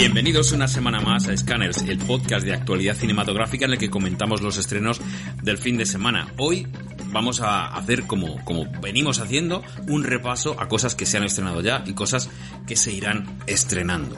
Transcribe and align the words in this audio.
Bienvenidos 0.00 0.52
una 0.52 0.66
semana 0.66 1.02
más 1.02 1.28
a 1.28 1.36
Scanners, 1.36 1.82
el 1.82 1.98
podcast 1.98 2.46
de 2.46 2.54
actualidad 2.54 2.96
cinematográfica 2.96 3.66
en 3.66 3.72
el 3.72 3.78
que 3.78 3.90
comentamos 3.90 4.40
los 4.40 4.56
estrenos 4.56 4.98
del 5.42 5.58
fin 5.58 5.76
de 5.76 5.84
semana. 5.84 6.32
Hoy 6.38 6.66
vamos 7.12 7.42
a 7.42 7.66
hacer 7.66 8.06
como, 8.06 8.42
como 8.46 8.64
venimos 8.80 9.20
haciendo 9.20 9.62
un 9.88 10.02
repaso 10.02 10.58
a 10.58 10.68
cosas 10.68 10.94
que 10.94 11.04
se 11.04 11.18
han 11.18 11.24
estrenado 11.24 11.60
ya 11.60 11.84
y 11.84 11.92
cosas 11.92 12.30
que 12.66 12.76
se 12.76 12.92
irán 12.92 13.26
estrenando. 13.46 14.16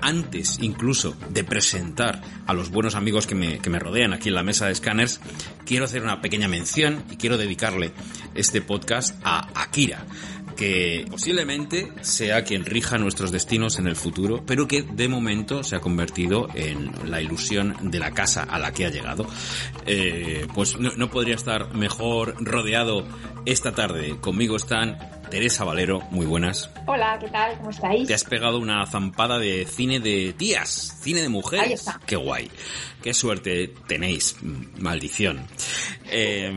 Antes 0.00 0.58
incluso 0.62 1.14
de 1.28 1.44
presentar 1.44 2.22
a 2.46 2.54
los 2.54 2.70
buenos 2.70 2.94
amigos 2.94 3.26
que 3.26 3.34
me, 3.34 3.58
que 3.58 3.68
me 3.68 3.78
rodean 3.78 4.14
aquí 4.14 4.30
en 4.30 4.36
la 4.36 4.42
mesa 4.42 4.68
de 4.68 4.74
Scanners, 4.74 5.20
quiero 5.66 5.84
hacer 5.84 6.02
una 6.02 6.22
pequeña 6.22 6.48
mención 6.48 7.04
y 7.10 7.16
quiero 7.16 7.36
dedicarle 7.36 7.92
este 8.34 8.62
podcast 8.62 9.20
a 9.22 9.50
Akira 9.54 10.06
que 10.60 11.06
posiblemente 11.10 11.90
sea 12.02 12.44
quien 12.44 12.66
rija 12.66 12.98
nuestros 12.98 13.32
destinos 13.32 13.78
en 13.78 13.86
el 13.86 13.96
futuro, 13.96 14.44
pero 14.44 14.68
que 14.68 14.82
de 14.82 15.08
momento 15.08 15.64
se 15.64 15.74
ha 15.74 15.80
convertido 15.80 16.48
en 16.54 16.92
la 17.10 17.22
ilusión 17.22 17.74
de 17.80 17.98
la 17.98 18.10
casa 18.10 18.42
a 18.42 18.58
la 18.58 18.70
que 18.70 18.84
ha 18.84 18.90
llegado. 18.90 19.26
Eh, 19.86 20.46
pues 20.54 20.78
no, 20.78 20.90
no 20.98 21.10
podría 21.10 21.36
estar 21.36 21.74
mejor 21.74 22.34
rodeado 22.44 23.06
esta 23.46 23.72
tarde. 23.72 24.18
Conmigo 24.20 24.56
están 24.56 24.98
Teresa 25.30 25.62
Valero, 25.64 26.00
muy 26.10 26.26
buenas. 26.26 26.68
Hola, 26.86 27.16
¿qué 27.20 27.28
tal? 27.28 27.56
¿Cómo 27.58 27.70
estáis? 27.70 28.08
Te 28.08 28.14
has 28.14 28.24
pegado 28.24 28.58
una 28.58 28.84
zampada 28.86 29.38
de 29.38 29.64
cine 29.64 30.00
de 30.00 30.34
tías, 30.36 30.98
cine 31.02 31.22
de 31.22 31.28
mujeres. 31.28 31.66
Ahí 31.66 31.72
está. 31.74 32.00
Qué 32.04 32.16
guay. 32.16 32.50
Qué 33.00 33.14
suerte 33.14 33.72
tenéis, 33.86 34.36
maldición. 34.78 35.40
Eh, 36.12 36.52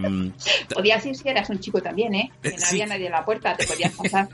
Podías 0.74 1.06
ir 1.06 1.16
si 1.16 1.30
eras 1.30 1.48
un 1.52 1.60
chico 1.60 1.80
también, 1.80 2.16
¿eh? 2.16 2.32
Que 2.42 2.50
no 2.54 2.58
Sí. 2.58 2.66
había 2.82 2.88
nadie 2.88 3.06
en 3.06 3.12
la 3.12 3.24
puerta, 3.24 3.56
te 3.56 3.68
podías 3.68 3.92
pasar. 3.96 4.28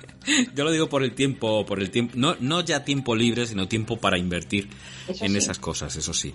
yo 0.56 0.64
lo 0.64 0.72
digo 0.72 0.88
por 0.88 1.04
el 1.04 1.14
tiempo, 1.14 1.66
por 1.66 1.82
el 1.82 1.92
tiempo, 1.92 2.14
no, 2.16 2.38
no 2.40 2.62
ya 2.62 2.86
tiempo 2.86 3.14
libre, 3.18 3.46
sino 3.46 3.68
tiempo 3.68 3.98
para 3.98 4.18
invertir 4.18 4.70
Eso 5.10 5.26
en 5.26 5.32
sí. 5.32 5.38
esas 5.40 5.60
cosas, 5.60 5.94
eso 5.98 6.14
sí. 6.14 6.34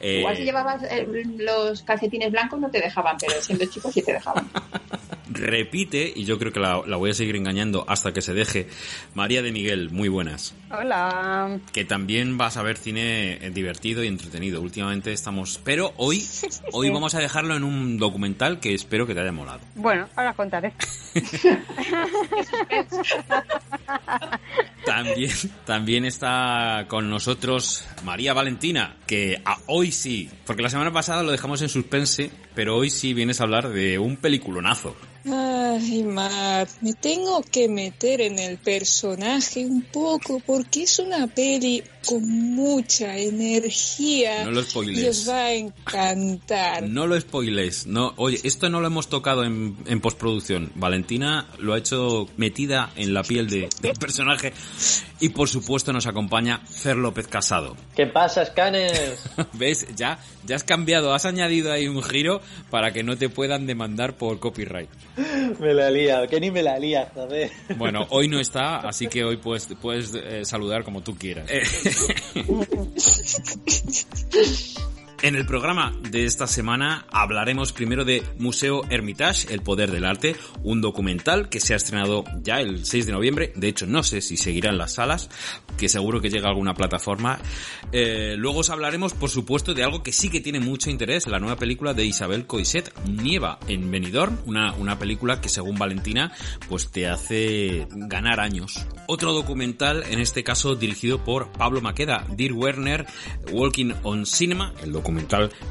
Eh, 0.00 0.18
Igual 0.18 0.36
si 0.36 0.42
llevabas 0.44 0.82
eh, 0.82 1.08
los 1.38 1.80
calcetines 1.80 2.30
blancos 2.30 2.60
no 2.60 2.70
te 2.70 2.78
dejaban, 2.78 3.16
pero 3.18 3.40
siendo 3.40 3.64
chico 3.64 3.90
sí 3.90 4.02
te 4.02 4.12
dejaban. 4.12 4.50
repite, 5.36 6.12
y 6.14 6.24
yo 6.24 6.38
creo 6.38 6.52
que 6.52 6.60
la, 6.60 6.82
la 6.86 6.96
voy 6.96 7.10
a 7.10 7.14
seguir 7.14 7.36
engañando 7.36 7.84
hasta 7.88 8.12
que 8.12 8.20
se 8.22 8.34
deje, 8.34 8.68
María 9.14 9.42
de 9.42 9.52
Miguel, 9.52 9.90
muy 9.90 10.08
buenas. 10.08 10.54
Hola. 10.70 11.58
que 11.72 11.84
también 11.84 12.36
vas 12.38 12.56
a 12.56 12.62
ver 12.62 12.76
cine 12.76 13.34
eh, 13.44 13.50
divertido 13.50 14.02
y 14.02 14.08
entretenido. 14.08 14.60
Últimamente 14.60 15.12
estamos, 15.12 15.60
pero 15.62 15.92
hoy, 15.96 16.24
hoy 16.72 16.90
vamos 16.90 17.14
a 17.14 17.20
dejarlo 17.20 17.54
en 17.56 17.62
un 17.64 17.98
documental 17.98 18.58
que 18.60 18.74
espero 18.74 19.06
que 19.06 19.14
te 19.14 19.20
haya 19.20 19.32
molado. 19.32 19.60
Bueno, 19.76 20.08
ahora 20.16 20.30
os 20.30 20.36
contaré. 20.36 20.72
También, 24.84 25.30
también 25.64 26.04
está 26.04 26.84
con 26.88 27.10
nosotros 27.10 27.84
María 28.04 28.32
Valentina, 28.34 28.96
que 29.06 29.40
a- 29.44 29.58
hoy 29.66 29.90
sí, 29.90 30.30
porque 30.46 30.62
la 30.62 30.70
semana 30.70 30.92
pasada 30.92 31.22
lo 31.24 31.32
dejamos 31.32 31.60
en 31.62 31.68
suspense, 31.68 32.30
pero 32.56 32.76
hoy 32.76 32.90
sí 32.90 33.14
vienes 33.14 33.40
a 33.40 33.44
hablar 33.44 33.68
de 33.68 34.00
un 34.00 34.16
peliculonazo. 34.16 34.96
Ay, 35.28 36.04
Mar, 36.04 36.68
me 36.82 36.94
tengo 36.94 37.42
que 37.42 37.68
meter 37.68 38.20
en 38.20 38.38
el 38.38 38.58
personaje 38.58 39.66
un 39.66 39.82
poco 39.82 40.40
porque 40.46 40.84
es 40.84 41.00
una 41.00 41.26
peli 41.26 41.82
con 42.06 42.22
mucha 42.54 43.16
energía 43.18 44.44
No 44.44 44.52
lo 44.52 44.60
y 44.60 44.64
spoiles. 44.64 45.08
os 45.08 45.28
va 45.28 45.46
a 45.46 45.52
encantar. 45.54 46.84
No 46.88 47.08
lo 47.08 47.20
spoiles, 47.20 47.88
no, 47.88 48.14
oye, 48.16 48.38
esto 48.44 48.70
no 48.70 48.80
lo 48.80 48.86
hemos 48.86 49.08
tocado 49.08 49.42
en, 49.42 49.76
en 49.86 50.00
postproducción. 50.00 50.70
Valentina 50.76 51.48
lo 51.58 51.74
ha 51.74 51.78
hecho 51.78 52.28
metida 52.36 52.92
en 52.94 53.12
la 53.12 53.24
piel 53.24 53.48
de- 53.50 53.68
del 53.80 53.94
personaje 53.94 54.52
y 55.18 55.30
por 55.30 55.48
supuesto 55.48 55.92
nos 55.92 56.06
acompaña 56.06 56.60
Fer 56.66 56.96
López 56.96 57.26
Casado. 57.26 57.76
¿Qué 57.96 58.06
pasa, 58.06 58.44
Scanners? 58.46 59.28
¿Ves? 59.54 59.88
Ya, 59.96 60.20
ya 60.46 60.54
has 60.54 60.62
cambiado, 60.62 61.12
has 61.12 61.24
añadido 61.24 61.72
ahí 61.72 61.88
un 61.88 62.00
giro 62.02 62.40
para 62.70 62.92
que 62.92 63.02
no 63.02 63.16
te 63.16 63.28
puedan 63.28 63.66
demandar 63.66 64.16
por 64.16 64.38
copyright. 64.38 64.88
me 65.60 65.74
la 65.74 65.90
lía, 65.90 66.26
que 66.26 66.40
ni 66.40 66.50
me 66.50 66.62
la 66.62 66.78
lía, 66.78 67.10
joder. 67.14 67.50
Bueno, 67.76 68.06
hoy 68.10 68.28
no 68.28 68.40
está, 68.40 68.78
así 68.78 69.08
que 69.08 69.24
hoy 69.24 69.36
puedes, 69.36 69.68
puedes 69.80 70.14
eh, 70.14 70.44
saludar 70.44 70.84
como 70.84 71.02
tú 71.02 71.16
quieras. 71.16 71.50
En 75.22 75.34
el 75.34 75.46
programa 75.46 75.96
de 76.10 76.26
esta 76.26 76.46
semana 76.46 77.06
hablaremos 77.10 77.72
primero 77.72 78.04
de 78.04 78.22
Museo 78.38 78.82
Hermitage, 78.90 79.52
El 79.52 79.62
Poder 79.62 79.90
del 79.90 80.04
Arte, 80.04 80.36
un 80.62 80.82
documental 80.82 81.48
que 81.48 81.58
se 81.58 81.72
ha 81.72 81.78
estrenado 81.78 82.24
ya 82.42 82.60
el 82.60 82.84
6 82.84 83.06
de 83.06 83.12
noviembre, 83.12 83.52
de 83.56 83.68
hecho 83.68 83.86
no 83.86 84.02
sé 84.02 84.20
si 84.20 84.36
seguirá 84.36 84.68
en 84.70 84.76
las 84.76 84.94
salas, 84.94 85.30
que 85.78 85.88
seguro 85.88 86.20
que 86.20 86.28
llega 86.28 86.48
a 86.48 86.50
alguna 86.50 86.74
plataforma. 86.74 87.38
Eh, 87.92 88.34
luego 88.36 88.58
os 88.58 88.68
hablaremos, 88.68 89.14
por 89.14 89.30
supuesto, 89.30 89.72
de 89.72 89.84
algo 89.84 90.02
que 90.02 90.12
sí 90.12 90.28
que 90.28 90.42
tiene 90.42 90.60
mucho 90.60 90.90
interés, 90.90 91.26
la 91.26 91.38
nueva 91.38 91.56
película 91.56 91.94
de 91.94 92.04
Isabel 92.04 92.46
Coixet, 92.46 92.92
Nieva 93.08 93.58
en 93.68 93.90
Benidorm, 93.90 94.38
una, 94.44 94.74
una 94.74 94.98
película 94.98 95.40
que 95.40 95.48
según 95.48 95.78
Valentina, 95.78 96.32
pues 96.68 96.90
te 96.90 97.08
hace 97.08 97.88
ganar 97.90 98.38
años. 98.38 98.86
Otro 99.08 99.32
documental, 99.32 100.04
en 100.10 100.20
este 100.20 100.44
caso 100.44 100.74
dirigido 100.74 101.24
por 101.24 101.50
Pablo 101.52 101.80
Maqueda, 101.80 102.26
Dear 102.36 102.52
Werner, 102.52 103.06
Walking 103.50 103.92
on 104.02 104.26
Cinema, 104.26 104.74
el 104.82 104.92
documental 104.92 105.05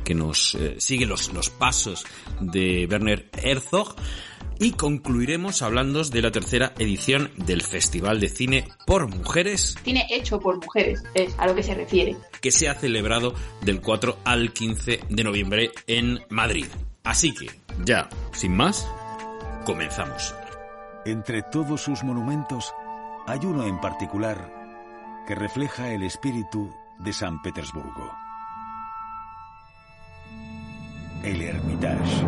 que 0.04 0.16
nos 0.16 0.56
eh, 0.56 0.76
sigue 0.80 1.06
los, 1.06 1.34
los 1.34 1.50
pasos 1.50 2.06
de 2.40 2.88
Werner 2.90 3.30
Herzog. 3.34 3.96
Y 4.58 4.72
concluiremos 4.72 5.62
hablando 5.62 6.02
de 6.02 6.22
la 6.22 6.32
tercera 6.32 6.74
edición 6.80 7.30
del 7.36 7.62
Festival 7.62 8.22
de 8.22 8.30
Cine 8.30 8.70
por 8.88 9.08
Mujeres 9.10 9.76
Tiene 9.84 10.08
hecho 10.10 10.40
por 10.40 10.64
mujeres, 10.64 11.04
es 11.14 11.36
a 11.38 11.48
lo 11.48 11.56
que 11.56 11.64
se 11.64 11.76
refiere. 11.76 12.16
que 12.40 12.52
se 12.52 12.70
ha 12.70 12.76
celebrado 12.76 13.34
del 13.62 13.82
4 13.82 14.20
al 14.24 14.54
15 14.54 15.02
de 15.10 15.24
noviembre 15.26 15.72
en 15.88 16.22
Madrid. 16.30 16.68
Así 17.04 17.34
que, 17.34 17.48
ya, 17.84 18.10
sin 18.32 18.56
más, 18.56 18.88
comenzamos. 19.66 20.34
Entre 21.06 21.44
todos 21.44 21.82
sus 21.82 22.04
monumentos, 22.04 22.74
hay 23.28 23.40
uno 23.44 23.68
en 23.68 23.82
particular 23.82 24.54
que 25.28 25.36
refleja 25.36 25.92
el 25.92 26.04
espíritu 26.04 26.74
de 27.00 27.12
San 27.12 27.42
Petersburgo. 27.42 28.25
El 31.24 31.42
Hermitage. 31.42 32.26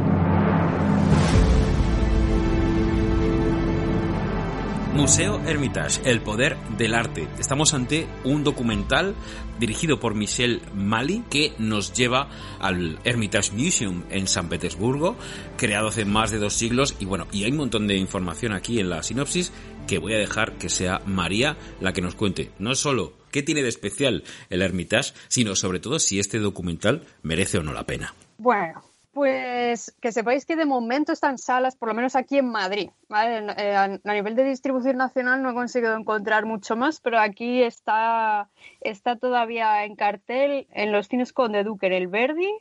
Museo 4.93 5.39
Hermitage, 5.45 6.01
el 6.09 6.21
poder 6.21 6.57
del 6.77 6.95
arte. 6.95 7.27
Estamos 7.37 7.75
ante 7.75 8.07
un 8.23 8.43
documental 8.43 9.13
dirigido 9.59 9.99
por 9.99 10.15
Michel 10.15 10.61
Mali 10.73 11.23
que 11.29 11.53
nos 11.59 11.93
lleva 11.93 12.29
al 12.59 12.97
Hermitage 13.03 13.51
Museum 13.51 14.03
en 14.09 14.27
San 14.27 14.49
Petersburgo, 14.49 15.15
creado 15.55 15.89
hace 15.89 16.03
más 16.03 16.31
de 16.31 16.39
dos 16.39 16.53
siglos. 16.53 16.95
Y 16.99 17.05
bueno, 17.05 17.27
y 17.31 17.43
hay 17.43 17.51
un 17.51 17.57
montón 17.57 17.85
de 17.87 17.95
información 17.95 18.53
aquí 18.53 18.79
en 18.79 18.89
la 18.89 19.03
sinopsis 19.03 19.51
que 19.87 19.99
voy 19.99 20.13
a 20.13 20.17
dejar 20.17 20.57
que 20.57 20.69
sea 20.69 21.01
María 21.05 21.57
la 21.79 21.93
que 21.93 22.01
nos 22.01 22.15
cuente. 22.15 22.51
No 22.57 22.73
solo 22.73 23.13
qué 23.31 23.43
tiene 23.43 23.61
de 23.61 23.69
especial 23.69 24.23
el 24.49 24.63
Hermitage, 24.63 25.13
sino 25.27 25.55
sobre 25.55 25.79
todo 25.79 25.99
si 25.99 26.19
este 26.19 26.39
documental 26.39 27.05
merece 27.21 27.59
o 27.59 27.63
no 27.63 27.71
la 27.71 27.85
pena. 27.85 28.15
Bueno, 28.37 28.81
pues 29.17 29.95
que 29.99 30.11
sepáis 30.11 30.45
que 30.45 30.55
de 30.55 30.65
momento 30.65 31.11
están 31.11 31.39
salas, 31.39 31.75
por 31.75 31.89
lo 31.89 31.95
menos 31.95 32.15
aquí 32.15 32.37
en 32.37 32.49
Madrid. 32.51 32.91
¿vale? 33.09 33.51
Eh, 33.57 33.75
a, 33.75 33.87
nivel 34.13 34.35
de 34.35 34.43
distribución 34.43 34.97
nacional 34.97 35.41
no 35.41 35.49
he 35.49 35.53
conseguido 35.55 35.97
encontrar 35.97 36.45
mucho 36.45 36.75
más, 36.75 36.99
pero 36.99 37.19
aquí 37.19 37.63
está, 37.63 38.47
está 38.79 39.15
todavía 39.15 39.85
en 39.85 39.95
cartel 39.95 40.67
en 40.71 40.91
los 40.91 41.07
cines 41.07 41.33
Conde 41.33 41.63
Duque, 41.63 41.87
en 41.87 41.93
el 41.93 42.07
Verdi 42.07 42.51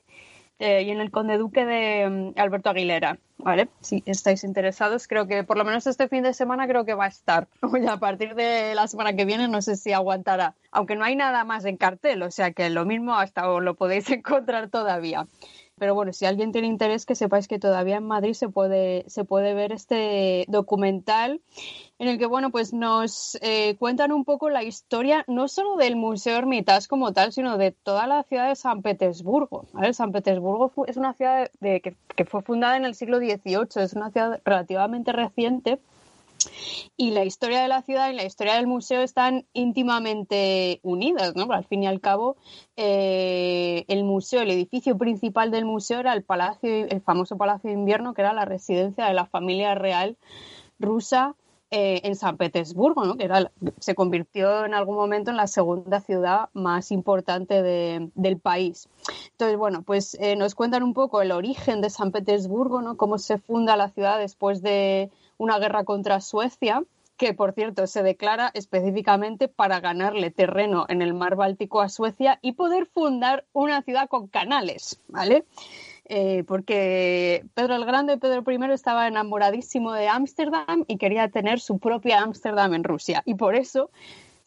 eh, 0.58 0.82
y 0.82 0.90
en 0.90 1.00
el 1.00 1.10
Conde 1.10 1.36
Duque 1.36 1.66
de 1.66 2.08
mm, 2.08 2.40
Alberto 2.40 2.70
Aguilera. 2.70 3.18
¿vale? 3.36 3.68
Si 3.80 4.02
estáis 4.06 4.42
interesados, 4.42 5.06
creo 5.08 5.26
que 5.26 5.44
por 5.44 5.58
lo 5.58 5.64
menos 5.64 5.86
este 5.86 6.08
fin 6.08 6.22
de 6.22 6.32
semana 6.32 6.66
creo 6.66 6.84
que 6.84 6.94
va 6.94 7.04
a 7.04 7.08
estar. 7.08 7.48
Y 7.82 7.86
a 7.86 7.98
partir 7.98 8.34
de 8.34 8.74
la 8.74 8.88
semana 8.88 9.14
que 9.14 9.26
viene 9.26 9.46
no 9.48 9.60
sé 9.60 9.76
si 9.76 9.92
aguantará, 9.92 10.54
aunque 10.70 10.96
no 10.96 11.04
hay 11.04 11.16
nada 11.16 11.44
más 11.44 11.64
en 11.66 11.76
cartel, 11.76 12.22
o 12.22 12.30
sea 12.30 12.52
que 12.52 12.70
lo 12.70 12.86
mismo 12.86 13.14
hasta 13.14 13.46
lo 13.46 13.74
podéis 13.74 14.08
encontrar 14.10 14.70
todavía. 14.70 15.26
Pero 15.78 15.94
bueno, 15.94 16.12
si 16.14 16.24
alguien 16.24 16.52
tiene 16.52 16.68
interés, 16.68 17.04
que 17.04 17.14
sepáis 17.14 17.48
que 17.48 17.58
todavía 17.58 17.96
en 17.96 18.06
Madrid 18.06 18.32
se 18.32 18.48
puede, 18.48 19.04
se 19.08 19.24
puede 19.24 19.52
ver 19.52 19.72
este 19.72 20.46
documental 20.48 21.42
en 21.98 22.08
el 22.08 22.18
que, 22.18 22.24
bueno, 22.24 22.50
pues 22.50 22.72
nos 22.72 23.36
eh, 23.42 23.76
cuentan 23.78 24.10
un 24.10 24.24
poco 24.24 24.48
la 24.48 24.62
historia 24.62 25.24
no 25.28 25.48
solo 25.48 25.76
del 25.76 25.96
Museo 25.96 26.38
Hermitage 26.38 26.88
como 26.88 27.12
tal, 27.12 27.32
sino 27.32 27.58
de 27.58 27.72
toda 27.72 28.06
la 28.06 28.22
ciudad 28.22 28.48
de 28.48 28.56
San 28.56 28.80
Petersburgo. 28.80 29.66
San 29.92 30.12
Petersburgo 30.12 30.70
fu- 30.70 30.86
es 30.86 30.96
una 30.96 31.12
ciudad 31.12 31.50
de, 31.60 31.82
que, 31.82 31.94
que 32.14 32.24
fue 32.24 32.40
fundada 32.40 32.78
en 32.78 32.86
el 32.86 32.94
siglo 32.94 33.18
XVIII, 33.18 33.82
es 33.82 33.92
una 33.92 34.10
ciudad 34.10 34.40
relativamente 34.46 35.12
reciente 35.12 35.78
y 36.96 37.10
la 37.10 37.24
historia 37.24 37.62
de 37.62 37.68
la 37.68 37.82
ciudad 37.82 38.10
y 38.10 38.14
la 38.14 38.24
historia 38.24 38.54
del 38.54 38.66
museo 38.66 39.02
están 39.02 39.46
íntimamente 39.52 40.80
unidas, 40.82 41.34
¿no? 41.36 41.50
Al 41.52 41.64
fin 41.64 41.82
y 41.82 41.86
al 41.86 42.00
cabo, 42.00 42.36
eh, 42.76 43.84
el 43.88 44.04
museo, 44.04 44.42
el 44.42 44.50
edificio 44.50 44.96
principal 44.96 45.50
del 45.50 45.64
museo 45.64 46.00
era 46.00 46.12
el 46.12 46.22
palacio, 46.22 46.70
el 46.70 47.00
famoso 47.00 47.36
Palacio 47.36 47.70
de 47.70 47.74
Invierno, 47.74 48.14
que 48.14 48.22
era 48.22 48.32
la 48.32 48.44
residencia 48.44 49.06
de 49.06 49.14
la 49.14 49.26
familia 49.26 49.74
real 49.74 50.16
rusa 50.78 51.34
eh, 51.70 52.00
en 52.04 52.14
San 52.14 52.36
Petersburgo, 52.36 53.04
¿no? 53.04 53.16
que 53.16 53.24
era, 53.24 53.50
se 53.80 53.94
convirtió 53.94 54.64
en 54.64 54.74
algún 54.74 54.94
momento 54.96 55.30
en 55.30 55.36
la 55.36 55.46
segunda 55.48 56.00
ciudad 56.00 56.48
más 56.52 56.92
importante 56.92 57.62
de- 57.62 58.10
del 58.14 58.38
país. 58.38 58.88
Entonces, 59.32 59.56
bueno, 59.58 59.82
pues 59.82 60.16
eh, 60.20 60.36
nos 60.36 60.54
cuentan 60.54 60.82
un 60.82 60.94
poco 60.94 61.22
el 61.22 61.32
origen 61.32 61.80
de 61.80 61.90
San 61.90 62.12
Petersburgo, 62.12 62.82
¿no? 62.82 62.96
cómo 62.96 63.18
se 63.18 63.38
funda 63.38 63.76
la 63.76 63.88
ciudad 63.88 64.18
después 64.18 64.62
de 64.62 65.10
una 65.38 65.58
guerra 65.58 65.84
contra 65.84 66.20
Suecia, 66.20 66.82
que 67.16 67.32
por 67.32 67.52
cierto 67.52 67.86
se 67.86 68.02
declara 68.02 68.50
específicamente 68.52 69.48
para 69.48 69.80
ganarle 69.80 70.30
terreno 70.30 70.84
en 70.88 71.00
el 71.00 71.14
mar 71.14 71.34
Báltico 71.34 71.80
a 71.80 71.88
Suecia 71.88 72.38
y 72.42 72.52
poder 72.52 72.86
fundar 72.86 73.44
una 73.54 73.80
ciudad 73.82 74.08
con 74.08 74.26
canales, 74.28 75.00
¿vale? 75.08 75.44
Eh, 76.08 76.44
porque 76.46 77.44
Pedro 77.54 77.74
el 77.74 77.84
Grande, 77.84 78.16
Pedro 78.16 78.44
I, 78.48 78.72
estaba 78.72 79.08
enamoradísimo 79.08 79.92
de 79.92 80.08
Ámsterdam 80.08 80.84
y 80.86 80.98
quería 80.98 81.28
tener 81.28 81.58
su 81.58 81.78
propia 81.78 82.22
Ámsterdam 82.22 82.74
en 82.74 82.84
Rusia. 82.84 83.22
Y 83.24 83.34
por 83.34 83.56
eso 83.56 83.90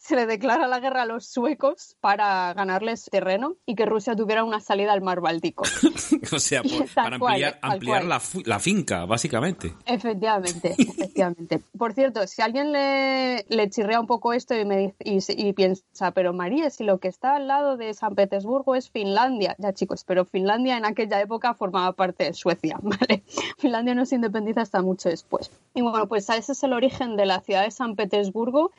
se 0.00 0.16
le 0.16 0.24
declara 0.24 0.66
la 0.66 0.80
guerra 0.80 1.02
a 1.02 1.06
los 1.06 1.26
suecos 1.26 1.94
para 2.00 2.54
ganarles 2.54 3.04
terreno 3.10 3.56
y 3.66 3.74
que 3.74 3.84
Rusia 3.84 4.16
tuviera 4.16 4.44
una 4.44 4.58
salida 4.60 4.94
al 4.94 5.02
mar 5.02 5.20
Báltico. 5.20 5.64
o 6.32 6.38
sea, 6.38 6.62
por- 6.62 6.88
para 6.94 7.16
ampliar, 7.60 8.04
la, 8.04 8.58
finca, 8.58 9.04
básicamente. 9.04 9.74
Efectivamente, 9.84 10.74
efectivamente. 10.78 11.60
Por 11.76 11.92
cierto, 11.92 12.26
si 12.26 12.40
alguien 12.40 12.72
le, 12.72 13.44
le 13.50 13.68
chirrea 13.68 14.00
un 14.00 14.06
poco 14.06 14.32
esto 14.32 14.58
y, 14.58 14.64
me 14.64 14.94
y, 15.04 15.18
y 15.28 15.52
piensa, 15.52 16.12
pero 16.12 16.32
María, 16.32 16.70
si 16.70 16.82
lo 16.84 16.98
que 16.98 17.08
está 17.08 17.36
al 17.36 17.46
lado 17.46 17.76
de 17.76 17.92
San 17.92 18.14
Petersburgo 18.14 18.74
es 18.74 18.90
Finlandia, 18.90 19.54
ya 19.58 19.74
chicos, 19.74 20.04
pero 20.04 20.24
Finlandia 20.24 20.78
en 20.78 20.86
aquella 20.86 21.20
época 21.20 21.52
formaba 21.52 21.92
parte 21.92 22.24
de 22.24 22.32
Suecia, 22.32 22.78
¿vale? 22.82 23.22
Finlandia 23.58 23.94
no 23.94 24.06
se 24.06 24.14
independiza 24.14 24.62
hasta 24.62 24.80
mucho 24.80 25.10
después. 25.10 25.50
Y 25.74 25.82
bueno, 25.82 26.06
pues 26.08 26.28
ese 26.30 26.52
es 26.52 26.62
el 26.62 26.72
origen 26.72 27.16
de 27.16 27.26
la 27.26 27.40
ciudad 27.40 27.64
de 27.64 27.70
San 27.70 27.96
Petersburgo. 27.96 28.72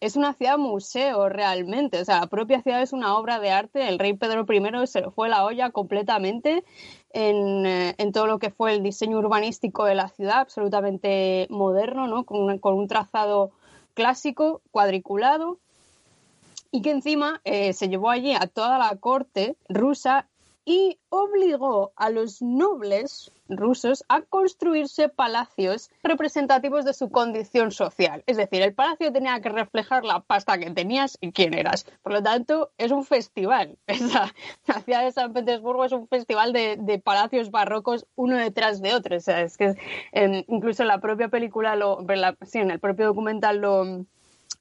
Es 0.00 0.16
una 0.16 0.34
ciudad 0.34 0.58
museo 0.64 1.28
realmente, 1.28 2.00
o 2.00 2.04
sea, 2.04 2.20
la 2.20 2.26
propia 2.26 2.60
ciudad 2.62 2.82
es 2.82 2.92
una 2.92 3.16
obra 3.16 3.38
de 3.38 3.50
arte. 3.50 3.88
El 3.88 3.98
rey 3.98 4.14
Pedro 4.14 4.44
I 4.48 4.86
se 4.86 5.02
le 5.02 5.10
fue 5.10 5.28
la 5.28 5.44
olla 5.44 5.70
completamente 5.70 6.64
en, 7.12 7.66
eh, 7.66 7.94
en 7.98 8.12
todo 8.12 8.26
lo 8.26 8.38
que 8.38 8.50
fue 8.50 8.74
el 8.74 8.82
diseño 8.82 9.18
urbanístico 9.18 9.84
de 9.84 9.94
la 9.94 10.08
ciudad, 10.08 10.40
absolutamente 10.40 11.46
moderno, 11.50 12.08
¿no? 12.08 12.24
con, 12.24 12.58
con 12.58 12.74
un 12.74 12.88
trazado 12.88 13.52
clásico, 13.94 14.60
cuadriculado, 14.72 15.58
y 16.70 16.82
que 16.82 16.90
encima 16.90 17.40
eh, 17.44 17.72
se 17.72 17.88
llevó 17.88 18.10
allí 18.10 18.32
a 18.32 18.48
toda 18.48 18.78
la 18.78 18.96
corte 18.96 19.56
rusa 19.68 20.26
y 20.64 20.98
obligó 21.10 21.92
a 21.96 22.10
los 22.10 22.40
nobles 22.40 23.30
rusos 23.48 24.04
a 24.08 24.22
construirse 24.22 25.08
palacios 25.08 25.90
representativos 26.02 26.84
de 26.84 26.94
su 26.94 27.10
condición 27.10 27.70
social. 27.70 28.22
Es 28.26 28.38
decir, 28.38 28.62
el 28.62 28.74
palacio 28.74 29.12
tenía 29.12 29.40
que 29.40 29.50
reflejar 29.50 30.04
la 30.04 30.20
pasta 30.20 30.58
que 30.58 30.70
tenías 30.70 31.18
y 31.20 31.32
quién 31.32 31.54
eras. 31.54 31.86
Por 32.02 32.12
lo 32.12 32.22
tanto, 32.22 32.70
es 32.78 32.90
un 32.90 33.04
festival. 33.04 33.76
Esa, 33.86 34.32
la 34.66 34.80
ciudad 34.80 35.04
de 35.04 35.12
San 35.12 35.32
Petersburgo 35.32 35.84
es 35.84 35.92
un 35.92 36.08
festival 36.08 36.52
de, 36.52 36.76
de 36.80 36.98
palacios 36.98 37.50
barrocos 37.50 38.06
uno 38.16 38.36
detrás 38.36 38.80
de 38.80 38.94
otro. 38.94 39.16
Es 39.16 39.56
que 39.58 39.76
eh, 40.12 40.44
incluso 40.48 40.82
en 40.82 40.88
la 40.88 41.00
propia 41.00 41.28
película, 41.28 41.76
sí, 42.42 42.58
en 42.58 42.70
el 42.70 42.80
propio 42.80 43.06
documental 43.06 43.58
lo, 43.58 44.06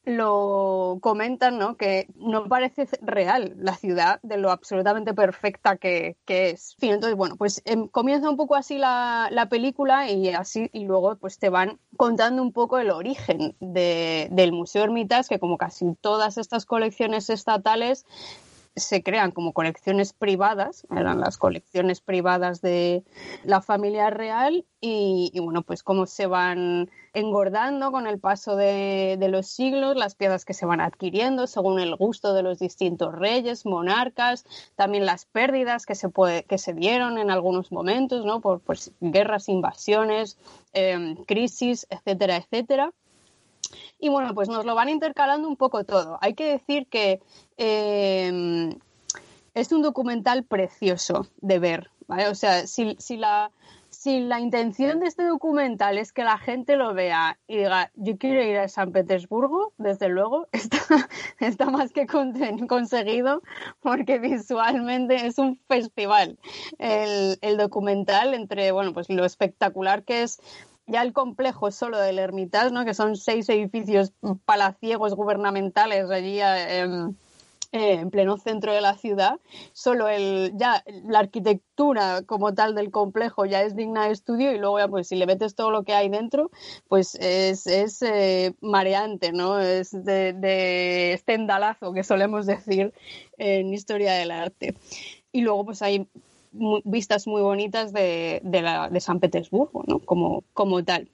lo 0.05 0.97
comentan, 1.01 1.57
¿no? 1.57 1.75
Que 1.77 2.07
no 2.15 2.47
parece 2.47 2.87
real 3.01 3.55
la 3.57 3.75
ciudad 3.75 4.19
de 4.23 4.37
lo 4.37 4.51
absolutamente 4.51 5.13
perfecta 5.13 5.77
que, 5.77 6.17
que 6.25 6.51
es. 6.51 6.73
En 6.73 6.79
fin, 6.79 6.91
entonces, 6.93 7.15
bueno, 7.17 7.35
pues 7.37 7.61
em, 7.65 7.87
comienza 7.87 8.29
un 8.29 8.37
poco 8.37 8.55
así 8.55 8.77
la, 8.77 9.29
la 9.31 9.47
película 9.49 10.09
y 10.09 10.29
así, 10.29 10.69
y 10.73 10.85
luego 10.85 11.15
pues 11.17 11.39
te 11.39 11.49
van 11.49 11.79
contando 11.97 12.41
un 12.41 12.51
poco 12.51 12.79
el 12.79 12.91
origen 12.91 13.55
de- 13.59 14.27
del 14.31 14.51
Museo 14.51 14.83
Hermitage, 14.83 15.29
que 15.29 15.39
como 15.39 15.57
casi 15.57 15.85
todas 16.01 16.37
estas 16.37 16.65
colecciones 16.65 17.29
estatales 17.29 18.05
se 18.75 19.03
crean 19.03 19.31
como 19.31 19.53
colecciones 19.53 20.13
privadas, 20.13 20.87
eran 20.89 21.19
las 21.19 21.37
colecciones 21.37 22.01
privadas 22.01 22.59
de 22.61 23.03
la 23.43 23.61
familia 23.61 24.09
real 24.09 24.65
y, 24.81 25.29
y, 25.31 25.39
bueno, 25.39 25.61
pues 25.61 25.83
cómo 25.83 26.07
se 26.07 26.25
van 26.25 26.89
engordando 27.13 27.91
con 27.91 28.07
el 28.07 28.19
paso 28.19 28.55
de, 28.55 29.17
los 29.29 29.47
siglos, 29.47 29.95
las 29.95 30.15
piezas 30.15 30.45
que 30.45 30.53
se 30.53 30.65
van 30.65 30.81
adquiriendo 30.81 31.47
según 31.47 31.79
el 31.79 31.95
gusto 31.95 32.33
de 32.33 32.43
los 32.43 32.59
distintos 32.59 33.13
reyes, 33.13 33.65
monarcas, 33.65 34.45
también 34.75 35.05
las 35.05 35.25
pérdidas 35.25 35.85
que 35.85 35.95
se, 35.95 36.09
que 36.47 36.57
se 36.57 36.73
dieron 36.73 37.17
en 37.17 37.29
algunos 37.29 37.71
momentos, 37.71 38.25
¿no? 38.25 38.41
Por 38.41 38.59
pues, 38.61 38.91
guerras, 38.99 39.47
invasiones, 39.47 40.37
eh, 40.73 41.15
crisis, 41.27 41.87
etcétera, 41.89 42.37
etcétera. 42.37 42.91
Y 43.99 44.09
bueno, 44.09 44.33
pues 44.33 44.49
nos 44.49 44.65
lo 44.65 44.75
van 44.75 44.89
intercalando 44.89 45.47
un 45.47 45.55
poco 45.55 45.83
todo. 45.83 46.17
Hay 46.21 46.33
que 46.33 46.45
decir 46.45 46.87
que 46.87 47.21
eh, 47.57 48.75
es 49.53 49.71
un 49.71 49.81
documental 49.81 50.43
precioso 50.43 51.27
de 51.41 51.59
ver. 51.59 51.89
O 52.07 52.35
sea, 52.35 52.67
si, 52.67 52.95
si, 52.99 53.17
la, 53.17 53.51
si 54.03 54.19
la 54.19 54.41
intención 54.41 54.99
de 54.99 55.07
este 55.07 55.23
documental 55.23 55.97
es 55.97 56.11
que 56.11 56.25
la 56.25 56.37
gente 56.37 56.75
lo 56.75 56.93
vea 56.93 57.39
y 57.47 57.55
diga, 57.55 57.89
yo 57.95 58.17
quiero 58.17 58.43
ir 58.43 58.57
a 58.57 58.67
San 58.67 58.91
Petersburgo, 58.91 59.71
desde 59.77 60.09
luego, 60.09 60.49
está, 61.39 61.69
más 61.71 61.93
que 61.93 62.05
con- 62.05 62.67
conseguido 62.67 63.41
porque 63.79 64.19
visualmente 64.19 65.25
es 65.25 65.37
un 65.37 65.57
festival 65.69 66.37
el, 66.79 67.37
el 67.39 67.55
documental 67.55 68.33
entre, 68.33 68.73
bueno, 68.73 68.93
pues 68.93 69.09
lo 69.09 69.23
espectacular 69.23 70.03
que 70.03 70.23
es 70.23 70.41
ya 70.85 71.01
el 71.01 71.13
complejo 71.13 71.71
solo 71.71 71.97
del 71.97 72.19
Hermitage, 72.19 72.71
¿no? 72.71 72.83
que 72.83 72.93
son 72.93 73.15
seis 73.15 73.47
edificios 73.47 74.11
palaciegos 74.43 75.15
gubernamentales 75.15 76.09
allí 76.11 76.41
eh, 76.41 76.79
em, 76.79 77.15
eh, 77.73 77.93
en 77.93 78.11
pleno 78.11 78.37
centro 78.37 78.71
de 78.71 78.81
la 78.81 78.93
ciudad, 78.93 79.39
solo 79.73 80.07
el, 80.07 80.53
ya 80.55 80.83
la 81.05 81.17
arquitectura 81.17 82.21
como 82.21 82.53
tal 82.53 82.75
del 82.75 82.91
complejo 82.91 83.45
ya 83.45 83.63
es 83.63 83.75
digna 83.75 84.05
de 84.05 84.13
estudio 84.13 84.51
y 84.51 84.59
luego 84.59 84.77
ya 84.77 84.87
pues 84.87 85.07
si 85.07 85.15
le 85.15 85.25
metes 85.25 85.55
todo 85.55 85.71
lo 85.71 85.83
que 85.83 85.95
hay 85.95 86.07
dentro, 86.07 86.51
pues 86.87 87.15
es, 87.15 87.65
es 87.65 88.03
eh, 88.03 88.53
mareante, 88.61 89.31
¿no? 89.31 89.59
Es 89.59 89.91
de, 89.91 90.33
de 90.33 91.13
estendalazo 91.13 91.93
que 91.93 92.03
solemos 92.03 92.45
decir 92.45 92.93
en 93.39 93.73
historia 93.73 94.13
del 94.13 94.29
arte. 94.29 94.75
Y 95.31 95.41
luego 95.41 95.65
pues 95.65 95.81
hay 95.81 96.07
vistas 96.51 97.25
muy 97.25 97.41
bonitas 97.41 97.91
de, 97.91 98.39
de 98.43 98.99
San 98.99 99.19
Petersburgo, 99.19 99.83
¿no? 99.87 99.97
Como, 99.97 100.43
como 100.53 100.83
tal. 100.83 101.09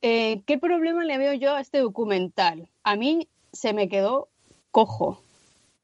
Eh, 0.00 0.42
¿Qué 0.46 0.56
problema 0.56 1.04
le 1.04 1.18
veo 1.18 1.34
yo 1.34 1.54
a 1.54 1.60
este 1.60 1.80
documental? 1.80 2.70
A 2.82 2.96
mí 2.96 3.28
se 3.52 3.74
me 3.74 3.90
quedó 3.90 4.28
cojo. 4.70 5.20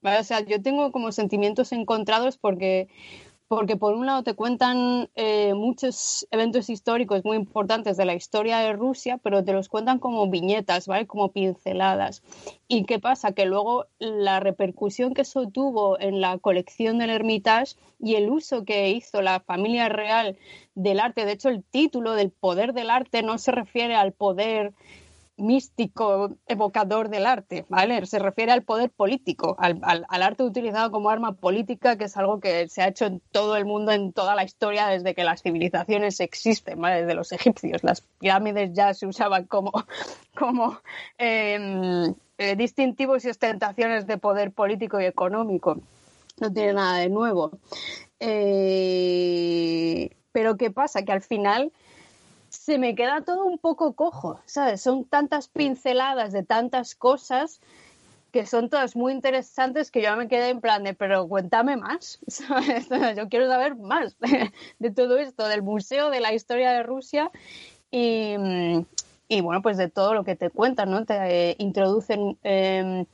¿Vale? 0.02 0.18
O 0.18 0.24
sea, 0.24 0.40
yo 0.40 0.60
tengo 0.62 0.92
como 0.92 1.12
sentimientos 1.12 1.72
encontrados 1.72 2.38
porque, 2.38 2.88
porque 3.48 3.76
por 3.76 3.94
un 3.94 4.06
lado 4.06 4.22
te 4.22 4.34
cuentan 4.34 5.10
eh, 5.14 5.54
muchos 5.54 6.26
eventos 6.30 6.70
históricos 6.70 7.24
muy 7.24 7.36
importantes 7.36 7.96
de 7.96 8.04
la 8.04 8.14
historia 8.14 8.58
de 8.58 8.72
Rusia, 8.72 9.18
pero 9.22 9.44
te 9.44 9.52
los 9.52 9.68
cuentan 9.68 9.98
como 9.98 10.28
viñetas, 10.30 10.86
¿vale? 10.86 11.06
Como 11.06 11.32
pinceladas. 11.32 12.22
¿Y 12.68 12.84
qué 12.84 12.98
pasa? 12.98 13.32
Que 13.32 13.46
luego 13.46 13.86
la 13.98 14.40
repercusión 14.40 15.14
que 15.14 15.22
eso 15.22 15.48
tuvo 15.48 15.98
en 16.00 16.20
la 16.20 16.38
colección 16.38 16.98
del 16.98 17.10
Hermitage 17.10 17.76
y 17.98 18.14
el 18.14 18.30
uso 18.30 18.64
que 18.64 18.90
hizo 18.90 19.20
la 19.20 19.40
familia 19.40 19.88
real 19.88 20.38
del 20.74 21.00
arte, 21.00 21.26
de 21.26 21.32
hecho 21.32 21.48
el 21.48 21.62
título 21.64 22.14
del 22.14 22.30
poder 22.30 22.72
del 22.72 22.90
arte 22.90 23.22
no 23.22 23.36
se 23.38 23.50
refiere 23.50 23.94
al 23.94 24.12
poder 24.12 24.72
místico 25.40 26.36
evocador 26.46 27.08
del 27.08 27.26
arte, 27.26 27.64
¿vale? 27.68 28.04
Se 28.06 28.18
refiere 28.18 28.52
al 28.52 28.62
poder 28.62 28.90
político, 28.90 29.56
al, 29.58 29.80
al- 29.82 30.06
arte 30.22 30.42
utilizado 30.44 30.90
como 30.90 31.10
arma 31.10 31.32
política, 31.32 31.96
que 31.96 32.04
es 32.04 32.16
algo 32.16 32.40
que 32.40 32.68
se 32.68 32.82
ha 32.82 32.88
hecho 32.88 33.06
en 33.06 33.20
todo 33.32 33.56
el 33.56 33.64
mundo, 33.64 33.92
en 33.92 34.12
toda 34.12 34.34
la 34.34 34.44
historia, 34.44 34.86
desde 34.88 35.14
que 35.14 35.24
las 35.24 35.42
civilizaciones 35.42 36.20
existen, 36.20 36.80
¿vale? 36.80 37.00
Desde 37.02 37.14
los 37.14 37.32
egipcios. 37.32 37.82
Las 37.82 38.02
pirámides 38.02 38.72
ya 38.74 38.94
se 38.94 39.06
usaban 39.06 39.44
como, 39.46 39.72
como 40.38 40.78
eh, 41.18 42.12
eh, 42.38 42.56
distintivos 42.56 43.24
y 43.24 43.30
ostentaciones 43.30 44.06
de 44.06 44.18
poder 44.18 44.52
político 44.52 45.00
y 45.00 45.04
económico. 45.06 45.80
No 46.40 46.52
tiene 46.52 46.74
nada 46.74 46.98
de 46.98 47.10
nuevo. 47.10 47.50
Eh, 48.80 50.10
pero 50.32 50.56
¿qué 50.56 50.70
pasa? 50.70 51.02
Que 51.02 51.12
al 51.12 51.22
final 51.22 51.72
se 52.50 52.78
me 52.78 52.94
queda 52.94 53.22
todo 53.22 53.44
un 53.46 53.58
poco 53.58 53.94
cojo, 53.94 54.40
¿sabes? 54.44 54.82
Son 54.82 55.04
tantas 55.04 55.48
pinceladas 55.48 56.32
de 56.32 56.42
tantas 56.42 56.94
cosas 56.94 57.60
que 58.32 58.46
son 58.46 58.68
todas 58.68 58.94
muy 58.94 59.12
interesantes 59.12 59.90
que 59.90 60.02
yo 60.02 60.16
me 60.16 60.28
quedé 60.28 60.50
en 60.50 60.60
plan 60.60 60.84
de, 60.84 60.94
pero 60.94 61.26
cuéntame 61.26 61.76
más, 61.76 62.18
¿sabes? 62.28 62.88
Yo 63.16 63.28
quiero 63.28 63.48
saber 63.48 63.76
más 63.76 64.16
de, 64.78 64.90
todo 64.90 65.18
esto, 65.18 65.46
del 65.48 65.62
museo, 65.62 66.10
de 66.10 66.20
la 66.20 66.34
historia 66.34 66.72
de 66.72 66.82
Rusia 66.82 67.30
y, 67.90 68.34
y 69.28 69.40
bueno, 69.40 69.62
pues 69.62 69.76
de 69.76 69.88
todo 69.88 70.14
lo 70.14 70.24
que 70.24 70.36
te 70.36 70.50
cuentan, 70.50 70.90
¿no? 70.90 71.04
Te 71.04 71.50
eh, 71.50 71.56
introducen 71.58 72.36
eh, 72.42 73.06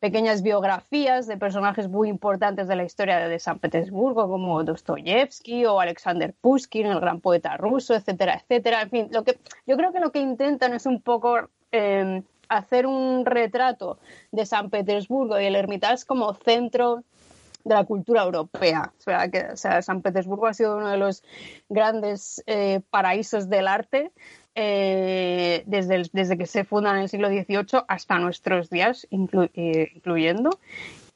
pequeñas 0.00 0.42
biografías 0.42 1.26
de 1.26 1.36
personajes 1.36 1.88
muy 1.88 2.08
importantes 2.08 2.68
de 2.68 2.76
la 2.76 2.84
historia 2.84 3.28
de 3.28 3.38
San 3.38 3.58
Petersburgo, 3.58 4.28
como 4.28 4.62
Dostoyevsky 4.62 5.66
o 5.66 5.80
Alexander 5.80 6.34
Pushkin, 6.40 6.86
el 6.86 7.00
gran 7.00 7.20
poeta 7.20 7.56
ruso, 7.56 7.94
etcétera, 7.94 8.40
etcétera. 8.42 8.82
En 8.82 8.90
fin, 8.90 9.08
lo 9.10 9.24
que, 9.24 9.38
yo 9.66 9.76
creo 9.76 9.92
que 9.92 10.00
lo 10.00 10.12
que 10.12 10.20
intentan 10.20 10.72
es 10.72 10.86
un 10.86 11.00
poco 11.02 11.48
eh, 11.72 12.22
hacer 12.48 12.86
un 12.86 13.26
retrato 13.26 13.98
de 14.30 14.46
San 14.46 14.70
Petersburgo 14.70 15.40
y 15.40 15.46
el 15.46 15.56
Hermitage 15.56 16.04
como 16.06 16.32
centro 16.34 17.02
de 17.64 17.74
la 17.74 17.84
cultura 17.84 18.22
europea. 18.22 18.92
O 18.98 19.02
sea, 19.02 19.28
que, 19.28 19.46
o 19.52 19.56
sea, 19.56 19.82
San 19.82 20.02
Petersburgo 20.02 20.46
ha 20.46 20.54
sido 20.54 20.76
uno 20.76 20.88
de 20.88 20.96
los 20.96 21.22
grandes 21.68 22.42
eh, 22.46 22.80
paraísos 22.90 23.48
del 23.48 23.68
arte 23.68 24.12
eh, 24.60 25.62
desde, 25.66 26.02
desde 26.12 26.36
que 26.36 26.46
se 26.46 26.64
funda 26.64 26.90
en 26.90 27.02
el 27.02 27.08
siglo 27.08 27.28
XVIII 27.28 27.84
hasta 27.86 28.18
nuestros 28.18 28.70
días, 28.70 29.06
eh, 29.12 29.88
incluyendo. 29.94 30.50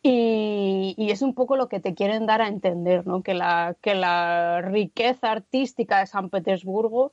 Y, 0.01 0.95
es 1.11 1.23
un 1.23 1.35
poco 1.35 1.57
lo 1.57 1.69
que 1.69 1.81
te 1.81 1.95
quieren 1.95 2.25
dar 2.25 2.41
a 2.41 2.47
entender, 2.47 3.05
¿no? 3.05 3.25
que, 3.25 3.35
la, 3.35 3.75
que 3.81 3.97
la 3.97 4.63
riqueza 4.63 5.33
artística 5.33 5.99
de 5.99 6.07
San 6.07 6.31
Petersburgo 6.31 7.13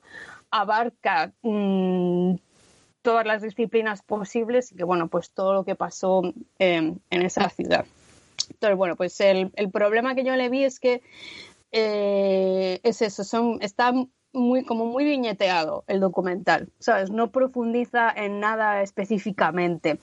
abarca 0.52 1.32
mm, 1.42 2.34
todas 3.02 3.26
las 3.26 3.42
disciplinas 3.42 4.02
posibles 4.02 4.70
y 4.70 4.76
que, 4.76 4.84
bueno, 4.84 5.08
pues 5.08 5.32
todo 5.32 5.52
lo 5.52 5.64
que 5.64 5.74
pasó 5.74 6.22
eh, 6.60 6.94
en 7.10 7.22
esa 7.22 7.48
ciudad. 7.50 7.86
Entonces, 8.50 8.76
bueno, 8.76 8.94
pues 8.94 9.20
el, 9.20 9.50
el 9.56 9.70
problema 9.70 10.14
que 10.14 10.22
yo 10.22 10.36
le 10.36 10.48
vi 10.48 10.62
es 10.62 10.78
que 10.78 11.02
eh, 11.72 12.78
es 12.84 13.02
eso, 13.02 13.24
son, 13.24 13.58
está 13.62 13.92
muy, 14.32 14.64
como 14.64 14.86
muy 14.86 15.04
viñeteado 15.04 15.84
el 15.86 16.00
documental, 16.00 16.68
¿sabes? 16.78 17.10
No 17.10 17.30
profundiza 17.30 18.10
en 18.10 18.40
nada 18.40 18.82
específicamente. 18.82 19.98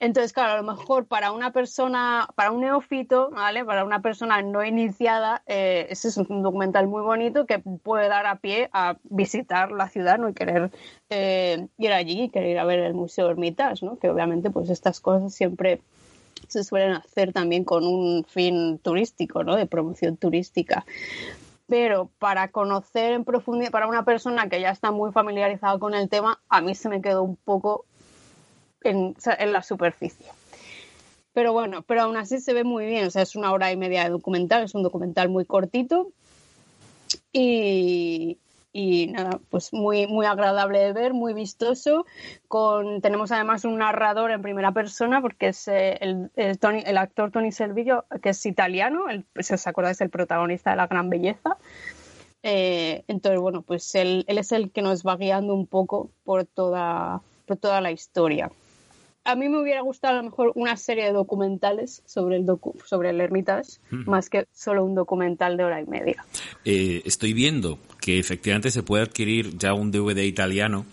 Entonces, 0.00 0.32
claro, 0.32 0.52
a 0.54 0.56
lo 0.56 0.62
mejor 0.62 1.04
para 1.04 1.30
una 1.30 1.52
persona, 1.52 2.26
para 2.34 2.52
un 2.52 2.62
neófito, 2.62 3.30
¿vale? 3.30 3.66
Para 3.66 3.84
una 3.84 4.00
persona 4.00 4.40
no 4.40 4.64
iniciada, 4.64 5.42
eh, 5.46 5.88
ese 5.90 6.08
es 6.08 6.16
un 6.16 6.42
documental 6.42 6.88
muy 6.88 7.02
bonito 7.02 7.44
que 7.44 7.58
puede 7.58 8.08
dar 8.08 8.24
a 8.24 8.36
pie 8.36 8.70
a 8.72 8.96
visitar 9.04 9.72
la 9.72 9.90
ciudad, 9.90 10.18
¿no? 10.18 10.30
Y 10.30 10.32
querer 10.32 10.70
eh, 11.10 11.66
ir 11.76 11.92
allí 11.92 12.22
y 12.22 12.28
querer 12.30 12.48
ir 12.52 12.58
a 12.58 12.64
ver 12.64 12.78
el 12.78 12.94
Museo 12.94 13.28
Hermitage, 13.28 13.84
¿no? 13.84 13.98
Que 13.98 14.08
obviamente, 14.08 14.48
pues 14.48 14.70
estas 14.70 15.00
cosas 15.00 15.34
siempre 15.34 15.82
se 16.48 16.64
suelen 16.64 16.92
hacer 16.92 17.34
también 17.34 17.64
con 17.64 17.86
un 17.86 18.24
fin 18.24 18.78
turístico, 18.78 19.44
¿no? 19.44 19.54
De 19.54 19.66
promoción 19.66 20.16
turística. 20.16 20.86
Pero 21.70 22.10
para 22.18 22.48
conocer 22.48 23.12
en 23.12 23.24
profundidad, 23.24 23.70
para 23.70 23.86
una 23.86 24.04
persona 24.04 24.48
que 24.48 24.60
ya 24.60 24.70
está 24.70 24.90
muy 24.90 25.12
familiarizada 25.12 25.78
con 25.78 25.94
el 25.94 26.08
tema, 26.08 26.40
a 26.48 26.60
mí 26.60 26.74
se 26.74 26.88
me 26.88 27.00
quedó 27.00 27.22
un 27.22 27.36
poco 27.36 27.86
en, 28.82 29.16
en 29.38 29.52
la 29.52 29.62
superficie. 29.62 30.26
Pero 31.32 31.52
bueno, 31.52 31.82
pero 31.82 32.02
aún 32.02 32.16
así 32.16 32.40
se 32.40 32.52
ve 32.54 32.64
muy 32.64 32.86
bien. 32.86 33.06
O 33.06 33.10
sea, 33.10 33.22
es 33.22 33.36
una 33.36 33.52
hora 33.52 33.70
y 33.70 33.76
media 33.76 34.02
de 34.02 34.10
documental, 34.10 34.64
es 34.64 34.74
un 34.74 34.82
documental 34.82 35.28
muy 35.28 35.44
cortito. 35.44 36.10
Y, 37.32 38.38
y 38.72 39.08
nada, 39.08 39.40
pues 39.50 39.72
muy, 39.72 40.06
muy 40.06 40.26
agradable 40.26 40.78
de 40.78 40.92
ver, 40.92 41.12
muy 41.12 41.34
vistoso. 41.34 42.06
Con, 42.48 43.00
tenemos 43.00 43.32
además 43.32 43.64
un 43.64 43.78
narrador 43.78 44.30
en 44.30 44.42
primera 44.42 44.72
persona, 44.72 45.20
porque 45.20 45.48
es 45.48 45.66
eh, 45.68 45.98
el, 46.00 46.30
el, 46.36 46.98
actor 46.98 47.30
Tony 47.30 47.52
Servillo, 47.52 48.04
que 48.22 48.30
es 48.30 48.46
italiano, 48.46 49.08
el, 49.08 49.24
si 49.40 49.54
os 49.54 49.66
acordáis, 49.66 50.00
el 50.00 50.10
protagonista 50.10 50.70
de 50.70 50.76
La 50.76 50.86
Gran 50.86 51.10
Belleza. 51.10 51.56
Eh, 52.42 53.04
entonces, 53.08 53.40
bueno, 53.40 53.62
pues 53.62 53.94
él, 53.94 54.24
él 54.28 54.38
es 54.38 54.52
el 54.52 54.70
que 54.70 54.82
nos 54.82 55.04
va 55.04 55.16
guiando 55.16 55.54
un 55.54 55.66
poco 55.66 56.10
por 56.24 56.44
toda, 56.44 57.22
por 57.46 57.56
toda 57.56 57.80
la 57.80 57.90
historia. 57.90 58.50
A 59.30 59.36
mí 59.36 59.48
me 59.48 59.60
hubiera 59.60 59.80
gustado 59.82 60.14
a 60.14 60.22
lo 60.22 60.24
mejor 60.30 60.52
una 60.56 60.76
serie 60.76 61.04
de 61.04 61.12
documentales 61.12 62.02
sobre 62.06 62.36
el, 62.36 62.46
docu 62.46 62.74
sobre 62.84 63.10
el 63.10 63.20
Hermitage, 63.20 63.78
más 63.90 64.28
que 64.28 64.46
solo 64.52 64.84
un 64.84 64.94
documental 64.94 65.56
de 65.56 65.64
hora 65.64 65.80
y 65.80 65.86
media. 65.86 66.24
Eh, 66.64 67.02
estoy 67.04 67.32
viendo 67.32 67.78
que 68.00 68.18
efectivamente 68.18 68.70
se 68.70 68.82
puede 68.82 69.04
adquirir 69.04 69.56
ya 69.56 69.72
un 69.74 69.90
DVD 69.92 70.24
italiano. 70.24 70.84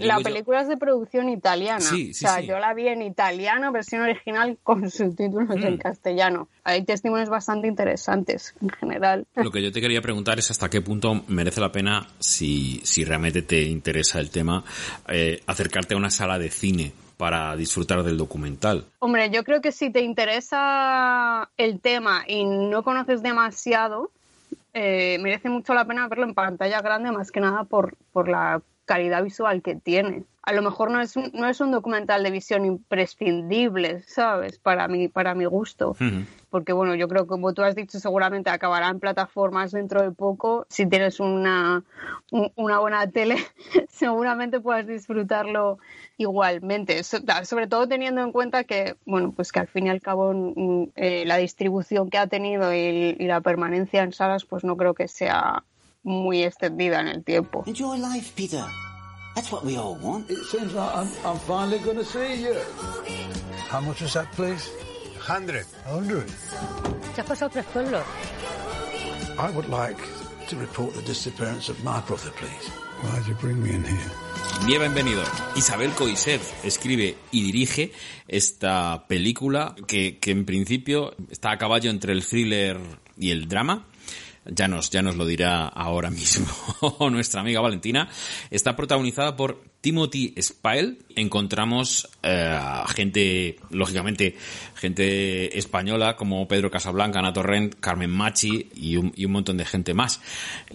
La 0.00 0.16
yo- 0.16 0.22
película 0.22 0.62
es 0.62 0.68
de 0.68 0.78
producción 0.78 1.28
italiana. 1.28 1.78
Sí, 1.80 2.14
sí, 2.14 2.24
o 2.24 2.28
sea, 2.28 2.40
sí. 2.40 2.46
yo 2.46 2.58
la 2.58 2.72
vi 2.72 2.88
en 2.88 3.02
italiano, 3.02 3.70
versión 3.70 4.00
original 4.02 4.56
con 4.62 4.90
subtítulos 4.90 5.50
en 5.62 5.74
Mm. 5.74 5.78
castellano. 5.78 6.48
Hay 6.64 6.84
testimonios 6.84 7.28
bastante 7.28 7.68
interesantes 7.68 8.54
en 8.62 8.70
general. 8.70 9.26
Lo 9.36 9.50
que 9.50 9.62
yo 9.62 9.72
te 9.72 9.82
quería 9.82 10.00
preguntar 10.00 10.38
es 10.38 10.50
hasta 10.50 10.70
qué 10.70 10.80
punto 10.80 11.22
merece 11.28 11.60
la 11.60 11.70
pena, 11.70 12.06
si, 12.18 12.80
si 12.84 13.04
realmente 13.04 13.42
te 13.42 13.62
interesa 13.62 14.20
el 14.20 14.30
tema, 14.30 14.64
eh, 15.08 15.42
acercarte 15.46 15.92
a 15.94 15.96
una 15.98 16.10
sala 16.10 16.38
de 16.38 16.50
cine 16.50 16.92
para 17.24 17.56
disfrutar 17.56 18.02
del 18.02 18.18
documental. 18.18 18.84
Hombre, 18.98 19.30
yo 19.30 19.44
creo 19.44 19.62
que 19.62 19.72
si 19.72 19.88
te 19.88 20.02
interesa 20.02 21.48
el 21.56 21.80
tema 21.80 22.22
y 22.28 22.44
no 22.44 22.82
conoces 22.82 23.22
demasiado, 23.22 24.10
eh, 24.74 25.16
merece 25.22 25.48
mucho 25.48 25.72
la 25.72 25.86
pena 25.86 26.06
verlo 26.06 26.24
en 26.24 26.34
pantalla 26.34 26.82
grande, 26.82 27.10
más 27.12 27.32
que 27.32 27.40
nada 27.40 27.64
por, 27.64 27.96
por 28.12 28.28
la 28.28 28.60
calidad 28.84 29.24
visual 29.24 29.62
que 29.62 29.74
tiene. 29.74 30.24
A 30.42 30.52
lo 30.52 30.60
mejor 30.60 30.90
no 30.90 31.00
es 31.00 31.16
un, 31.16 31.30
no 31.32 31.48
es 31.48 31.62
un 31.62 31.70
documental 31.70 32.22
de 32.22 32.30
visión 32.30 32.66
imprescindible, 32.66 34.02
¿sabes? 34.02 34.58
Para 34.58 34.86
mi, 34.86 35.08
para 35.08 35.34
mi 35.34 35.46
gusto. 35.46 35.96
Porque 36.54 36.72
bueno, 36.72 36.94
yo 36.94 37.08
creo 37.08 37.24
que 37.24 37.30
como 37.30 37.52
tú 37.52 37.62
has 37.64 37.74
dicho, 37.74 37.98
seguramente 37.98 38.48
acabará 38.48 38.88
en 38.88 39.00
plataformas 39.00 39.72
dentro 39.72 40.02
de 40.02 40.12
poco. 40.12 40.66
Si 40.70 40.86
tienes 40.86 41.18
una, 41.18 41.82
un- 42.30 42.52
una 42.54 42.78
buena 42.78 43.10
tele, 43.10 43.38
seguramente 43.90 44.60
puedas 44.60 44.86
disfrutarlo 44.86 45.78
igualmente. 46.16 47.02
So- 47.02 47.18
Sobre 47.42 47.66
todo 47.66 47.88
teniendo 47.88 48.20
en 48.22 48.30
cuenta 48.30 48.62
que, 48.62 48.94
bueno, 49.04 49.32
pues 49.34 49.50
que 49.50 49.58
al 49.58 49.66
fin 49.66 49.88
y 49.88 49.90
al 49.90 50.00
cabo 50.00 50.32
mm, 50.32 50.90
eh, 50.94 51.24
la 51.26 51.38
distribución 51.38 52.08
que 52.08 52.18
ha 52.18 52.28
tenido 52.28 52.72
y, 52.72 53.16
y 53.18 53.26
la 53.26 53.40
permanencia 53.40 54.04
en 54.04 54.12
salas, 54.12 54.44
pues 54.44 54.62
no 54.62 54.76
creo 54.76 54.94
que 54.94 55.08
sea 55.08 55.64
muy 56.04 56.44
extendida 56.44 57.00
en 57.00 57.08
el 57.08 57.24
tiempo. 57.24 57.64
Enjoy 57.66 57.98
life, 57.98 58.30
Peter. 58.36 58.62
That's 59.34 59.50
what 59.50 59.64
we 59.64 59.76
all 59.76 59.96
want. 60.00 60.30
It 60.30 60.38
seems 60.52 60.72
like 60.72 60.94
I'm, 60.94 61.08
I'm 61.24 61.38
finally 61.40 61.80
going 61.80 61.96
to 61.98 62.04
see 62.04 62.44
you. 62.44 62.54
How 63.68 63.80
much 63.80 64.00
was 64.02 64.12
that, 64.14 64.30
please? 64.36 64.70
Hundred. 65.26 65.64
Hundred. 65.86 66.26
¿Te 67.14 67.22
has 67.22 67.26
pasado 67.26 67.50
tres 67.50 67.64
pueblos? 67.72 68.02
I 69.38 69.50
would 69.56 69.68
like 69.70 69.96
to 70.48 70.56
report 70.56 70.92
the 70.94 71.00
disappearance 71.00 71.70
of 71.70 71.82
my 71.82 72.00
brother, 72.06 72.30
please. 72.36 72.68
Why'd 73.02 73.26
you 73.26 73.34
bring 73.40 73.62
me 73.62 73.70
in 73.70 73.84
here? 73.84 74.10
Bienvenido. 74.66 75.22
Isabel 75.56 75.92
Coiset 75.92 76.42
escribe 76.62 77.16
y 77.32 77.42
dirige 77.42 77.92
esta 78.28 79.06
película 79.08 79.74
que, 79.86 80.18
que 80.18 80.30
en 80.30 80.44
principio 80.44 81.14
está 81.30 81.52
a 81.52 81.58
caballo 81.58 81.90
entre 81.90 82.12
el 82.12 82.22
thriller 82.22 82.78
y 83.16 83.30
el 83.30 83.48
drama. 83.48 83.86
Ya 84.46 84.68
nos, 84.68 84.90
ya 84.90 85.00
nos 85.00 85.16
lo 85.16 85.24
dirá 85.24 85.66
ahora 85.68 86.10
mismo 86.10 86.46
nuestra 87.10 87.40
amiga 87.40 87.60
Valentina. 87.60 88.08
Está 88.50 88.76
protagonizada 88.76 89.36
por 89.36 89.62
Timothy 89.80 90.34
Spile. 90.40 90.98
Encontramos 91.16 92.08
eh, 92.22 92.58
gente, 92.94 93.56
lógicamente, 93.70 94.36
gente 94.74 95.58
española 95.58 96.16
como 96.16 96.46
Pedro 96.46 96.70
Casablanca, 96.70 97.20
Ana 97.20 97.32
Torrent, 97.32 97.76
Carmen 97.80 98.10
Machi 98.10 98.68
y 98.74 98.96
un, 98.96 99.12
montón 99.28 99.56
de 99.56 99.64
gente 99.64 99.94
más. 99.94 100.20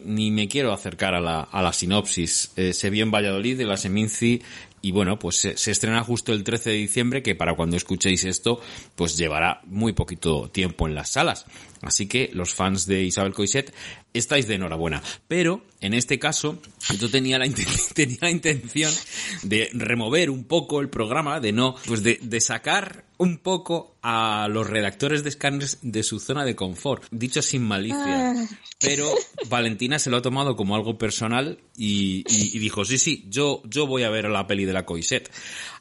Ni 0.03 0.31
me 0.31 0.47
quiero 0.47 0.73
acercar 0.73 1.13
a 1.13 1.21
la, 1.21 1.41
a 1.41 1.61
la 1.61 1.73
sinopsis. 1.73 2.51
Eh, 2.55 2.73
se 2.73 2.89
vio 2.89 3.03
en 3.03 3.11
Valladolid, 3.11 3.59
en 3.61 3.67
la 3.67 3.77
Seminci, 3.77 4.41
Y 4.81 4.91
bueno, 4.91 5.19
pues 5.19 5.35
se, 5.35 5.57
se 5.57 5.71
estrena 5.71 6.03
justo 6.03 6.31
el 6.31 6.43
13 6.43 6.69
de 6.69 6.75
diciembre, 6.75 7.21
que 7.21 7.35
para 7.35 7.55
cuando 7.55 7.77
escuchéis 7.77 8.25
esto, 8.25 8.61
pues 8.95 9.17
llevará 9.17 9.61
muy 9.65 9.93
poquito 9.93 10.49
tiempo 10.49 10.87
en 10.87 10.95
las 10.95 11.09
salas. 11.09 11.45
Así 11.81 12.07
que 12.07 12.29
los 12.33 12.53
fans 12.53 12.85
de 12.85 13.03
Isabel 13.03 13.33
Coixet 13.33 13.73
estáis 14.13 14.47
de 14.47 14.55
enhorabuena. 14.55 15.01
Pero 15.27 15.63
en 15.81 15.93
este 15.93 16.19
caso, 16.19 16.61
yo 16.99 17.09
tenía 17.09 17.37
la, 17.39 17.47
tenía 17.93 18.17
la 18.21 18.31
intención 18.31 18.93
de 19.43 19.69
remover 19.73 20.29
un 20.29 20.43
poco 20.43 20.81
el 20.81 20.89
programa, 20.89 21.39
de 21.39 21.51
no, 21.53 21.75
pues 21.85 22.03
de, 22.03 22.19
de 22.21 22.41
sacar 22.41 23.05
un 23.17 23.37
poco 23.37 23.95
a 24.01 24.47
los 24.49 24.67
redactores 24.67 25.23
de 25.23 25.31
scanners 25.31 25.77
de 25.81 26.03
su 26.03 26.19
zona 26.19 26.43
de 26.45 26.55
confort. 26.55 27.03
Dicho 27.11 27.41
sin 27.41 27.63
malicia. 27.63 28.31
Ah. 28.31 28.47
Pero 28.79 29.09
Valentina 29.49 29.99
se 29.99 30.09
lo 30.09 30.17
ha 30.17 30.21
tomado 30.21 30.55
como 30.55 30.75
algo 30.75 30.97
personal 30.97 31.59
y, 31.77 32.23
y- 32.29 32.55
y 32.55 32.59
dijo, 32.59 32.85
sí, 32.85 32.97
sí, 32.97 33.25
yo, 33.29 33.61
yo 33.65 33.87
voy 33.87 34.03
a 34.03 34.09
ver 34.09 34.29
la 34.29 34.47
peli 34.47 34.65
de 34.65 34.73
la 34.73 34.85
Coixet. 34.85 35.29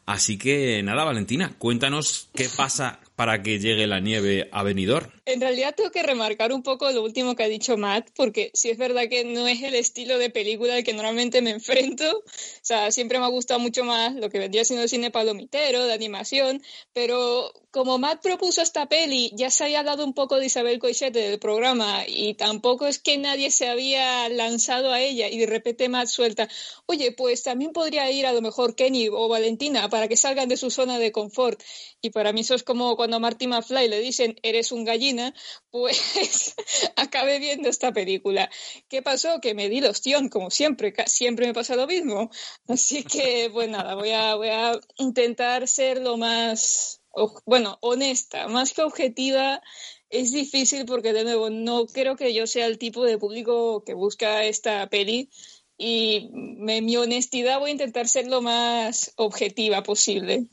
Así 0.07 0.38
que 0.38 0.83
nada, 0.83 1.05
Valentina, 1.05 1.55
cuéntanos 1.59 2.28
qué 2.35 2.49
pasa 2.49 3.00
para 3.18 3.42
que 3.42 3.58
llegue 3.58 3.88
la 3.88 3.98
nieve 3.98 4.48
a 4.52 4.62
Benidorm. 4.62 5.10
En 5.25 5.40
realidad 5.40 5.75
tengo 5.75 5.90
que 5.90 6.04
remarcar 6.04 6.52
un 6.52 6.62
poco 6.62 6.88
lo 6.92 7.02
último 7.02 7.34
que 7.34 7.42
ha 7.42 7.48
dicho 7.48 7.76
Matt, 7.76 8.10
porque 8.14 8.52
sí 8.54 8.70
es 8.70 8.78
verdad 8.78 9.08
que 9.10 9.25
no 9.25 9.48
es 9.48 9.60
el 9.64 9.75
estilo 9.75 10.18
de 10.18 10.30
película 10.30 10.76
al 10.76 10.84
que 10.84 10.92
normalmente 10.92 11.42
me 11.42 11.50
enfrento. 11.50 12.18
O 12.18 12.22
sea, 12.62 12.92
siempre 12.92 13.18
me 13.18 13.25
ha 13.25 13.28
gustado 13.28 13.58
mucho 13.58 13.82
más 13.82 14.14
lo 14.14 14.30
que 14.30 14.38
vendría 14.38 14.64
siendo 14.64 14.84
el 14.84 14.88
cine 14.88 15.10
palomitero, 15.10 15.84
de 15.84 15.94
animación, 15.94 16.62
pero 16.92 17.52
como 17.70 17.98
Matt 17.98 18.22
propuso 18.22 18.62
esta 18.62 18.87
peli, 18.87 19.30
ya 19.34 19.50
se 19.50 19.64
había 19.64 19.80
hablado 19.80 20.04
un 20.04 20.14
poco 20.14 20.38
de 20.38 20.46
Isabel 20.46 20.78
Coixet 20.78 21.12
del 21.12 21.38
programa 21.38 22.04
y 22.06 22.34
tampoco 22.34 22.87
es 22.87 22.98
que 22.98 23.18
nadie 23.18 23.50
se 23.50 23.68
había 23.68 24.28
lanzado 24.30 24.92
a 24.92 25.00
ella 25.00 25.28
y 25.28 25.38
de 25.38 25.46
repente 25.46 25.88
Matt 25.88 26.08
suelta, 26.08 26.48
oye, 26.87 27.12
pues 27.12 27.42
también 27.42 27.72
podría 27.72 28.10
ir 28.10 28.26
a 28.26 28.32
lo 28.32 28.40
mejor 28.40 28.75
Kenny 28.75 29.08
o 29.08 29.28
Valentina 29.28 29.88
para 29.88 30.08
que 30.08 30.16
salgan 30.16 30.48
de 30.48 30.56
su 30.56 30.70
zona 30.70 30.98
de 30.98 31.12
confort. 31.12 31.62
Y 32.00 32.10
para 32.10 32.32
mí 32.32 32.40
eso 32.40 32.54
es 32.54 32.62
como 32.62 32.96
cuando 32.96 33.16
a 33.16 33.20
Marty 33.20 33.46
McFly 33.48 33.88
le 33.88 34.00
dicen, 34.00 34.37
eres 34.42 34.72
un 34.72 34.84
gallina, 34.84 35.34
pues 35.70 36.54
acabé 36.96 37.38
viendo 37.38 37.68
esta 37.68 37.92
película. 37.92 38.50
¿Qué 38.88 39.02
pasó? 39.02 39.40
Que 39.40 39.54
me 39.54 39.68
di 39.68 39.80
la 39.80 39.90
opción, 39.90 40.28
como 40.28 40.50
siempre, 40.50 40.94
siempre 41.06 41.46
me 41.46 41.54
pasa 41.54 41.76
lo 41.76 41.87
mismo. 41.87 42.30
Así 42.68 43.02
que, 43.04 43.50
pues 43.52 43.68
nada, 43.68 43.94
voy 43.94 44.10
a, 44.10 44.34
voy 44.37 44.48
a 44.48 44.80
intentar 44.96 45.66
ser 45.68 46.00
lo 46.00 46.16
más, 46.16 46.98
bueno, 47.46 47.78
honesta, 47.80 48.48
más 48.48 48.72
que 48.72 48.82
objetiva. 48.82 49.62
Es 50.10 50.32
difícil 50.32 50.87
porque, 50.87 51.12
de 51.12 51.25
nuevo, 51.25 51.50
no 51.50 51.87
creo 51.87 52.16
que 52.16 52.32
yo 52.32 52.46
sea 52.46 52.66
el 52.66 52.78
tipo 52.78 53.04
de 53.04 53.18
público 53.18 53.84
que 53.84 53.94
busca 53.94 54.44
esta 54.44 54.88
peli 54.88 55.28
y 55.76 56.30
me- 56.32 56.80
mi 56.80 56.96
honestidad 56.96 57.60
voy 57.60 57.70
a 57.70 57.72
intentar 57.72 58.08
ser 58.08 58.26
lo 58.26 58.40
más 58.40 59.12
objetiva 59.16 59.82
posible. 59.82 60.46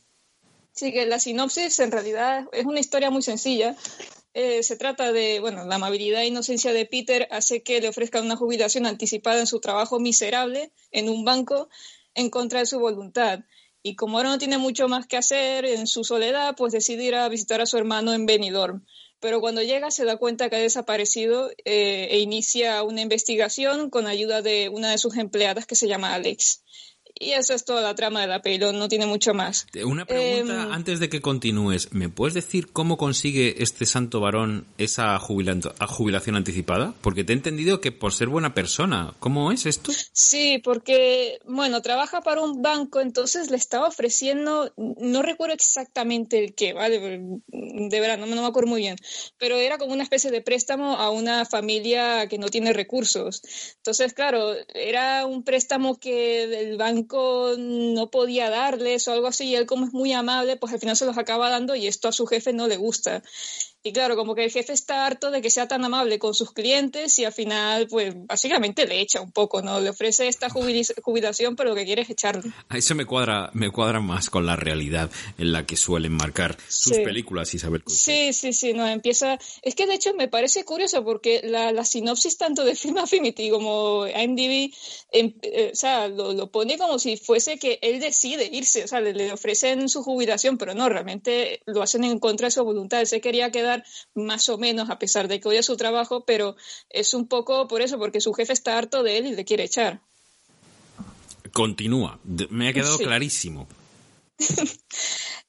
Así 0.76 0.92
que 0.92 1.06
la 1.06 1.20
sinopsis 1.20 1.80
en 1.80 1.92
realidad 1.92 2.48
es 2.52 2.66
una 2.66 2.82
historia 2.82 3.10
muy 3.10 3.22
sencilla. 3.22 3.76
Eh, 4.34 4.62
se 4.62 4.76
trata 4.76 5.14
de, 5.14 5.40
bueno, 5.40 5.64
la 5.64 5.76
amabilidad 5.76 6.22
e 6.22 6.28
inocencia 6.28 6.74
de 6.74 6.86
Peter 6.86 7.30
hace 7.32 7.64
que 7.64 7.80
le 7.80 7.88
ofrezcan 7.88 8.26
una 8.26 8.36
jubilación 8.36 8.86
anticipada 8.86 9.40
en 9.40 9.48
su 9.48 9.62
trabajo 9.62 10.00
miserable 10.02 10.74
en 10.92 11.08
un 11.08 11.24
banco 11.24 11.70
en 12.14 12.30
contra 12.30 12.60
de 12.60 12.66
su 12.66 12.80
voluntad. 12.80 13.40
Y 13.88 13.96
como 13.96 14.18
ahora 14.18 14.32
no 14.32 14.40
tiene 14.40 14.58
mucho 14.58 14.88
más 14.88 15.06
que 15.06 15.16
hacer 15.16 15.64
en 15.64 15.86
su 15.86 16.04
soledad, 16.04 16.56
pues 16.58 16.74
decide 16.74 17.04
ir 17.04 17.14
a 17.14 17.30
visitar 17.30 17.62
a 17.62 17.68
su 17.68 17.78
hermano 17.78 18.16
en 18.16 18.26
Benidorm. 18.26 18.84
Pero 19.20 19.42
cuando 19.42 19.62
llega 19.62 19.92
se 19.92 20.06
da 20.06 20.18
cuenta 20.18 20.50
que 20.50 20.56
ha 20.56 20.60
desaparecido 20.60 21.52
eh, 21.66 22.08
e 22.10 22.18
inicia 22.18 22.82
una 22.82 23.02
investigación 23.02 23.92
con 23.92 24.08
ayuda 24.08 24.42
de 24.42 24.70
una 24.70 24.90
de 24.90 24.98
sus 24.98 25.16
empleadas 25.18 25.68
que 25.68 25.76
se 25.76 25.88
llama 25.88 26.16
Alex. 26.16 26.64
Y 27.18 27.32
esa 27.32 27.54
es 27.54 27.64
toda 27.64 27.82
la 27.82 27.96
trama 27.96 28.22
de 28.22 28.28
la 28.28 28.42
peli, 28.42 28.58
no 28.58 28.88
tiene 28.90 29.06
mucho 29.06 29.34
más. 29.34 29.68
Una 29.86 30.06
pregunta 30.06 30.64
Em, 30.64 30.72
antes 30.72 31.00
de 31.00 31.10
que 31.10 31.22
continúes. 31.22 31.94
¿Me 31.94 32.10
puedes 32.10 32.34
decir 32.34 32.72
cómo 32.72 32.98
consigue 32.98 33.64
este 33.64 33.86
santo 33.86 34.20
varón 34.20 34.66
esa 34.78 35.18
jubilación 35.20 36.36
anticipada? 36.36 36.94
Porque 37.02 37.24
te 37.24 37.34
he 37.34 37.36
entendido 37.36 37.80
que 37.80 37.92
por 37.92 38.14
ser 38.14 38.28
buena 38.28 38.54
persona. 38.54 39.14
¿Cómo 39.20 39.52
es 39.52 39.66
esto? 39.66 39.92
Sí, 40.12 40.60
porque, 40.64 41.40
bueno, 41.46 41.82
trabaja 41.82 42.22
para 42.22 42.42
un 42.42 42.62
banco, 42.62 43.00
entonces 43.00 43.50
le 43.50 43.58
estaba 43.58 43.88
ofreciendo, 43.88 44.74
no 44.76 45.22
recuerdo 45.22 45.54
exactamente 45.54 46.44
el 46.44 46.54
qué, 46.54 46.74
¿vale? 46.74 47.00
De 47.48 48.00
verdad, 48.00 48.18
no, 48.18 48.26
no 48.26 48.42
me 48.42 48.48
acuerdo 48.48 48.70
muy 48.70 48.82
bien, 48.82 48.98
pero 49.38 49.58
era 49.58 49.78
como 49.78 49.94
una 49.94 50.04
especie 50.04 50.32
de 50.32 50.42
préstamo 50.42 50.98
a 50.98 51.10
una 51.12 51.46
familia 51.46 52.28
que 52.28 52.38
no 52.38 52.50
tiene 52.50 52.74
recursos. 52.74 53.42
Entonces, 53.78 54.14
claro, 54.14 54.54
era 54.74 55.26
un 55.26 55.44
préstamo 55.44 56.00
que 56.00 56.44
el 56.44 56.78
banco 56.78 57.05
no 57.58 58.10
podía 58.12 58.50
darles 58.50 59.08
o 59.08 59.14
algo 59.14 59.28
así, 59.28 59.46
y 59.50 59.56
él 59.56 59.66
como 59.66 59.86
es 59.86 59.94
muy 59.94 60.14
amable, 60.14 60.58
pues 60.58 60.74
al 60.74 60.80
final 60.80 60.96
se 60.96 61.06
los 61.06 61.18
acaba 61.18 61.50
dando 61.50 61.76
y 61.76 61.88
esto 61.88 62.08
a 62.08 62.12
su 62.12 62.26
jefe 62.28 62.54
no 62.54 62.68
le 62.68 62.78
gusta. 62.78 63.24
Y 63.88 63.94
claro, 63.94 64.16
como 64.16 64.34
que 64.34 64.44
el 64.44 64.50
jefe 64.52 64.74
está 64.74 65.06
harto 65.06 65.30
de 65.30 65.44
que 65.44 65.52
sea 65.52 65.68
tan 65.68 65.86
amable 65.86 66.18
con 66.18 66.34
sus 66.34 66.52
clientes 66.52 67.20
y 67.20 67.24
al 67.26 67.34
final, 67.34 67.86
pues 67.88 68.16
básicamente 68.26 68.88
le 68.88 69.00
echa 69.00 69.22
un 69.22 69.32
poco, 69.32 69.62
¿no? 69.62 69.80
Le 69.80 69.90
ofrece 69.90 70.28
esta 70.28 70.50
jubilación, 70.50 71.56
pero 71.56 71.70
lo 71.70 71.76
que 71.76 71.86
quiere 71.86 72.02
es 72.02 72.10
echarle. 72.10 72.52
A 72.70 72.78
Eso 72.80 72.96
me 72.96 73.06
cuadra, 73.06 73.52
me 73.54 73.70
cuadra 73.70 74.00
más 74.00 74.30
con 74.32 74.46
la 74.48 74.56
realidad 74.56 75.12
en 75.38 75.52
la 75.52 75.68
que 75.68 75.78
suelen 75.78 76.14
marcar 76.14 76.58
sus 76.68 76.96
Sí. 76.96 77.04
películas, 77.04 77.54
Isabel. 77.54 77.84
Coixet. 77.84 78.34
Sí, 78.34 78.34
sí, 78.34 78.54
sí, 78.54 78.74
no, 78.74 78.88
empieza... 78.88 79.38
Es 79.62 79.76
que 79.76 79.86
de 79.86 79.94
hecho 79.94 80.14
me 80.16 80.28
parece 80.28 80.64
curioso 80.66 81.04
porque 81.04 81.42
la, 81.44 81.72
la 81.72 81.86
sinopsis 81.86 82.38
tanto 82.38 82.64
de 82.64 82.76
Film 82.76 82.98
Affinity 82.98 83.50
como 83.52 84.08
IMDb, 84.08 84.74
em- 85.12 85.34
eh, 85.44 85.70
o 85.74 85.76
sea, 85.76 86.08
lo, 86.08 86.34
lo 86.34 86.50
pone 86.50 86.78
como 86.80 86.98
si 86.98 87.18
fuese 87.18 87.60
que 87.60 87.78
él 87.84 88.00
decide 88.00 88.50
irse, 88.52 88.84
o 88.84 88.88
sea, 88.88 89.00
le, 89.00 89.14
le 89.14 89.32
ofrecen 89.32 89.90
su 89.90 90.02
jubilación, 90.02 90.58
pero 90.58 90.74
no, 90.74 90.90
realmente 90.90 91.62
lo 91.68 91.84
hacen 91.84 92.04
en 92.04 92.18
contra 92.18 92.48
de 92.48 92.52
su 92.52 92.64
voluntad. 92.64 93.02
Él 93.02 93.08
se 93.08 93.22
quería 93.22 93.52
quedar 93.52 93.75
más 94.14 94.48
o 94.50 94.58
menos, 94.58 94.90
a 94.90 95.00
pesar 95.00 95.28
de 95.28 95.40
que 95.40 95.48
odia 95.50 95.64
su 95.64 95.76
trabajo, 95.78 96.24
pero 96.26 96.56
es 96.90 97.14
un 97.14 97.28
poco 97.28 97.68
por 97.68 97.82
eso, 97.82 97.98
porque 97.98 98.22
su 98.22 98.34
jefe 98.34 98.54
está 98.54 98.78
harto 98.78 99.04
de 99.04 99.18
él 99.18 99.26
y 99.28 99.36
le 99.36 99.46
quiere 99.46 99.64
echar. 99.64 100.02
Continúa. 101.52 102.20
Me 102.50 102.70
ha 102.70 102.74
quedado 102.74 102.98
Sí. 102.98 103.04
clarísimo. 103.04 103.68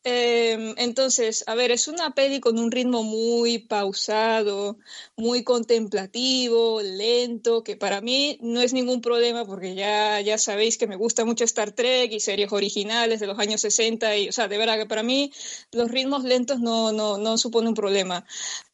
Eh, 0.08 0.74
entonces, 0.76 1.42
a 1.48 1.56
ver, 1.56 1.72
es 1.72 1.88
una 1.88 2.14
peli 2.14 2.38
con 2.38 2.60
un 2.60 2.70
ritmo 2.70 3.02
muy 3.02 3.58
pausado, 3.58 4.78
muy 5.16 5.42
contemplativo, 5.42 6.80
lento, 6.80 7.64
que 7.64 7.74
para 7.76 8.00
mí 8.00 8.38
no 8.40 8.60
es 8.60 8.72
ningún 8.72 9.00
problema 9.00 9.44
porque 9.44 9.74
ya, 9.74 10.20
ya 10.20 10.38
sabéis 10.38 10.78
que 10.78 10.86
me 10.86 10.94
gusta 10.94 11.24
mucho 11.24 11.42
Star 11.42 11.72
Trek 11.72 12.12
y 12.12 12.20
series 12.20 12.52
originales 12.52 13.18
de 13.18 13.26
los 13.26 13.36
años 13.40 13.62
60 13.62 14.16
y, 14.16 14.28
o 14.28 14.32
sea, 14.32 14.46
de 14.46 14.58
verdad 14.58 14.78
que 14.78 14.86
para 14.86 15.02
mí 15.02 15.32
los 15.72 15.90
ritmos 15.90 16.22
lentos 16.22 16.60
no, 16.60 16.92
no, 16.92 17.18
no 17.18 17.36
supone 17.36 17.68
un 17.68 17.74
problema. 17.74 18.24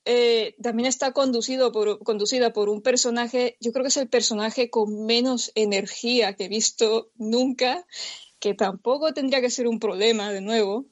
Eh, 0.04 0.54
también 0.62 0.86
está 0.86 1.12
conducido 1.12 1.72
por, 1.72 2.00
conducida 2.00 2.52
por 2.52 2.68
un 2.68 2.82
personaje, 2.82 3.56
yo 3.58 3.72
creo 3.72 3.84
que 3.84 3.88
es 3.88 3.96
el 3.96 4.08
personaje 4.10 4.68
con 4.68 5.06
menos 5.06 5.50
energía 5.54 6.34
que 6.34 6.44
he 6.44 6.48
visto 6.48 7.10
nunca, 7.16 7.86
que 8.42 8.54
tampoco 8.54 9.14
tendría 9.14 9.40
que 9.40 9.50
ser 9.50 9.68
un 9.68 9.78
problema 9.78 10.32
de 10.32 10.40
nuevo, 10.40 10.84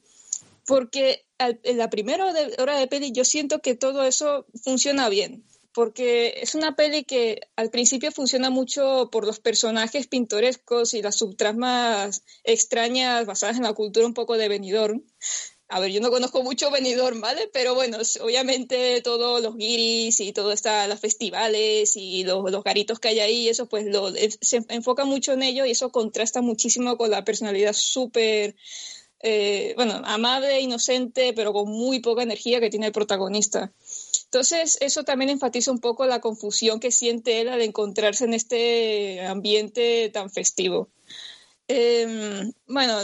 porque 0.65 1.25
en 1.37 1.77
la 1.77 1.89
primera 1.89 2.25
hora 2.57 2.77
de 2.77 2.87
peli 2.87 3.11
yo 3.11 3.25
siento 3.25 3.59
que 3.59 3.75
todo 3.75 4.05
eso 4.05 4.45
funciona 4.63 5.09
bien, 5.09 5.43
porque 5.73 6.39
es 6.41 6.55
una 6.55 6.77
peli 6.77 7.03
que 7.03 7.41
al 7.57 7.69
principio 7.69 8.09
funciona 8.13 8.49
mucho 8.49 9.09
por 9.11 9.25
los 9.25 9.41
personajes 9.41 10.07
pintorescos 10.07 10.93
y 10.93 11.01
las 11.01 11.17
subtramas 11.17 12.23
extrañas 12.45 13.25
basadas 13.25 13.57
en 13.57 13.63
la 13.63 13.73
cultura 13.73 14.05
un 14.05 14.13
poco 14.13 14.37
de 14.37 14.47
Benidorm. 14.47 15.03
A 15.73 15.79
ver, 15.79 15.89
yo 15.91 16.01
no 16.01 16.11
conozco 16.11 16.43
mucho 16.43 16.69
Benidorm, 16.69 17.21
¿vale? 17.21 17.49
Pero 17.53 17.73
bueno, 17.75 17.97
obviamente 18.21 19.01
todos 19.01 19.41
los 19.41 19.55
guiris 19.55 20.19
y 20.19 20.33
todo 20.33 20.51
está, 20.51 20.85
los 20.87 20.99
festivales 20.99 21.93
y 21.95 22.25
los, 22.25 22.43
garitos 22.63 22.99
que 22.99 23.07
hay 23.07 23.19
ahí, 23.21 23.47
eso 23.47 23.67
pues 23.69 23.85
lo, 23.85 24.09
es- 24.09 24.37
se 24.41 24.65
enfoca 24.67 25.05
mucho 25.05 25.31
en 25.31 25.43
ello 25.43 25.65
y 25.65 25.71
eso 25.71 25.89
contrasta 25.89 26.41
muchísimo 26.41 26.97
con 26.97 27.09
la 27.09 27.23
personalidad 27.23 27.71
súper, 27.71 28.55
eh, 29.21 29.73
bueno, 29.77 30.01
amable, 30.03 30.59
inocente, 30.59 31.31
pero 31.33 31.53
con 31.53 31.69
muy 31.69 31.99
poca 32.01 32.23
energía 32.23 32.59
que 32.59 32.69
tiene 32.69 32.87
el 32.87 32.91
protagonista. 32.91 33.71
Entonces, 34.25 34.77
eso 34.81 35.03
también 35.05 35.29
enfatiza 35.29 35.71
un 35.71 35.79
poco 35.79 36.05
la 36.05 36.19
confusión 36.21 36.81
que 36.81 36.91
siente 36.91 37.39
él 37.41 37.47
al 37.49 37.61
encontrarse 37.61 38.25
en 38.25 38.33
este 38.33 39.21
ambiente 39.25 40.09
tan 40.13 40.29
festivo. 40.29 40.89
Eh, 41.73 42.51
bueno, 42.67 42.97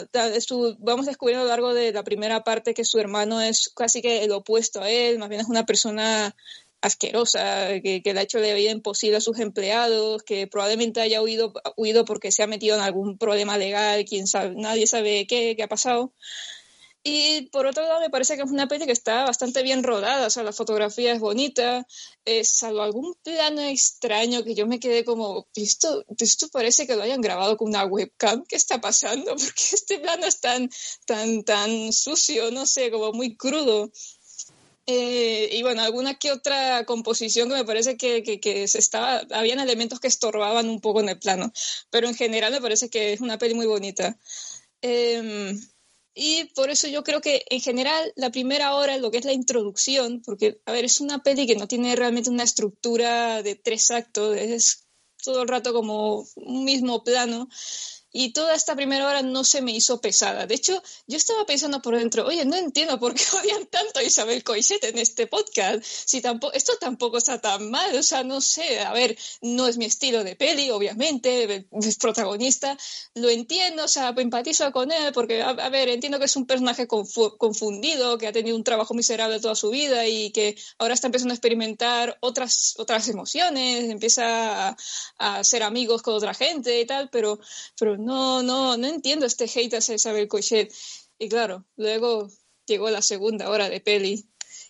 vamos 0.80 1.06
descubriendo 1.06 1.42
a 1.42 1.46
lo 1.46 1.50
largo 1.50 1.74
de 1.74 1.94
la 1.94 2.04
primera 2.04 2.44
parte 2.44 2.74
que 2.74 2.84
su 2.84 3.00
hermano 3.00 3.40
es 3.40 3.70
casi 3.74 4.02
que 4.02 4.26
el 4.26 4.32
opuesto 4.34 4.82
a 4.82 4.90
él, 4.90 5.20
más 5.20 5.30
bien 5.30 5.40
es 5.40 5.48
una 5.48 5.66
persona 5.66 6.36
asquerosa, 6.82 7.80
que, 7.82 8.02
que 8.04 8.14
le 8.14 8.20
ha 8.20 8.24
hecho 8.24 8.40
la 8.40 8.54
vida 8.54 8.72
imposible 8.72 9.18
a 9.18 9.22
sus 9.22 9.40
empleados, 9.40 10.22
que 10.24 10.48
probablemente 10.48 11.00
haya 11.00 11.22
huido, 11.22 11.54
huido 11.78 12.04
porque 12.04 12.30
se 12.34 12.44
ha 12.44 12.48
metido 12.48 12.76
en 12.76 12.82
algún 12.82 13.18
problema 13.18 13.58
legal, 13.58 14.04
quién 14.04 14.28
sabe, 14.28 14.54
nadie 14.58 14.86
sabe 14.86 15.28
qué, 15.28 15.56
qué 15.56 15.64
ha 15.64 15.70
pasado. 15.70 16.12
Y 17.10 17.44
por 17.52 17.66
otro 17.66 17.84
lado, 17.84 18.02
me 18.02 18.10
parece 18.10 18.36
que 18.36 18.42
es 18.42 18.52
una 18.52 18.68
peli 18.68 18.86
que 18.86 18.92
está 18.92 19.24
bastante 19.24 19.64
bien 19.64 19.82
rodada, 19.82 20.28
o 20.28 20.30
sea, 20.30 20.44
la 20.44 20.52
fotografía 20.52 21.14
es 21.14 21.22
bonita, 21.22 21.88
eh, 22.26 22.44
salvo 22.44 22.82
algún 22.82 23.16
plano 23.24 23.62
extraño 23.62 24.44
que 24.44 24.56
yo 24.56 24.68
me 24.68 24.82
quedé 24.82 25.06
como, 25.06 25.48
esto, 25.56 26.04
esto 26.20 26.50
parece 26.50 26.86
que 26.86 26.98
lo 26.98 27.04
hayan 27.04 27.22
grabado 27.22 27.56
con 27.56 27.70
una 27.70 27.86
webcam, 27.86 28.44
¿qué 28.46 28.58
está 28.58 28.82
pasando? 28.82 29.36
Porque 29.38 29.64
este 29.72 30.00
plano 30.00 30.26
es 30.26 30.42
tan, 30.42 30.70
tan, 31.06 31.44
tan 31.44 31.94
sucio, 31.94 32.52
no 32.52 32.66
sé, 32.66 32.92
como 32.92 33.14
muy 33.14 33.38
crudo. 33.38 33.90
Eh, 34.86 35.50
y 35.54 35.64
bueno, 35.64 35.84
alguna 35.84 36.16
que 36.16 36.34
otra 36.34 36.84
composición 36.86 37.48
que 37.48 37.56
me 37.56 37.66
parece 37.66 37.96
que, 37.96 38.22
que, 38.22 38.42
que, 38.42 38.68
se 38.68 38.80
estaba, 38.80 39.22
habían 39.32 39.62
elementos 39.62 40.02
que 40.02 40.10
estorbaban 40.10 40.68
un 40.68 40.82
poco 40.82 41.00
en 41.00 41.08
el 41.08 41.20
plano, 41.20 41.54
pero 41.90 42.10
en 42.10 42.16
general 42.16 42.52
me 42.52 42.62
parece 42.62 42.90
que 42.90 43.14
es 43.14 43.22
una 43.22 43.38
peli 43.38 43.54
muy 43.54 43.66
bonita. 43.66 44.18
Eh, 44.82 45.58
y 46.20 46.46
por 46.56 46.72
eso 46.72 46.88
yo 46.88 47.04
creo 47.04 47.22
que 47.22 47.46
en 47.52 47.62
general 47.62 48.12
la 48.16 48.32
primera 48.32 48.74
hora, 48.74 48.98
lo 48.98 49.12
que 49.12 49.20
es 49.20 49.26
la 49.26 49.34
introducción, 49.34 50.24
porque, 50.26 50.60
a 50.66 50.72
ver, 50.72 50.84
es 50.84 51.00
una 51.00 51.22
peli 51.22 51.46
que 51.46 51.56
no 51.56 51.68
tiene 51.68 51.96
realmente 51.96 52.32
una 52.32 52.44
estructura 52.44 53.44
de 53.44 53.54
tres 53.54 53.92
actos, 53.92 54.36
es 54.36 54.88
todo 55.24 55.44
el 55.44 55.48
rato 55.48 55.74
como 55.74 56.26
un 56.36 56.66
mismo 56.66 57.04
plano 57.04 57.48
y 58.12 58.32
toda 58.32 58.56
esta 58.56 58.76
primera 58.76 59.08
hora 59.08 59.22
no 59.22 59.44
se 59.44 59.62
me 59.62 59.72
hizo 59.72 60.00
pesada. 60.02 60.46
De 60.48 60.56
hecho, 60.56 60.82
yo 61.08 61.18
estaba 61.18 61.46
pensando 61.46 61.82
por 61.82 61.98
dentro, 61.98 62.26
oye, 62.26 62.46
no 62.46 62.56
entiendo 62.56 63.00
por 63.00 63.14
qué 63.14 63.24
odian 63.40 63.66
tanto 63.68 64.00
a 64.00 64.04
Isabel 64.04 64.44
Coixet 64.44 64.84
en 64.84 64.98
este 64.98 65.28
podcast. 65.28 65.84
Si 65.84 66.22
tampoco, 66.22 66.54
esto 66.54 66.78
tampoco 66.80 67.18
está 67.18 67.40
tan 67.40 67.70
mal, 67.70 67.96
o 67.96 68.04
sea, 68.04 68.24
no 68.24 68.42
sé, 68.42 68.80
a 68.80 68.94
ver, 68.94 69.18
no 69.42 69.68
es 69.68 69.78
mi 69.78 69.86
estilo 69.86 70.24
de 70.24 70.36
peli, 70.36 70.70
obviamente, 70.72 71.68
es 71.72 71.98
protagonista, 71.98 72.78
lo 73.16 73.30
entiendo, 73.30 73.84
o 73.84 73.88
sea, 73.88 74.14
empatizo 74.18 74.72
con 74.72 74.92
él, 74.92 75.12
porque, 75.14 75.42
a, 75.42 75.50
a 75.50 75.70
ver, 75.70 75.90
entiendo 75.90 76.20
que 76.20 76.26
es 76.26 76.36
un 76.36 76.46
personaje 76.46 76.88
confu 76.88 77.38
confundido, 77.38 78.18
que 78.18 78.28
ha 78.28 78.32
tenido 78.32 78.56
un 78.56 78.64
trabajo 78.64 78.94
miserable 78.94 79.40
toda 79.40 79.56
su 79.56 79.70
vida 79.70 80.08
y 80.08 80.32
que 80.32 80.58
ahora 80.78 80.94
está 80.94 81.08
empezando 81.08 81.34
a 81.34 81.36
experimentar 81.36 82.18
otras, 82.22 82.76
otras 82.78 83.08
emociones, 83.10 83.90
empieza 83.90 84.70
a, 84.70 84.78
a 85.18 85.44
ser 85.44 85.64
amigos 85.64 86.02
con 86.02 86.14
otra 86.16 86.34
gente 86.34 86.80
y 86.80 86.86
tal, 86.86 87.10
pero, 87.10 87.40
pero 87.80 87.97
no, 87.98 88.44
no, 88.44 88.78
no 88.78 88.88
entiendo 88.88 89.26
este 89.26 89.46
hate 89.46 89.76
hacia 89.76 89.96
Isabel 89.96 90.28
Coixet. 90.28 90.74
Y 91.20 91.30
claro, 91.30 91.66
luego 91.76 92.30
llegó 92.66 92.90
la 92.90 93.02
segunda 93.02 93.50
hora 93.50 93.70
de 93.70 93.82
peli 93.82 94.30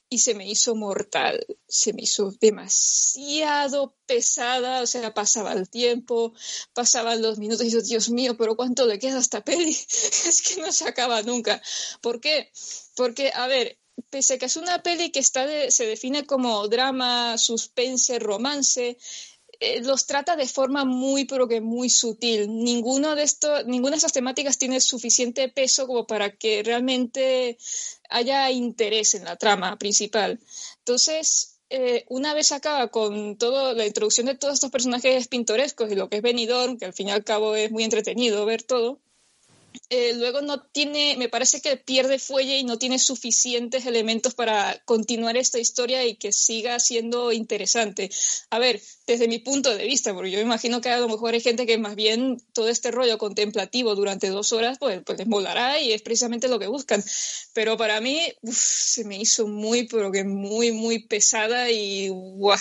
y 0.09 0.19
se 0.19 0.33
me 0.35 0.49
hizo 0.49 0.75
mortal, 0.75 1.45
se 1.67 1.91
me 1.93 2.03
hizo 2.03 2.31
demasiado 2.39 3.95
pesada, 4.05 4.81
o 4.81 4.87
sea, 4.87 5.13
pasaba 5.13 5.51
el 5.51 5.69
tiempo, 5.69 6.33
pasaban 6.73 7.21
los 7.21 7.39
minutos 7.39 7.65
y 7.65 7.71
yo, 7.71 7.81
Dios 7.81 8.09
mío, 8.09 8.37
pero 8.37 8.55
¿cuánto 8.55 8.85
le 8.85 8.99
queda 8.99 9.17
a 9.17 9.21
esta 9.21 9.43
peli? 9.43 9.71
es 9.71 10.41
que 10.41 10.61
no 10.61 10.71
se 10.71 10.87
acaba 10.87 11.21
nunca. 11.23 11.61
¿Por 12.01 12.21
qué? 12.21 12.51
Porque, 12.95 13.31
a 13.33 13.47
ver, 13.47 13.77
pese 14.09 14.35
a 14.35 14.37
que 14.37 14.45
es 14.45 14.55
una 14.55 14.81
peli 14.81 15.11
que 15.11 15.19
está 15.19 15.45
de, 15.45 15.71
se 15.71 15.85
define 15.85 16.25
como 16.25 16.67
drama, 16.69 17.37
suspense, 17.37 18.19
romance, 18.19 18.97
eh, 19.59 19.81
los 19.81 20.05
trata 20.05 20.35
de 20.35 20.47
forma 20.47 20.85
muy, 20.85 21.25
pero 21.25 21.47
que 21.47 21.61
muy 21.61 21.89
sutil. 21.89 22.47
Ninguno 22.63 23.15
de 23.15 23.23
estos, 23.23 23.65
ninguna 23.65 23.91
de 23.91 23.97
esas 23.97 24.13
temáticas 24.13 24.57
tiene 24.57 24.81
suficiente 24.81 25.49
peso 25.49 25.87
como 25.87 26.05
para 26.05 26.35
que 26.35 26.63
realmente 26.63 27.57
haya 28.09 28.51
interés 28.51 29.15
en 29.15 29.25
la 29.25 29.35
trama 29.35 29.77
principal. 29.77 30.39
Entonces, 30.79 31.57
eh, 31.69 32.05
una 32.09 32.33
vez 32.33 32.51
acaba 32.51 32.87
con 32.89 33.37
todo 33.37 33.73
la 33.73 33.85
introducción 33.85 34.27
de 34.27 34.35
todos 34.35 34.53
estos 34.53 34.71
personajes 34.71 35.27
pintorescos 35.27 35.91
y 35.91 35.95
lo 35.95 36.09
que 36.09 36.17
es 36.17 36.21
Benidorm, 36.21 36.77
que 36.77 36.85
al 36.85 36.93
fin 36.93 37.09
y 37.09 37.11
al 37.11 37.23
cabo 37.23 37.55
es 37.55 37.71
muy 37.71 37.83
entretenido 37.83 38.45
ver 38.45 38.63
todo, 38.63 38.99
eh, 39.89 40.13
luego 40.15 40.41
no 40.41 40.61
tiene, 40.61 41.15
me 41.17 41.29
parece 41.29 41.61
que 41.61 41.77
pierde 41.77 42.19
fuelle 42.19 42.57
y 42.57 42.63
no 42.63 42.77
tiene 42.77 42.99
suficientes 42.99 43.85
elementos 43.85 44.33
para 44.35 44.81
continuar 44.85 45.37
esta 45.37 45.59
historia 45.59 46.05
y 46.05 46.15
que 46.15 46.31
siga 46.31 46.79
siendo 46.79 47.31
interesante. 47.31 48.09
A 48.49 48.59
ver, 48.59 48.81
desde 49.05 49.27
mi 49.27 49.39
punto 49.39 49.75
de 49.75 49.85
vista, 49.85 50.13
porque 50.13 50.31
yo 50.31 50.39
imagino 50.39 50.81
que 50.81 50.89
a 50.89 50.99
lo 50.99 51.07
mejor 51.07 51.33
hay 51.33 51.41
gente 51.41 51.65
que 51.65 51.77
más 51.77 51.95
bien 51.95 52.41
todo 52.53 52.69
este 52.69 52.91
rollo 52.91 53.17
contemplativo 53.17 53.95
durante 53.95 54.29
dos 54.29 54.53
horas, 54.53 54.77
pues, 54.79 55.01
pues 55.05 55.17
les 55.17 55.27
molará 55.27 55.79
y 55.79 55.93
es 55.93 56.01
precisamente 56.01 56.47
lo 56.47 56.59
que 56.59 56.67
buscan. 56.67 57.03
Pero 57.53 57.77
para 57.77 58.01
mí 58.01 58.19
se 58.51 59.05
me 59.05 59.17
hizo 59.17 59.47
muy, 59.47 59.87
pero 59.87 60.11
que 60.11 60.23
muy, 60.23 60.71
muy 60.71 60.99
pesada 60.99 61.71
y 61.71 62.09
¡guau! 62.09 62.59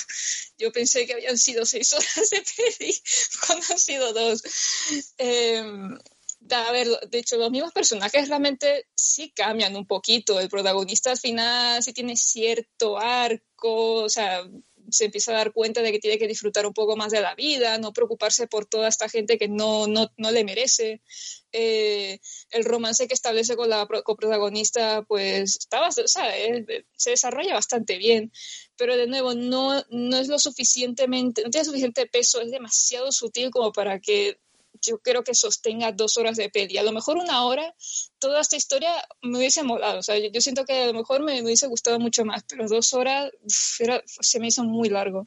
yo 0.58 0.72
pensé 0.72 1.06
que 1.06 1.14
habían 1.14 1.38
sido 1.38 1.66
seis 1.66 1.92
horas 1.92 2.30
de 2.30 2.42
peli 2.56 2.94
cuando 3.46 3.66
han 3.70 3.78
sido 3.78 4.12
dos. 4.12 4.42
Eh, 5.18 5.62
a 6.50 6.72
ver, 6.72 6.88
de 7.10 7.18
hecho, 7.18 7.36
los 7.36 7.50
mismos 7.50 7.72
personajes 7.72 8.28
realmente 8.28 8.86
sí 8.94 9.32
cambian 9.34 9.76
un 9.76 9.86
poquito. 9.86 10.38
El 10.40 10.48
protagonista 10.48 11.10
al 11.10 11.18
final 11.18 11.82
sí 11.82 11.92
tiene 11.92 12.16
cierto 12.16 12.98
arco, 12.98 14.04
o 14.04 14.08
sea, 14.08 14.44
se 14.90 15.06
empieza 15.06 15.32
a 15.32 15.36
dar 15.36 15.52
cuenta 15.52 15.82
de 15.82 15.92
que 15.92 15.98
tiene 15.98 16.18
que 16.18 16.28
disfrutar 16.28 16.66
un 16.66 16.72
poco 16.72 16.96
más 16.96 17.10
de 17.10 17.20
la 17.20 17.34
vida, 17.34 17.78
no 17.78 17.92
preocuparse 17.92 18.46
por 18.46 18.66
toda 18.66 18.88
esta 18.88 19.08
gente 19.08 19.38
que 19.38 19.48
no, 19.48 19.86
no, 19.86 20.12
no 20.16 20.30
le 20.30 20.44
merece. 20.44 21.02
Eh, 21.52 22.20
el 22.50 22.64
romance 22.64 23.08
que 23.08 23.14
establece 23.14 23.56
con 23.56 23.70
la 23.70 23.86
coprotagonista, 24.04 25.02
pues 25.02 25.56
está 25.56 25.88
o 25.88 25.92
se 25.92 27.10
desarrolla 27.10 27.54
bastante 27.54 27.98
bien, 27.98 28.30
pero 28.76 28.96
de 28.96 29.06
nuevo, 29.06 29.34
no, 29.34 29.82
no 29.90 30.18
es 30.18 30.28
lo 30.28 30.38
suficientemente, 30.38 31.42
no 31.42 31.50
tiene 31.50 31.64
suficiente 31.64 32.06
peso, 32.06 32.40
es 32.40 32.50
demasiado 32.50 33.10
sutil 33.10 33.50
como 33.50 33.72
para 33.72 34.00
que 34.00 34.38
yo 34.80 34.98
creo 34.98 35.24
que 35.24 35.34
sostenga 35.34 35.92
dos 35.92 36.16
horas 36.16 36.36
de 36.36 36.50
peli. 36.50 36.78
A 36.78 36.82
lo 36.82 36.92
mejor 36.92 37.16
una 37.16 37.44
hora, 37.44 37.74
toda 38.18 38.40
esta 38.40 38.56
historia 38.56 38.90
me 39.22 39.38
hubiese 39.38 39.62
molado. 39.62 40.00
O 40.00 40.02
sea, 40.02 40.18
yo, 40.18 40.28
yo 40.32 40.40
siento 40.40 40.64
que 40.64 40.84
a 40.84 40.86
lo 40.86 40.94
mejor 40.94 41.22
me, 41.22 41.34
me, 41.34 41.42
hubiese 41.42 41.66
gustado 41.66 41.98
mucho 41.98 42.24
más, 42.24 42.44
pero 42.48 42.68
dos 42.68 42.92
horas 42.94 43.30
uf, 43.42 43.80
era, 43.80 44.02
se 44.06 44.40
me 44.40 44.48
hizo 44.48 44.64
muy 44.64 44.88
largo. 44.88 45.26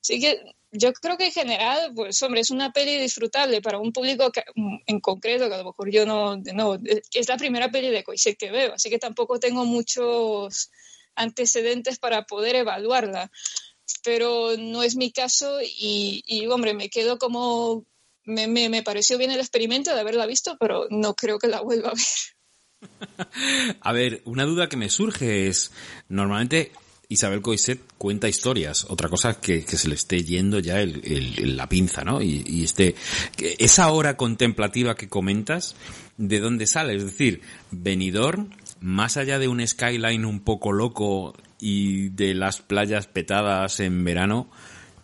Así 0.00 0.20
que 0.20 0.40
yo 0.72 0.92
creo 0.92 1.16
que 1.16 1.26
en 1.26 1.32
general, 1.32 1.92
pues 1.94 2.22
hombre, 2.22 2.40
es 2.40 2.50
una 2.50 2.72
peli 2.72 2.96
disfrutable 2.96 3.60
para 3.60 3.78
un 3.78 3.92
público 3.92 4.30
que, 4.30 4.44
en 4.86 5.00
concreto, 5.00 5.48
que 5.48 5.54
a 5.54 5.58
lo 5.58 5.64
mejor 5.64 5.90
yo 5.90 6.06
no, 6.06 6.36
no, 6.36 6.78
es 7.12 7.28
la 7.28 7.36
primera 7.36 7.70
peli 7.70 7.90
de 7.90 8.04
Coixet 8.04 8.36
que 8.36 8.50
veo, 8.50 8.74
así 8.74 8.88
que 8.88 8.98
tampoco 8.98 9.40
tengo 9.40 9.64
muchos 9.64 10.70
antecedentes 11.16 11.98
para 11.98 12.24
poder 12.24 12.56
evaluarla. 12.56 13.30
Pero 14.04 14.56
no 14.56 14.84
es 14.84 14.94
mi 14.94 15.10
caso 15.10 15.60
y, 15.60 16.22
y 16.24 16.46
hombre, 16.46 16.74
me 16.74 16.88
quedo 16.88 17.18
como 17.18 17.84
me, 18.24 18.46
me, 18.46 18.68
me, 18.68 18.82
pareció 18.82 19.18
bien 19.18 19.30
el 19.30 19.40
experimento 19.40 19.94
de 19.94 20.00
haberla 20.00 20.26
visto, 20.26 20.56
pero 20.58 20.86
no 20.90 21.14
creo 21.14 21.38
que 21.38 21.48
la 21.48 21.60
vuelva 21.60 21.90
a 21.90 21.94
ver. 21.94 23.28
a 23.80 23.92
ver, 23.92 24.22
una 24.24 24.44
duda 24.44 24.68
que 24.68 24.76
me 24.76 24.88
surge 24.88 25.48
es, 25.48 25.72
normalmente 26.08 26.72
Isabel 27.10 27.42
Coixet 27.42 27.80
cuenta 27.98 28.28
historias, 28.28 28.86
otra 28.88 29.08
cosa 29.08 29.30
es 29.30 29.36
que, 29.38 29.64
que 29.64 29.76
se 29.76 29.88
le 29.88 29.96
esté 29.96 30.22
yendo 30.22 30.60
ya 30.60 30.80
el, 30.80 31.00
el, 31.04 31.56
la 31.56 31.68
pinza, 31.68 32.04
¿no? 32.04 32.22
Y, 32.22 32.44
y 32.46 32.62
este, 32.62 32.94
esa 33.58 33.90
hora 33.90 34.16
contemplativa 34.16 34.94
que 34.94 35.08
comentas, 35.08 35.74
¿de 36.16 36.38
dónde 36.38 36.68
sale? 36.68 36.94
Es 36.94 37.04
decir, 37.04 37.40
Benidorm, 37.72 38.50
más 38.80 39.16
allá 39.16 39.40
de 39.40 39.48
un 39.48 39.66
skyline 39.66 40.24
un 40.24 40.40
poco 40.40 40.70
loco 40.70 41.34
y 41.58 42.10
de 42.10 42.32
las 42.34 42.60
playas 42.60 43.08
petadas 43.08 43.80
en 43.80 44.04
verano, 44.04 44.48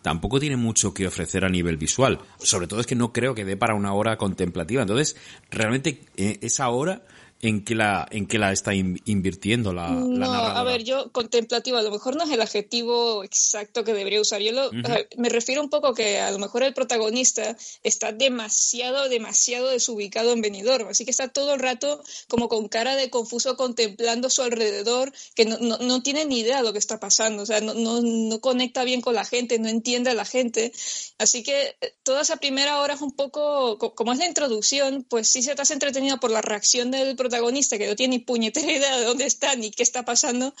tampoco 0.01 0.39
tiene 0.39 0.57
mucho 0.57 0.93
que 0.93 1.07
ofrecer 1.07 1.45
a 1.45 1.49
nivel 1.49 1.77
visual. 1.77 2.19
Sobre 2.39 2.67
todo 2.67 2.79
es 2.79 2.87
que 2.87 2.95
no 2.95 3.11
creo 3.13 3.35
que 3.35 3.45
dé 3.45 3.57
para 3.57 3.75
una 3.75 3.93
hora 3.93 4.17
contemplativa. 4.17 4.81
Entonces, 4.81 5.15
realmente 5.49 6.01
eh, 6.15 6.39
esa 6.41 6.69
hora 6.69 7.03
en 7.41 7.63
que 7.63 7.75
la 7.75 8.07
en 8.09 8.25
que 8.25 8.39
la 8.39 8.51
está 8.51 8.73
in, 8.73 8.99
invirtiendo 9.05 9.71
la, 9.71 9.89
no, 9.89 10.07
la 10.17 10.27
narradora. 10.27 10.59
a 10.59 10.63
ver 10.63 10.83
yo 10.83 11.11
contemplativa 11.11 11.79
a 11.79 11.83
lo 11.83 11.91
mejor 11.91 12.15
no 12.15 12.23
es 12.23 12.31
el 12.31 12.41
adjetivo 12.41 13.23
exacto 13.23 13.83
que 13.83 13.93
debería 13.93 14.19
usar 14.19 14.41
yo 14.41 14.51
lo, 14.53 14.69
uh 14.69 14.71
-huh. 14.71 15.07
me 15.17 15.29
refiero 15.29 15.61
un 15.61 15.69
poco 15.69 15.93
que 15.93 16.19
a 16.19 16.31
lo 16.31 16.39
mejor 16.39 16.63
el 16.63 16.73
protagonista 16.73 17.55
está 17.83 18.11
demasiado 18.11 19.07
demasiado 19.07 19.69
desubicado 19.69 20.33
en 20.33 20.41
Benidorm 20.41 20.87
así 20.87 21.05
que 21.05 21.11
está 21.11 21.27
todo 21.27 21.53
el 21.53 21.59
rato 21.59 22.01
como 22.27 22.49
con 22.49 22.67
cara 22.69 22.95
de 22.95 23.11
confuso 23.11 23.55
contemplando 23.55 24.31
su 24.31 24.41
alrededor 24.41 25.13
que 25.35 25.45
no, 25.45 25.59
no, 25.59 25.77
no 25.77 26.01
tiene 26.01 26.25
ni 26.25 26.39
idea 26.39 26.57
de 26.57 26.63
lo 26.63 26.73
que 26.73 26.79
está 26.79 26.99
pasando 26.99 27.43
o 27.43 27.45
sea 27.45 27.61
no, 27.61 27.75
no, 27.75 28.01
no 28.01 28.39
conecta 28.39 28.83
bien 28.83 29.01
con 29.01 29.13
la 29.13 29.25
gente 29.25 29.59
no 29.59 29.69
entiende 29.69 30.09
a 30.09 30.15
la 30.15 30.25
gente 30.25 30.71
así 31.19 31.43
que 31.43 31.75
toda 32.01 32.21
esa 32.23 32.37
primera 32.37 32.79
hora 32.79 32.95
es 32.95 33.01
un 33.01 33.11
poco 33.11 33.77
como 33.77 34.11
es 34.11 34.17
la 34.17 34.25
introducción 34.25 35.05
pues 35.07 35.29
sí 35.29 35.43
se 35.43 35.53
te 35.53 35.61
has 35.61 35.69
entretenido 35.69 36.19
por 36.19 36.31
la 36.31 36.41
reacción 36.41 36.89
del 36.89 37.15
protagonista 37.15 37.26
que 37.29 37.87
no 37.87 37.95
tiene 37.95 38.17
ni 38.17 38.23
puñetera 38.23 38.71
idea 38.71 38.97
de 38.97 39.05
dónde 39.05 39.25
está 39.25 39.55
ni 39.55 39.71
qué 39.71 39.83
está 39.83 40.03
pasando 40.05 40.53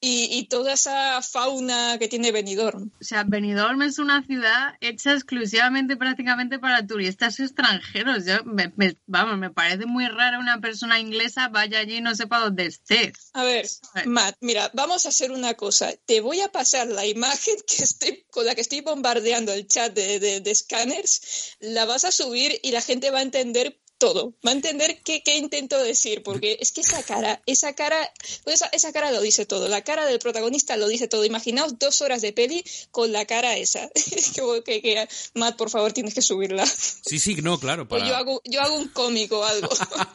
y, 0.00 0.28
y, 0.30 0.44
toda 0.44 0.74
esa 0.74 1.20
fauna 1.22 1.96
que 1.98 2.06
tiene 2.06 2.30
Benidorm. 2.30 2.92
O 3.00 3.04
sea, 3.04 3.24
Benidorm 3.24 3.82
es 3.82 3.98
una 3.98 4.24
ciudad 4.24 4.74
hecha 4.80 5.12
exclusivamente 5.12 5.96
prácticamente 5.96 6.60
para 6.60 6.86
turistas 6.86 7.40
extranjeros. 7.40 8.24
Yo, 8.24 8.44
me, 8.44 8.72
me, 8.76 8.96
vamos, 9.06 9.38
me 9.38 9.50
parece 9.50 9.86
muy 9.86 10.06
raro 10.06 10.38
una 10.38 10.60
persona 10.60 11.00
inglesa 11.00 11.48
vaya 11.48 11.80
allí 11.80 11.96
y 11.96 12.00
no 12.00 12.14
sepa 12.14 12.38
dónde 12.38 12.66
esté. 12.66 13.12
A 13.32 13.42
ver, 13.42 13.66
Matt, 14.06 14.36
mira, 14.40 14.70
vamos 14.72 15.04
a 15.06 15.08
hacer 15.08 15.32
una 15.32 15.54
cosa. 15.54 15.92
Te 16.06 16.20
voy 16.20 16.40
a 16.40 16.52
pasar 16.52 16.86
la 16.86 17.04
imagen 17.04 17.56
que 17.66 17.82
estoy, 17.82 18.24
con 18.30 18.46
la 18.46 18.54
que 18.54 18.60
estoy 18.60 18.82
bombardeando 18.82 19.52
el 19.52 19.66
chat 19.66 19.92
de, 19.92 20.20
de, 20.20 20.40
de 20.40 20.54
scanners, 20.54 21.56
la 21.58 21.86
vas 21.86 22.04
a 22.04 22.12
subir 22.12 22.58
y 22.62 22.70
la 22.70 22.82
gente 22.82 23.10
va 23.10 23.18
a 23.18 23.22
entender 23.22 23.80
todo. 23.98 24.34
Va 24.46 24.50
a 24.50 24.54
entender 24.54 25.00
qué, 25.04 25.22
qué 25.22 25.36
intento 25.36 25.82
decir, 25.82 26.22
porque 26.22 26.56
es 26.60 26.72
que 26.72 26.80
esa 26.80 27.02
cara, 27.02 27.42
esa 27.46 27.74
cara, 27.74 27.98
pues 28.44 28.56
esa, 28.56 28.66
esa 28.68 28.92
cara 28.92 29.12
lo 29.12 29.20
dice 29.20 29.46
todo. 29.46 29.68
La 29.68 29.82
cara 29.82 30.06
del 30.06 30.18
protagonista 30.18 30.76
lo 30.76 30.88
dice 30.88 31.08
todo. 31.08 31.24
Imaginaos 31.24 31.78
dos 31.78 32.00
horas 32.00 32.22
de 32.22 32.32
peli 32.32 32.64
con 32.90 33.12
la 33.12 33.26
cara 33.26 33.56
esa. 33.56 33.88
que, 34.34 34.62
que, 34.64 34.82
que, 34.82 35.08
Matt, 35.34 35.56
por 35.56 35.70
favor, 35.70 35.92
tienes 35.92 36.14
que 36.14 36.22
subirla. 36.22 36.66
Sí, 36.66 37.18
sí, 37.18 37.36
no, 37.36 37.58
claro. 37.58 37.88
Para... 37.88 38.06
Yo, 38.06 38.16
hago, 38.16 38.40
yo 38.44 38.60
hago 38.60 38.76
un 38.76 38.88
cómico 38.88 39.40
o 39.40 39.44
algo. 39.44 39.68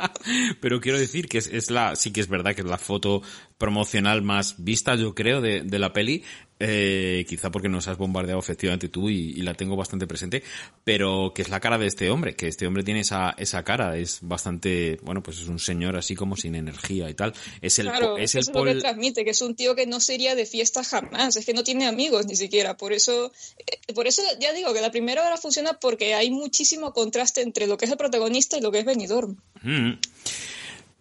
Pero 0.61 0.81
quiero 0.81 0.97
decir 0.97 1.27
que 1.27 1.37
es, 1.37 1.47
es, 1.47 1.69
la, 1.69 1.95
sí 1.95 2.11
que 2.11 2.21
es 2.21 2.29
verdad 2.29 2.55
que 2.55 2.61
es 2.61 2.67
la 2.67 2.77
foto 2.77 3.21
promocional 3.63 4.21
más 4.21 4.55
vista, 4.57 4.95
yo 4.95 5.15
creo, 5.15 5.39
de, 5.39 5.61
de 5.61 5.79
la 5.79 5.93
peli. 5.93 6.21
Eh, 6.59 7.25
quizá 7.27 7.49
porque 7.49 7.69
nos 7.69 7.87
has 7.87 7.97
bombardeado 7.97 8.39
efectivamente 8.39 8.89
tú 8.89 9.09
y, 9.09 9.31
y, 9.31 9.41
la 9.41 9.53
tengo 9.53 9.77
bastante 9.77 10.05
presente, 10.05 10.43
pero 10.83 11.31
que 11.33 11.41
es 11.41 11.49
la 11.49 11.61
cara 11.61 11.77
de 11.77 11.87
este 11.87 12.09
hombre, 12.09 12.35
que 12.35 12.47
este 12.47 12.67
hombre 12.67 12.83
tiene 12.83 12.99
esa, 13.01 13.33
esa 13.37 13.63
cara, 13.63 13.97
es 13.97 14.19
bastante, 14.21 14.99
bueno, 15.01 15.23
pues 15.23 15.39
es 15.39 15.47
un 15.47 15.59
señor 15.59 15.95
así 15.95 16.13
como 16.13 16.35
sin 16.35 16.55
energía 16.55 17.09
y 17.09 17.13
tal. 17.13 17.33
Es 17.61 17.79
el, 17.79 17.87
claro, 17.87 18.17
es 18.17 18.35
el 18.35 18.41
eso 18.41 18.51
Paul... 18.51 18.67
es 18.67 18.75
lo 18.75 18.79
que 18.79 18.83
transmite, 18.83 19.23
que 19.23 19.31
es 19.31 19.41
un 19.41 19.55
tío 19.55 19.75
que 19.75 19.87
no 19.87 19.99
sería 20.01 20.35
de 20.35 20.45
fiesta 20.45 20.83
jamás, 20.83 21.37
es 21.37 21.45
que 21.45 21.53
no 21.53 21.63
tiene 21.63 21.87
amigos 21.87 22.25
ni 22.25 22.35
siquiera, 22.35 22.75
por 22.75 22.91
eso, 22.91 23.31
eh, 23.59 23.93
por 23.93 24.07
eso 24.07 24.21
ya 24.39 24.51
digo 24.53 24.73
que 24.73 24.81
la 24.81 24.91
primera 24.91 25.25
hora 25.25 25.37
funciona 25.37 25.73
porque 25.73 26.13
hay 26.13 26.31
muchísimo 26.31 26.93
contraste 26.93 27.41
entre 27.41 27.67
lo 27.67 27.77
que 27.77 27.85
es 27.85 27.91
el 27.91 27.97
protagonista 27.97 28.57
y 28.57 28.61
lo 28.61 28.71
que 28.71 28.79
es 28.79 28.85
Benidorm. 28.85 29.37
Mm. 29.61 29.93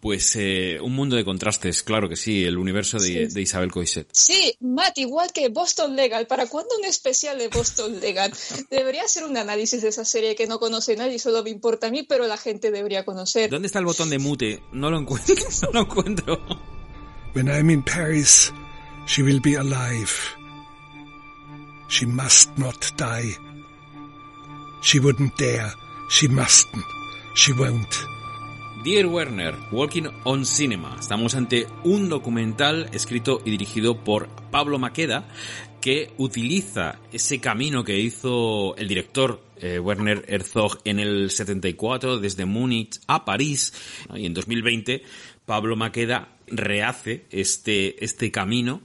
Pues 0.03 0.35
eh, 0.35 0.79
un 0.81 0.93
mundo 0.95 1.15
de 1.15 1.23
contrastes, 1.23 1.81
claro 1.81 2.09
que 2.09 2.17
sí, 2.17 2.43
el 2.43 2.57
universo 2.57 2.99
de, 2.99 3.05
sí. 3.05 3.33
de, 3.33 3.41
Isabel 3.41 3.71
Coixet. 3.71 4.05
Sí, 4.11 4.53
Matt, 4.59 4.97
igual 4.97 5.31
que 5.31 5.47
Boston 5.47 5.95
Legal. 5.95 6.27
¿Para 6.27 6.45
cuándo 6.47 6.75
un 6.77 6.83
especial 6.83 7.37
de 7.37 7.47
Boston 7.47 8.01
Legal? 8.01 8.33
Debería 8.69 9.03
hacer 9.03 9.23
un 9.23 9.37
análisis 9.37 9.81
de 9.81 9.87
esa 9.87 10.03
serie 10.03 10.35
que 10.35 10.45
no 10.45 10.59
conoce 10.59 10.97
nadie, 10.97 11.19
solo 11.19 11.41
me 11.41 11.51
importa 11.51 11.87
a 11.87 11.89
mí, 11.89 12.03
pero 12.03 12.27
la 12.27 12.35
gente 12.35 12.69
debería 12.69 13.05
conocer. 13.05 13.49
¿Dónde 13.49 13.67
está 13.67 13.79
el 13.79 13.85
botón 13.85 14.09
de 14.09 14.19
mute? 14.19 14.61
No 14.73 14.91
lo 14.91 14.99
encuentro. 14.99 15.35
No 15.61 15.69
lo 15.71 15.79
encuentro. 15.83 16.37
When 17.33 17.47
I'm 17.47 17.69
in 17.69 17.81
Paris, 17.81 18.51
she 19.05 19.23
will 19.23 19.39
be 19.39 19.55
alive. 19.55 20.11
She 21.87 22.05
must 22.05 22.57
not 22.57 22.91
die. 22.97 23.37
She 24.81 24.99
wouldn't 24.99 25.37
dare. 25.37 25.71
She 26.09 26.27
mustn't. 26.27 26.83
She 27.35 27.53
won't. 27.53 28.05
Dear 28.83 29.05
Werner, 29.05 29.55
Walking 29.71 30.09
on 30.25 30.45
Cinema. 30.45 30.97
Estamos 30.99 31.35
ante 31.35 31.67
un 31.85 32.09
documental 32.09 32.89
escrito 32.91 33.41
y 33.45 33.51
dirigido 33.51 34.03
por 34.03 34.27
Pablo 34.51 34.77
Maqueda 34.77 35.25
que 35.79 36.13
utiliza 36.17 36.99
ese 37.13 37.39
camino 37.39 37.85
que 37.85 37.97
hizo 37.97 38.75
el 38.75 38.89
director 38.89 39.41
eh, 39.55 39.79
Werner 39.79 40.25
Herzog 40.27 40.81
en 40.83 40.99
el 40.99 41.31
74 41.31 42.19
desde 42.19 42.43
Múnich 42.43 42.99
a 43.07 43.23
París 43.23 43.73
y 44.15 44.25
en 44.25 44.33
2020 44.33 45.01
Pablo 45.45 45.77
Maqueda 45.77 46.35
rehace 46.47 47.23
este, 47.31 48.03
este 48.03 48.31
camino 48.31 48.81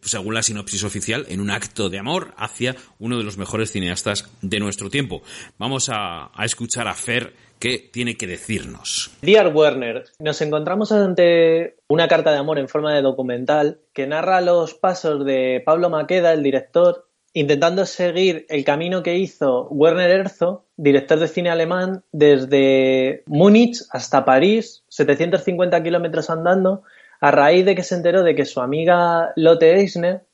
según 0.00 0.34
la 0.34 0.42
sinopsis 0.42 0.84
oficial, 0.84 1.24
en 1.30 1.40
un 1.40 1.50
acto 1.50 1.88
de 1.88 1.98
amor 1.98 2.34
hacia 2.36 2.76
uno 2.98 3.16
de 3.16 3.24
los 3.24 3.38
mejores 3.38 3.72
cineastas 3.72 4.28
de 4.42 4.60
nuestro 4.60 4.90
tiempo. 4.90 5.22
Vamos 5.58 5.88
a 5.90 6.30
escuchar 6.44 6.88
a 6.88 6.94
Fer 6.94 7.34
tiene 7.92 8.16
que 8.16 8.26
decirnos. 8.26 9.10
Dear 9.22 9.54
Werner, 9.54 10.04
nos 10.18 10.40
encontramos 10.42 10.92
ante 10.92 11.76
una 11.88 12.08
carta 12.08 12.30
de 12.32 12.38
amor 12.38 12.58
en 12.58 12.68
forma 12.68 12.94
de 12.94 13.02
documental 13.02 13.80
que 13.92 14.06
narra 14.06 14.40
los 14.40 14.74
pasos 14.74 15.24
de 15.24 15.62
Pablo 15.64 15.90
Maqueda, 15.90 16.32
el 16.32 16.42
director, 16.42 17.08
intentando 17.32 17.86
seguir 17.86 18.46
el 18.48 18.64
camino 18.64 19.02
que 19.02 19.16
hizo 19.16 19.66
Werner 19.68 20.10
Herzog, 20.10 20.64
director 20.76 21.18
de 21.18 21.28
cine 21.28 21.50
alemán, 21.50 22.04
desde 22.12 23.22
Múnich 23.26 23.82
hasta 23.90 24.24
París, 24.24 24.84
750 24.88 25.82
kilómetros 25.82 26.30
andando, 26.30 26.82
a 27.20 27.30
raíz 27.30 27.64
de 27.64 27.74
que 27.74 27.82
se 27.82 27.94
enteró 27.94 28.22
de 28.22 28.34
que 28.34 28.44
su 28.44 28.60
amiga 28.60 29.32
Lotte 29.36 29.74
Eisner 29.74 30.26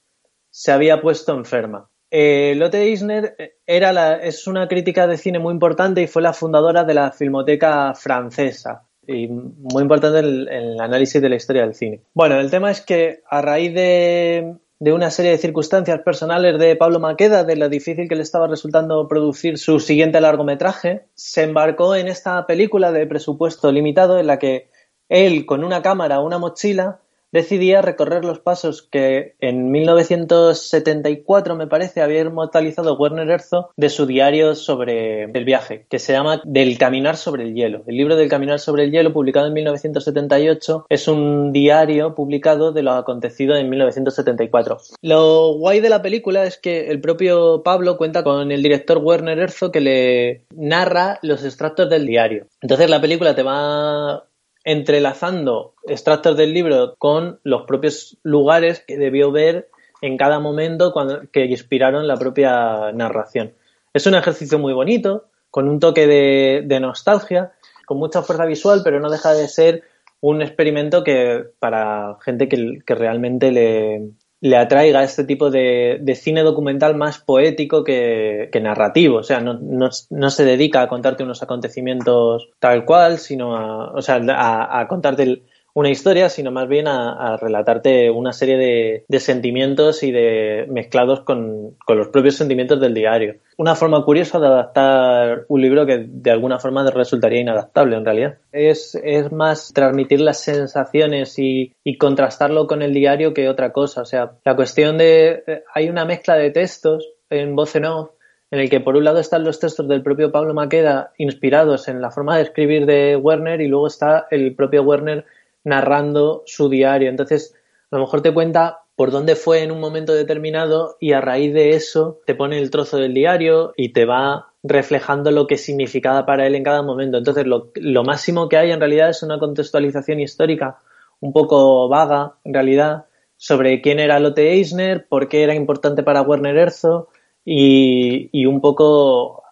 se 0.50 0.72
había 0.72 1.00
puesto 1.00 1.32
enferma. 1.32 1.89
Eh, 2.10 2.54
Lotte 2.56 2.82
Eisner 2.82 3.36
era 3.66 3.92
la, 3.92 4.16
es 4.16 4.46
una 4.46 4.66
crítica 4.66 5.06
de 5.06 5.16
cine 5.16 5.38
muy 5.38 5.52
importante 5.52 6.02
y 6.02 6.06
fue 6.06 6.22
la 6.22 6.32
fundadora 6.32 6.84
de 6.84 6.94
la 6.94 7.12
Filmoteca 7.12 7.94
Francesa 7.94 8.88
y 9.06 9.28
muy 9.28 9.82
importante 9.82 10.18
en 10.18 10.48
el, 10.48 10.80
análisis 10.80 11.20
de 11.20 11.28
la 11.28 11.36
historia 11.36 11.62
del 11.62 11.74
cine. 11.74 12.02
Bueno, 12.14 12.38
el 12.38 12.50
tema 12.50 12.70
es 12.70 12.80
que 12.80 13.22
a 13.28 13.42
raíz 13.42 13.74
de, 13.74 14.56
de, 14.78 14.92
una 14.92 15.10
serie 15.10 15.32
de 15.32 15.38
circunstancias 15.38 16.00
personales 16.00 16.58
de 16.58 16.76
Pablo 16.76 17.00
Maqueda, 17.00 17.44
de 17.44 17.56
lo 17.56 17.68
difícil 17.68 18.08
que 18.08 18.16
le 18.16 18.22
estaba 18.22 18.46
resultando 18.46 19.06
producir 19.08 19.58
su 19.58 19.80
siguiente 19.80 20.20
largometraje, 20.20 21.06
se 21.14 21.42
embarcó 21.42 21.94
en 21.94 22.08
esta 22.08 22.46
película 22.46 22.92
de 22.92 23.06
presupuesto 23.06 23.72
limitado 23.72 24.18
en 24.18 24.26
la 24.26 24.38
que 24.38 24.70
él, 25.08 25.44
con 25.44 25.64
una 25.64 25.82
cámara 25.82 26.20
una 26.20 26.38
mochila, 26.38 27.00
decidía 27.32 27.82
recorrer 27.82 28.24
los 28.24 28.40
pasos 28.40 28.82
que 28.82 29.34
en 29.40 29.70
1974, 29.70 31.56
me 31.56 31.66
parece, 31.66 32.02
había 32.02 32.20
inmortalizado 32.20 32.96
Werner 32.96 33.30
Herzog 33.30 33.70
de 33.76 33.88
su 33.88 34.06
diario 34.06 34.54
sobre 34.54 35.24
el 35.24 35.44
viaje, 35.44 35.86
que 35.88 35.98
se 35.98 36.12
llama 36.12 36.40
Del 36.44 36.78
caminar 36.78 37.16
sobre 37.16 37.44
el 37.44 37.54
hielo. 37.54 37.82
El 37.86 37.96
libro 37.96 38.16
del 38.16 38.28
caminar 38.28 38.58
sobre 38.58 38.84
el 38.84 38.90
hielo, 38.90 39.12
publicado 39.12 39.46
en 39.46 39.54
1978, 39.54 40.86
es 40.88 41.08
un 41.08 41.52
diario 41.52 42.14
publicado 42.14 42.72
de 42.72 42.82
lo 42.82 42.92
acontecido 42.92 43.56
en 43.56 43.68
1974. 43.70 44.78
Lo 45.02 45.54
guay 45.54 45.80
de 45.80 45.88
la 45.88 46.02
película 46.02 46.44
es 46.44 46.58
que 46.58 46.90
el 46.90 47.00
propio 47.00 47.62
Pablo 47.62 47.96
cuenta 47.96 48.22
con 48.22 48.50
el 48.50 48.62
director 48.62 48.98
Werner 48.98 49.38
Herzog 49.38 49.72
que 49.72 49.80
le 49.80 50.42
narra 50.54 51.18
los 51.22 51.44
extractos 51.44 51.88
del 51.88 52.06
diario. 52.06 52.46
Entonces 52.60 52.90
la 52.90 53.00
película 53.00 53.34
te 53.34 53.42
va 53.42 54.24
entrelazando 54.64 55.74
extractos 55.86 56.36
del 56.36 56.52
libro 56.52 56.96
con 56.98 57.40
los 57.44 57.62
propios 57.62 58.18
lugares 58.22 58.84
que 58.86 58.96
debió 58.96 59.32
ver 59.32 59.68
en 60.02 60.16
cada 60.16 60.38
momento 60.38 60.92
cuando, 60.92 61.22
que 61.30 61.46
inspiraron 61.46 62.06
la 62.06 62.16
propia 62.16 62.92
narración. 62.92 63.54
Es 63.92 64.06
un 64.06 64.14
ejercicio 64.14 64.58
muy 64.58 64.72
bonito, 64.72 65.26
con 65.50 65.68
un 65.68 65.80
toque 65.80 66.06
de, 66.06 66.80
nostalgia, 66.80 67.52
con 67.86 67.98
mucha 67.98 68.22
fuerza 68.22 68.46
visual, 68.46 68.82
pero 68.84 69.00
no 69.00 69.10
deja 69.10 69.34
de 69.34 69.48
ser 69.48 69.82
un 70.20 70.42
experimento 70.42 71.02
que 71.02 71.44
para 71.58 72.16
gente 72.22 72.48
que 72.48 72.94
realmente 72.94 73.50
le, 73.50 74.12
le 74.40 74.56
atraiga 74.56 75.02
este 75.02 75.24
tipo 75.24 75.50
de, 75.50 75.98
de, 76.00 76.14
cine 76.14 76.42
documental 76.42 76.96
más 76.96 77.18
poético 77.18 77.84
que, 77.84 78.48
que 78.50 78.60
narrativo. 78.60 79.18
O 79.18 79.22
sea, 79.22 79.40
no, 79.40 79.58
no, 79.60 79.90
no, 80.08 80.30
se 80.30 80.44
dedica 80.44 80.80
a 80.80 80.88
contarte 80.88 81.22
unos 81.22 81.42
acontecimientos 81.42 82.48
tal 82.58 82.84
cual, 82.84 83.18
sino 83.18 83.56
a, 83.56 83.92
o 83.92 84.00
sea, 84.02 84.16
a, 84.16 84.80
a 84.80 84.88
contarte 84.88 85.24
el, 85.24 85.42
una 85.74 85.90
historia, 85.90 86.28
sino 86.28 86.50
más 86.50 86.68
bien 86.68 86.88
a, 86.88 87.36
relatarte 87.36 88.10
una 88.10 88.32
serie 88.32 89.04
de, 89.08 89.18
sentimientos 89.20 90.02
y 90.02 90.10
de 90.10 90.66
mezclados 90.68 91.20
con, 91.20 91.76
los 91.88 92.08
propios 92.08 92.36
sentimientos 92.36 92.80
del 92.80 92.94
diario. 92.94 93.36
Una 93.56 93.74
forma 93.74 94.04
curiosa 94.04 94.38
de 94.38 94.46
adaptar 94.46 95.44
un 95.48 95.60
libro 95.60 95.86
que 95.86 96.06
de 96.06 96.30
alguna 96.30 96.58
forma 96.58 96.88
resultaría 96.90 97.40
inadaptable 97.40 97.96
en 97.96 98.04
realidad. 98.04 98.38
Es, 98.52 98.98
es 99.02 99.30
más 99.32 99.72
transmitir 99.74 100.20
las 100.20 100.40
sensaciones 100.40 101.38
y, 101.38 101.74
y, 101.84 101.98
contrastarlo 101.98 102.66
con 102.66 102.82
el 102.82 102.94
diario 102.94 103.34
que 103.34 103.48
otra 103.48 103.72
cosa. 103.72 104.02
O 104.02 104.06
sea, 104.06 104.32
la 104.44 104.56
cuestión 104.56 104.98
de 104.98 105.62
hay 105.74 105.88
una 105.88 106.04
mezcla 106.04 106.36
de 106.36 106.50
textos 106.50 107.08
en 107.28 107.54
voz 107.54 107.76
en 107.76 107.84
off 107.84 108.10
en 108.50 108.58
el 108.58 108.68
que 108.68 108.80
por 108.80 108.96
un 108.96 109.04
lado 109.04 109.20
están 109.20 109.44
los 109.44 109.60
textos 109.60 109.86
del 109.86 110.02
propio 110.02 110.32
Pablo 110.32 110.54
Maqueda 110.54 111.12
inspirados 111.18 111.88
en 111.88 112.00
la 112.00 112.10
forma 112.10 112.36
de 112.36 112.42
escribir 112.42 112.84
de 112.84 113.16
Werner 113.16 113.60
y 113.60 113.68
luego 113.68 113.86
está 113.86 114.26
el 114.30 114.54
propio 114.54 114.82
Werner 114.82 115.24
narrando 115.64 116.42
su 116.46 116.68
diario. 116.68 117.08
Entonces, 117.08 117.54
a 117.90 117.96
lo 117.96 118.02
mejor 118.02 118.22
te 118.22 118.32
cuenta 118.32 118.80
por 118.96 119.10
dónde 119.10 119.34
fue 119.34 119.62
en 119.62 119.72
un 119.72 119.80
momento 119.80 120.12
determinado 120.14 120.96
y 121.00 121.12
a 121.12 121.20
raíz 121.20 121.54
de 121.54 121.70
eso 121.70 122.20
te 122.26 122.34
pone 122.34 122.58
el 122.58 122.70
trozo 122.70 122.98
del 122.98 123.14
diario 123.14 123.72
y 123.76 123.92
te 123.92 124.04
va 124.04 124.48
reflejando 124.62 125.30
lo 125.30 125.46
que 125.46 125.56
significaba 125.56 126.26
para 126.26 126.46
él 126.46 126.54
en 126.54 126.64
cada 126.64 126.82
momento. 126.82 127.16
Entonces, 127.16 127.46
lo, 127.46 127.70
lo 127.76 128.04
máximo 128.04 128.48
que 128.48 128.58
hay 128.58 128.70
en 128.72 128.80
realidad 128.80 129.10
es 129.10 129.22
una 129.22 129.38
contextualización 129.38 130.20
histórica 130.20 130.78
un 131.20 131.32
poco 131.32 131.88
vaga, 131.88 132.34
en 132.44 132.54
realidad, 132.54 133.06
sobre 133.36 133.80
quién 133.80 134.00
era 134.00 134.20
Lotte 134.20 134.38
Eisner, 134.38 135.06
por 135.08 135.28
qué 135.28 135.42
era 135.42 135.54
importante 135.54 136.02
para 136.02 136.22
Werner 136.22 136.56
Herzog 136.56 137.08
y, 137.44 138.28
y 138.32 138.46
un 138.46 138.60
poco 138.60 139.42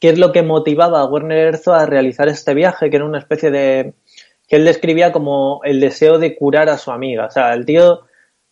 qué 0.00 0.10
es 0.10 0.18
lo 0.18 0.32
que 0.32 0.42
motivaba 0.42 1.00
a 1.00 1.06
Werner 1.06 1.48
Herzog 1.48 1.74
a 1.74 1.86
realizar 1.86 2.28
este 2.28 2.54
viaje, 2.54 2.90
que 2.90 2.96
era 2.96 3.04
una 3.04 3.18
especie 3.18 3.50
de 3.50 3.94
que 4.48 4.56
él 4.56 4.64
describía 4.64 5.12
como 5.12 5.60
el 5.64 5.80
deseo 5.80 6.18
de 6.18 6.36
curar 6.36 6.68
a 6.68 6.78
su 6.78 6.90
amiga. 6.90 7.26
O 7.26 7.30
sea, 7.30 7.54
el 7.54 7.64
tío 7.64 8.02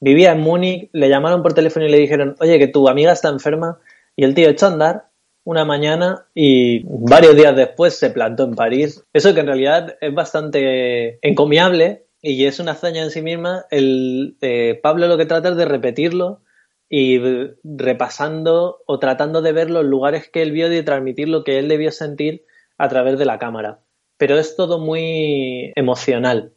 vivía 0.00 0.32
en 0.32 0.40
Múnich, 0.40 0.90
le 0.92 1.08
llamaron 1.08 1.42
por 1.42 1.54
teléfono 1.54 1.86
y 1.86 1.90
le 1.90 1.98
dijeron, 1.98 2.34
oye, 2.40 2.58
que 2.58 2.68
tu 2.68 2.88
amiga 2.88 3.12
está 3.12 3.28
enferma, 3.28 3.78
y 4.16 4.24
el 4.24 4.34
tío 4.34 4.48
echó 4.48 4.66
a 4.66 4.72
andar 4.72 5.04
una 5.44 5.64
mañana 5.64 6.26
y 6.34 6.84
varios 6.84 7.36
días 7.36 7.56
después 7.56 7.98
se 7.98 8.10
plantó 8.10 8.44
en 8.44 8.54
París. 8.54 9.04
Eso 9.12 9.34
que 9.34 9.40
en 9.40 9.46
realidad 9.46 9.96
es 10.00 10.14
bastante 10.14 11.18
encomiable 11.26 12.06
y 12.20 12.46
es 12.46 12.60
una 12.60 12.72
hazaña 12.72 13.02
en 13.02 13.10
sí 13.10 13.22
misma. 13.22 13.64
El, 13.70 14.36
eh, 14.40 14.78
Pablo 14.82 15.08
lo 15.08 15.18
que 15.18 15.26
trata 15.26 15.50
es 15.50 15.56
de 15.56 15.64
repetirlo 15.64 16.42
y 16.88 17.18
repasando 17.64 18.82
o 18.86 18.98
tratando 18.98 19.42
de 19.42 19.52
ver 19.52 19.70
los 19.70 19.84
lugares 19.84 20.28
que 20.28 20.42
él 20.42 20.52
vio 20.52 20.68
y 20.68 20.70
de 20.70 20.82
transmitir 20.82 21.28
lo 21.28 21.42
que 21.42 21.58
él 21.58 21.68
debió 21.68 21.90
sentir 21.90 22.44
a 22.78 22.88
través 22.88 23.18
de 23.18 23.24
la 23.24 23.38
cámara 23.38 23.80
pero 24.22 24.38
es 24.38 24.54
todo 24.54 24.78
muy 24.78 25.72
emocional. 25.74 26.52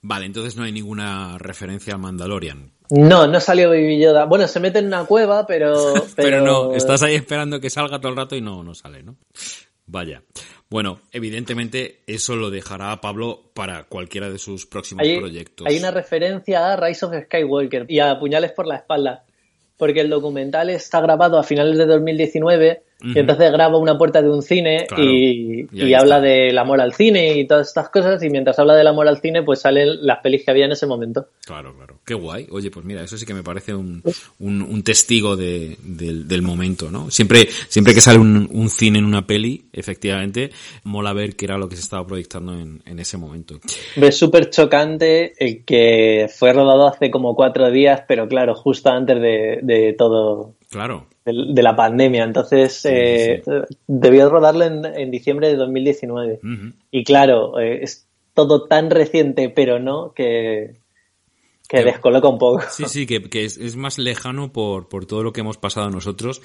Vale, 0.00 0.26
entonces 0.26 0.54
no 0.54 0.62
hay 0.62 0.70
ninguna 0.70 1.38
referencia 1.38 1.94
a 1.94 1.98
Mandalorian. 1.98 2.70
No, 2.88 3.26
no 3.26 3.40
salió 3.40 3.68
Baby 3.68 3.98
Yoda. 4.00 4.26
Bueno, 4.26 4.46
se 4.46 4.60
mete 4.60 4.78
en 4.78 4.86
una 4.86 5.06
cueva, 5.06 5.44
pero... 5.48 5.92
Pero, 6.14 6.40
no, 6.40 6.72
estás 6.72 7.02
ahí 7.02 7.16
esperando 7.16 7.58
que 7.58 7.68
salga 7.68 7.98
todo 8.00 8.12
el 8.12 8.16
rato 8.16 8.36
y 8.36 8.40
no, 8.40 8.62
no 8.62 8.76
sale, 8.76 9.02
¿no? 9.02 9.16
Vaya. 9.86 10.22
Bueno, 10.68 11.00
evidentemente 11.10 12.02
eso 12.06 12.36
lo 12.36 12.48
dejará 12.48 12.92
a 12.92 13.00
Pablo 13.00 13.50
para 13.54 13.82
cualquiera 13.88 14.30
de 14.30 14.38
sus 14.38 14.66
próximos 14.66 15.04
Hay, 15.04 15.18
proyectos. 15.18 15.66
hay 15.66 15.78
una 15.78 15.90
referencia 15.90 16.72
a 16.72 16.76
Rise 16.76 17.06
of 17.06 17.14
Skywalker 17.24 17.86
y 17.88 17.98
a 17.98 18.20
Puñales 18.20 18.52
por 18.52 18.68
la 18.68 18.76
espalda, 18.76 19.24
porque 19.76 19.98
el 19.98 20.10
documental 20.10 20.70
está 20.70 21.00
grabado 21.00 21.40
a 21.40 21.42
finales 21.42 21.76
de 21.76 21.86
2019 21.86 22.84
Y 23.02 23.18
entonces 23.18 23.50
graba 23.52 23.78
una 23.78 23.96
puerta 23.96 24.22
de 24.22 24.30
un 24.30 24.42
cine 24.42 24.86
Claro. 24.88 25.02
y, 25.04 25.68
Y 25.72 25.94
habla 25.94 26.20
del 26.20 26.56
amor 26.58 26.80
al 26.80 26.92
cine 26.94 27.38
y 27.38 27.46
todas 27.46 27.68
estas 27.68 27.88
cosas 27.88 28.22
y 28.22 28.30
mientras 28.30 28.58
habla 28.58 28.74
del 28.74 28.86
amor 28.86 29.08
al 29.08 29.20
cine 29.20 29.42
pues 29.42 29.60
salen 29.60 30.04
las 30.06 30.18
pelis 30.20 30.44
que 30.44 30.50
había 30.50 30.66
en 30.66 30.72
ese 30.72 30.86
momento. 30.86 31.26
Claro, 31.46 31.74
claro. 31.74 31.96
Qué 32.04 32.14
guay. 32.14 32.46
Oye, 32.50 32.70
pues 32.70 32.84
mira, 32.84 33.02
eso 33.02 33.16
sí 33.16 33.24
que 33.26 33.34
me 33.34 33.42
parece 33.42 33.74
un, 33.74 34.02
un, 34.40 34.62
un 34.62 34.82
testigo 34.82 35.36
de, 35.36 35.76
del, 35.82 36.26
del 36.28 36.42
momento, 36.42 36.90
¿no? 36.90 37.10
Siempre, 37.10 37.46
siempre 37.68 37.94
que 37.94 38.00
sale 38.00 38.18
un, 38.18 38.48
un 38.52 38.68
cine 38.68 38.98
en 38.98 39.04
una 39.04 39.26
peli, 39.26 39.64
efectivamente, 39.72 40.50
mola 40.84 41.12
ver 41.12 41.36
qué 41.36 41.46
era 41.46 41.58
lo 41.58 41.68
que 41.68 41.76
se 41.76 41.82
estaba 41.82 42.06
proyectando 42.06 42.52
en, 42.54 42.82
en 42.86 42.98
ese 42.98 43.16
momento. 43.16 43.60
Es 43.96 44.16
súper 44.16 44.50
chocante 44.50 45.32
el 45.38 45.64
que 45.64 46.28
fue 46.34 46.52
rodado 46.52 46.86
hace 46.86 47.10
como 47.10 47.34
cuatro 47.34 47.70
días, 47.70 48.02
pero 48.06 48.28
claro, 48.28 48.54
justo 48.54 48.90
antes 48.90 49.20
de, 49.20 49.58
de 49.62 49.94
todo, 49.96 50.54
Claro. 50.70 51.06
de, 51.24 51.32
de 51.52 51.62
la 51.62 51.74
pandemia. 51.74 52.24
Entonces, 52.24 52.84
eh, 52.84 53.42
debió 53.86 54.30
rodarlo 54.30 54.64
en, 54.64 54.84
en 54.84 55.10
diciembre 55.10 55.48
de 55.48 55.56
2019. 55.56 56.40
Ujú. 56.42 56.72
Y 56.90 57.04
claro, 57.04 57.58
eh, 57.58 57.80
es 57.82 58.06
todo 58.34 58.66
tan 58.68 58.88
reciente, 58.90 59.48
pero 59.50 59.80
no, 59.80 60.12
que, 60.14 60.76
que 61.68 61.78
Que- 61.78 61.84
descoloca 61.84 62.28
un 62.28 62.38
poco. 62.38 62.62
Sí, 62.70 62.84
sí, 62.86 63.06
que, 63.06 63.22
que 63.28 63.44
es, 63.44 63.56
es 63.58 63.74
más 63.76 63.98
lejano 63.98 64.52
por, 64.52 64.88
por 64.88 65.06
todo 65.06 65.22
lo 65.24 65.32
que 65.32 65.40
hemos 65.40 65.56
pasado 65.58 65.90
nosotros 65.90 66.40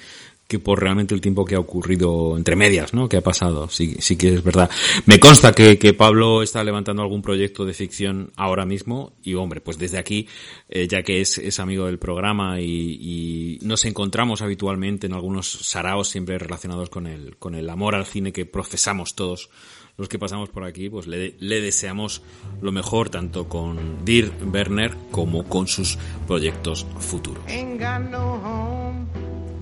que 0.48 0.58
por 0.58 0.80
realmente 0.80 1.14
el 1.14 1.20
tiempo 1.20 1.44
que 1.44 1.56
ha 1.56 1.58
ocurrido 1.58 2.36
entre 2.36 2.56
medias, 2.56 2.94
¿no? 2.94 3.08
Que 3.08 3.16
ha 3.16 3.22
pasado. 3.22 3.68
Sí, 3.68 3.96
sí 3.98 4.16
que 4.16 4.34
es 4.34 4.44
verdad. 4.44 4.70
Me 5.06 5.18
consta 5.18 5.52
que, 5.52 5.78
que 5.78 5.92
Pablo 5.92 6.42
está 6.42 6.62
levantando 6.62 7.02
algún 7.02 7.22
proyecto 7.22 7.64
de 7.64 7.74
ficción 7.74 8.30
ahora 8.36 8.64
mismo 8.64 9.12
y, 9.22 9.34
hombre, 9.34 9.60
pues 9.60 9.78
desde 9.78 9.98
aquí, 9.98 10.28
eh, 10.68 10.86
ya 10.86 11.02
que 11.02 11.20
es, 11.20 11.38
es 11.38 11.58
amigo 11.58 11.86
del 11.86 11.98
programa 11.98 12.60
y, 12.60 12.66
y 12.66 13.58
nos 13.62 13.84
encontramos 13.84 14.42
habitualmente 14.42 15.06
en 15.06 15.14
algunos 15.14 15.50
saraos 15.50 16.08
siempre 16.08 16.38
relacionados 16.38 16.90
con 16.90 17.06
el, 17.06 17.36
con 17.36 17.54
el 17.54 17.68
amor 17.68 17.94
al 17.94 18.06
cine 18.06 18.32
que 18.32 18.46
profesamos 18.46 19.14
todos 19.14 19.50
los 19.96 20.08
que 20.08 20.18
pasamos 20.18 20.50
por 20.50 20.64
aquí, 20.64 20.90
pues 20.90 21.06
le, 21.06 21.36
le 21.38 21.60
deseamos 21.60 22.22
lo 22.60 22.70
mejor 22.70 23.08
tanto 23.08 23.48
con 23.48 24.04
Dirk 24.04 24.34
Werner 24.52 24.94
como 25.10 25.44
con 25.44 25.66
sus 25.66 25.98
proyectos 26.26 26.86
futuros. 26.98 27.42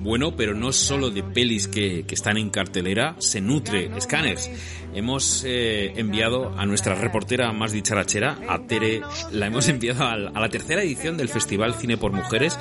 Bueno, 0.05 0.37
pero 0.37 0.55
no 0.55 0.71
solo 0.71 1.09
de 1.09 1.23
pelis 1.23 1.67
que, 1.67 2.05
que 2.07 2.15
están 2.15 2.37
en 2.37 2.51
cartelera, 2.51 3.17
se 3.21 3.41
nutre 3.41 3.91
Scanners. 3.99 4.51
Hemos 4.93 5.45
eh, 5.47 5.95
enviado 5.97 6.53
a 6.59 6.67
nuestra 6.67 6.95
reportera 6.95 7.51
más 7.55 7.73
dicharachera, 7.73 8.39
a 8.47 8.67
Tere, 8.67 9.01
la 9.33 9.47
hemos 9.47 9.67
enviado 9.69 10.05
a, 10.05 10.17
la 10.19 10.49
tercera 10.51 10.83
edición 10.83 11.17
del 11.17 11.31
Festival 11.31 11.73
Cine 11.73 11.97
por 11.97 12.13
Mujeres, 12.13 12.59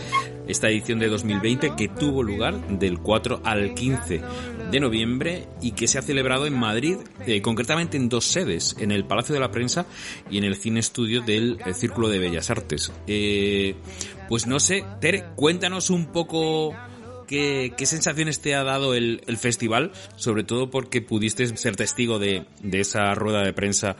esta 0.47 0.69
edición 0.69 0.99
de 0.99 1.09
2020 1.09 1.75
que 1.75 1.89
tuvo 1.89 2.23
lugar 2.23 2.65
del 2.79 2.99
4 2.99 3.41
al 3.43 3.73
15 3.73 4.21
de 4.71 4.79
noviembre 4.79 5.49
y 5.61 5.71
que 5.71 5.89
se 5.89 5.99
ha 5.99 6.01
celebrado 6.01 6.47
en 6.47 6.57
Madrid, 6.57 6.95
eh, 7.27 7.41
concretamente 7.41 7.97
en 7.97 8.07
dos 8.07 8.23
sedes, 8.23 8.73
en 8.79 8.93
el 8.93 9.03
Palacio 9.03 9.33
de 9.33 9.41
la 9.41 9.51
Prensa 9.51 9.85
y 10.31 10.37
en 10.37 10.45
el 10.45 10.55
Cine 10.55 10.79
Estudio 10.79 11.19
del 11.19 11.59
eh, 11.65 11.73
Círculo 11.73 12.07
de 12.07 12.19
Bellas 12.19 12.49
Artes. 12.49 12.93
Eh, 13.05 13.75
pues 14.29 14.47
no 14.47 14.61
sé, 14.61 14.85
Tere, 15.01 15.25
cuéntanos 15.35 15.89
un 15.89 16.05
poco 16.05 16.73
¿Qué, 17.33 17.85
sensaciones 17.87 18.41
te 18.41 18.53
ha 18.53 18.63
dado 18.63 18.93
el, 18.93 19.19
festival? 19.39 19.91
Sobre 20.17 20.43
todo 20.43 20.69
porque 20.69 21.01
pudiste 21.01 21.47
ser 21.57 21.75
testigo 21.75 22.19
de, 22.19 22.45
esa 22.71 23.15
rueda 23.15 23.41
de 23.41 23.53
prensa 23.53 23.95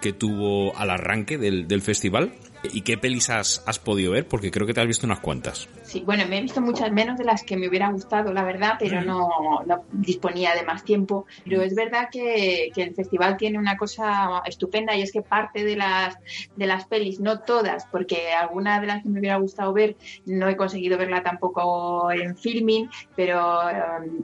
que 0.00 0.14
tuvo 0.14 0.74
al 0.74 0.88
arranque 0.88 1.36
del 1.36 1.82
festival. 1.82 2.32
¿Y 2.62 2.82
qué 2.82 2.98
pelis 2.98 3.30
has, 3.30 3.62
has 3.66 3.78
podido 3.78 4.12
ver? 4.12 4.26
Porque 4.26 4.50
creo 4.50 4.66
que 4.66 4.74
te 4.74 4.80
has 4.80 4.86
visto 4.86 5.06
unas 5.06 5.20
cuantas. 5.20 5.68
Sí, 5.82 6.02
bueno, 6.04 6.24
me 6.28 6.38
he 6.38 6.42
visto 6.42 6.60
muchas 6.60 6.90
menos 6.92 7.18
de 7.18 7.24
las 7.24 7.42
que 7.42 7.56
me 7.56 7.68
hubiera 7.68 7.90
gustado, 7.90 8.32
la 8.32 8.44
verdad, 8.44 8.74
pero 8.78 9.00
no, 9.00 9.28
no 9.66 9.84
disponía 9.92 10.54
de 10.54 10.64
más 10.64 10.84
tiempo. 10.84 11.26
Pero 11.44 11.62
es 11.62 11.74
verdad 11.74 12.08
que, 12.10 12.70
que 12.74 12.82
el 12.82 12.94
festival 12.94 13.36
tiene 13.36 13.58
una 13.58 13.76
cosa 13.76 14.42
estupenda 14.46 14.94
y 14.96 15.02
es 15.02 15.12
que 15.12 15.22
parte 15.22 15.64
de 15.64 15.76
las, 15.76 16.16
de 16.56 16.66
las 16.66 16.86
pelis, 16.86 17.20
no 17.20 17.40
todas, 17.40 17.86
porque 17.86 18.32
alguna 18.32 18.80
de 18.80 18.86
las 18.86 19.02
que 19.02 19.08
me 19.08 19.20
hubiera 19.20 19.36
gustado 19.36 19.72
ver 19.72 19.96
no 20.26 20.48
he 20.48 20.56
conseguido 20.56 20.98
verla 20.98 21.22
tampoco 21.22 22.10
en 22.10 22.36
filming, 22.36 22.88
pero 23.14 23.60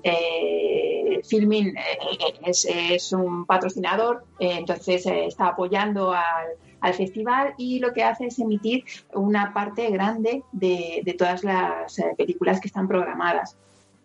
eh, 0.03 1.21
filming 1.29 1.77
eh, 1.77 2.35
es, 2.45 2.67
es 2.69 3.13
un 3.13 3.47
patrocinador, 3.47 4.25
eh, 4.39 4.57
entonces 4.59 5.07
eh, 5.07 5.27
está 5.27 5.49
apoyando 5.49 6.13
al, 6.13 6.47
al 6.85 6.93
festival 6.93 7.55
y 7.57 7.79
lo 7.79 7.95
que 7.95 8.05
hace 8.05 8.27
es 8.27 8.39
emitir 8.39 8.85
una 9.15 9.55
parte 9.55 9.89
grande 9.91 10.43
de, 10.53 11.01
de 11.03 11.15
todas 11.15 11.43
las 11.43 11.99
eh, 11.99 12.15
películas 12.15 12.61
que 12.61 12.69
están 12.69 12.87
programadas. 12.87 13.57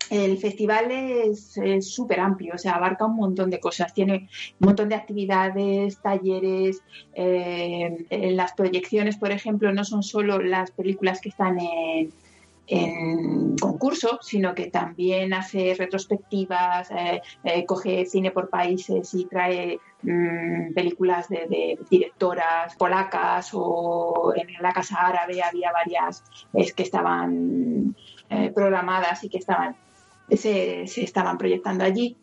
El 0.08 0.38
festival 0.38 0.90
es 0.90 1.58
súper 1.82 2.18
amplio, 2.20 2.54
o 2.54 2.58
sea, 2.58 2.72
abarca 2.72 3.04
un 3.04 3.16
montón 3.16 3.50
de 3.50 3.60
cosas, 3.60 3.92
tiene 3.94 4.28
un 4.58 4.66
montón 4.66 4.88
de 4.88 4.96
actividades, 4.96 5.98
talleres, 5.98 6.82
eh, 7.14 8.06
en 8.08 8.36
las 8.36 8.54
proyecciones, 8.54 9.18
por 9.18 9.30
ejemplo, 9.30 9.72
no 9.72 9.84
son 9.84 10.02
solo 10.02 10.40
las 10.40 10.70
películas 10.72 11.20
que 11.20 11.28
están 11.28 11.60
en, 11.60 12.10
en 12.70 13.56
concurso, 13.56 14.20
sino 14.22 14.54
que 14.54 14.70
también 14.70 15.34
hace 15.34 15.74
retrospectivas, 15.76 16.90
eh, 16.92 17.20
eh, 17.42 17.66
coge 17.66 18.06
cine 18.06 18.30
por 18.30 18.48
países 18.48 19.12
y 19.12 19.24
trae 19.24 19.80
mm, 20.02 20.72
películas 20.72 21.28
de, 21.28 21.78
directoras 21.90 22.76
polacas 22.76 23.50
o 23.54 24.32
en 24.36 24.46
la 24.62 24.72
Casa 24.72 24.98
Árabe 25.00 25.42
había 25.42 25.72
varias 25.72 26.22
que 26.76 26.82
estaban 26.84 27.96
eh, 28.28 28.52
programadas 28.54 29.24
y 29.24 29.28
que 29.28 29.38
estaban 29.38 29.74
se, 30.30 30.86
se 30.86 31.02
estaban 31.02 31.38
proyectando 31.38 31.82
allí. 31.82 32.16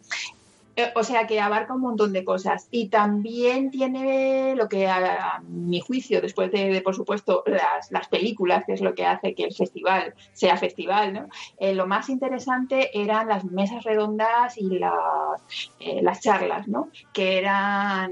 Eh, 0.78 0.92
O 0.96 1.04
sea 1.04 1.26
que 1.26 1.40
abarca 1.40 1.74
un 1.74 1.82
montón 1.82 2.14
de 2.14 2.24
cosas 2.24 2.68
y 2.70 2.90
también 2.90 3.72
tiene 3.72 4.54
lo 4.56 4.70
que 4.70 4.88
a, 4.88 5.38
a 5.38 5.40
mi 5.42 5.80
juicio, 5.82 6.22
después 6.22 6.52
de, 6.52 6.82
por 6.82 6.96
supuesto 6.96 7.44
las, 7.48 7.92
las, 7.92 8.08
películas, 8.08 8.64
que 8.66 8.74
es 8.74 8.82
lo 8.82 8.94
que 8.94 9.04
hace 9.06 9.34
que 9.34 9.46
el 9.46 9.56
festival 9.56 10.14
sea 10.34 10.56
festival, 10.56 11.14
¿no? 11.14 11.30
Eh, 11.58 11.74
lo 11.74 11.88
más 11.88 12.10
interesante 12.10 12.92
eran 12.94 13.28
las 13.28 13.44
mesas 13.44 13.84
redondas 13.84 14.56
y 14.58 14.78
las, 14.78 15.42
eh, 15.80 16.02
las 16.04 16.22
charlas, 16.22 16.68
¿no? 16.68 16.90
que 17.12 17.40
eran, 17.40 18.12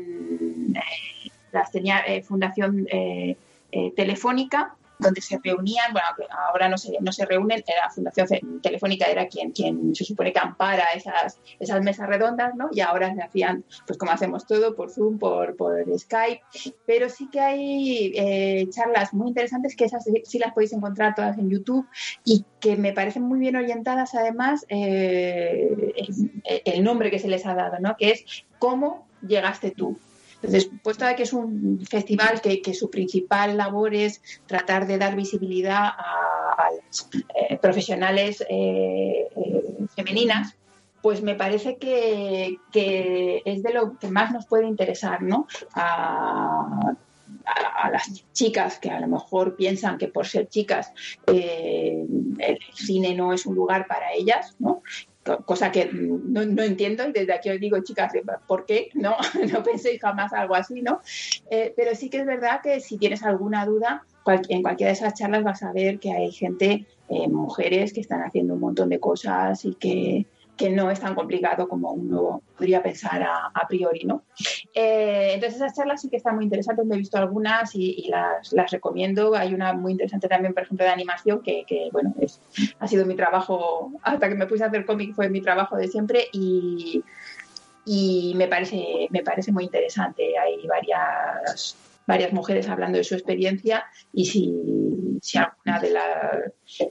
eh, 0.75 1.29
las 1.51 1.71
tenía 1.71 2.03
Fundación 2.23 2.87
eh, 2.89 3.37
Telefónica 3.95 4.75
donde 4.99 5.21
se 5.21 5.39
reunían, 5.43 5.91
bueno, 5.91 6.07
ahora 6.47 6.69
no 6.69 6.77
se, 6.77 6.97
no 7.01 7.11
se 7.11 7.25
reúnen, 7.25 7.63
la 7.67 7.89
Fundación 7.89 8.61
Telefónica 8.61 9.05
era 9.05 9.27
quien, 9.27 9.51
quien 9.51 9.95
se 9.95 10.05
supone 10.05 10.31
que 10.31 10.39
ampara 10.39 10.85
esas, 10.95 11.39
esas 11.59 11.81
mesas 11.81 12.07
redondas, 12.07 12.55
¿no? 12.55 12.69
Y 12.71 12.81
ahora 12.81 13.13
se 13.13 13.21
hacían, 13.21 13.63
pues 13.85 13.97
como 13.97 14.11
hacemos 14.11 14.45
todo, 14.45 14.75
por 14.75 14.91
Zoom, 14.91 15.17
por, 15.17 15.55
por 15.55 15.83
Skype, 15.97 16.41
pero 16.85 17.09
sí 17.09 17.29
que 17.29 17.39
hay 17.39 18.13
eh, 18.15 18.67
charlas 18.69 19.13
muy 19.13 19.29
interesantes 19.29 19.75
que 19.75 19.85
esas 19.85 20.03
sí 20.23 20.39
las 20.39 20.53
podéis 20.53 20.73
encontrar 20.73 21.15
todas 21.15 21.37
en 21.37 21.49
YouTube 21.49 21.87
y 22.23 22.45
que 22.59 22.75
me 22.75 22.93
parecen 22.93 23.23
muy 23.23 23.39
bien 23.39 23.55
orientadas 23.55 24.15
además 24.15 24.65
eh, 24.69 25.93
el, 26.65 26.83
nombre 26.83 27.11
que 27.11 27.19
se 27.19 27.27
les 27.27 27.45
ha 27.45 27.55
dado, 27.55 27.79
¿no? 27.79 27.95
Que 27.97 28.11
es 28.11 28.25
¿Cómo 28.59 29.07
llegaste 29.25 29.71
tú? 29.71 29.97
Entonces, 30.45 30.69
puesto 30.83 31.05
de 31.05 31.15
que 31.15 31.23
es 31.23 31.33
un 31.33 31.83
festival 31.89 32.39
que, 32.39 32.73
su 32.75 32.91
principal 32.91 33.57
labor 33.57 33.95
es 33.95 34.21
tratar 34.45 34.85
de 34.85 34.99
dar 34.99 35.15
visibilidad 35.15 35.87
a, 35.87 36.69
eh, 37.49 37.57
profesionales 37.57 38.41
eh, 38.47 39.27
eh, 39.35 39.63
femeninas, 39.95 40.55
pues 41.01 41.23
me 41.23 41.33
parece 41.33 41.77
que, 41.77 42.59
es 43.43 43.63
de 43.63 43.73
lo 43.73 43.97
que 43.97 44.07
más 44.09 44.31
nos 44.31 44.45
puede 44.45 44.67
interesar, 44.67 45.23
¿no? 45.23 45.47
A, 45.73 46.95
las 47.91 48.23
chicas 48.33 48.79
que 48.79 48.89
a 48.89 48.99
lo 48.99 49.07
mejor 49.07 49.55
piensan 49.55 49.97
que 49.97 50.07
por 50.07 50.27
ser 50.27 50.47
chicas 50.47 50.91
el 51.27 52.59
cine 52.73 53.15
no 53.15 53.33
es 53.33 53.45
un 53.45 53.55
lugar 53.55 53.87
para 53.87 54.13
ellas, 54.13 54.55
¿no? 54.59 54.81
Cosa 55.45 55.71
que 55.71 55.89
no, 55.91 56.45
no, 56.45 56.63
entiendo 56.63 57.07
y 57.07 57.11
desde 57.11 57.33
aquí 57.33 57.49
os 57.49 57.59
digo, 57.59 57.79
chicas, 57.81 58.13
¿por 58.47 58.65
qué? 58.65 58.89
No, 58.93 59.15
no 59.51 59.63
penséis 59.63 59.99
jamás 60.01 60.33
algo 60.33 60.55
así, 60.55 60.81
¿no? 60.81 61.01
Eh, 61.49 61.73
pero 61.75 61.95
sí 61.95 62.09
que 62.09 62.19
es 62.19 62.25
verdad 62.25 62.61
que 62.61 62.79
si 62.79 62.97
tienes 62.97 63.23
alguna 63.23 63.65
duda, 63.65 64.05
en 64.49 64.61
cualquiera 64.61 64.91
de 64.91 64.97
esas 64.97 65.13
charlas 65.13 65.43
vas 65.43 65.63
a 65.63 65.71
ver 65.71 65.99
que 65.99 66.11
hay 66.11 66.31
gente, 66.31 66.85
eh, 67.09 67.27
mujeres, 67.27 67.93
que 67.93 68.01
están 68.01 68.21
haciendo 68.21 68.53
un 68.55 68.59
montón 68.59 68.89
de 68.89 68.99
cosas 68.99 69.65
y 69.65 69.73
que, 69.75 70.25
que 70.57 70.69
no 70.69 70.89
es 70.89 70.99
tan 70.99 71.15
complicado 71.15 71.67
como 71.67 71.91
uno 71.91 72.41
podría 72.57 72.81
pensar 72.81 73.21
a, 73.21 73.47
a 73.53 73.67
priori, 73.67 74.05
¿no? 74.05 74.23
Eh, 74.73 75.31
entonces 75.33 75.57
esas 75.57 75.75
charlas 75.75 76.01
sí 76.01 76.09
que 76.09 76.17
están 76.17 76.35
muy 76.35 76.45
interesantes, 76.45 76.85
me 76.85 76.95
he 76.95 76.99
visto 76.99 77.17
algunas 77.17 77.75
y, 77.75 78.07
las, 78.09 78.53
las, 78.53 78.71
recomiendo. 78.71 79.35
Hay 79.35 79.53
una 79.53 79.73
muy 79.73 79.91
interesante 79.91 80.27
también, 80.27 80.53
por 80.53 80.63
ejemplo, 80.63 80.85
de 80.85 80.91
animación, 80.91 81.41
que, 81.41 81.65
que 81.67 81.89
bueno, 81.91 82.13
es, 82.19 82.41
ha 82.79 82.87
sido 82.87 83.05
mi 83.05 83.15
trabajo, 83.15 83.91
hasta 84.01 84.29
que 84.29 84.35
me 84.35 84.47
puse 84.47 84.63
a 84.63 84.67
hacer 84.67 84.85
cómic 84.85 85.13
fue 85.13 85.29
mi 85.29 85.41
trabajo 85.41 85.75
de 85.75 85.87
siempre 85.87 86.27
y, 86.31 87.03
y 87.85 88.33
me 88.35 88.47
parece, 88.47 89.07
me 89.11 89.23
parece 89.23 89.51
muy 89.51 89.65
interesante. 89.65 90.37
Hay 90.37 90.65
varias 90.67 91.75
varias 92.07 92.33
mujeres 92.33 92.69
hablando 92.69 92.97
de 92.97 93.03
su 93.03 93.15
experiencia 93.15 93.85
y 94.13 94.25
si, 94.25 94.53
si 95.21 95.37
alguna 95.37 95.79
de, 95.79 95.97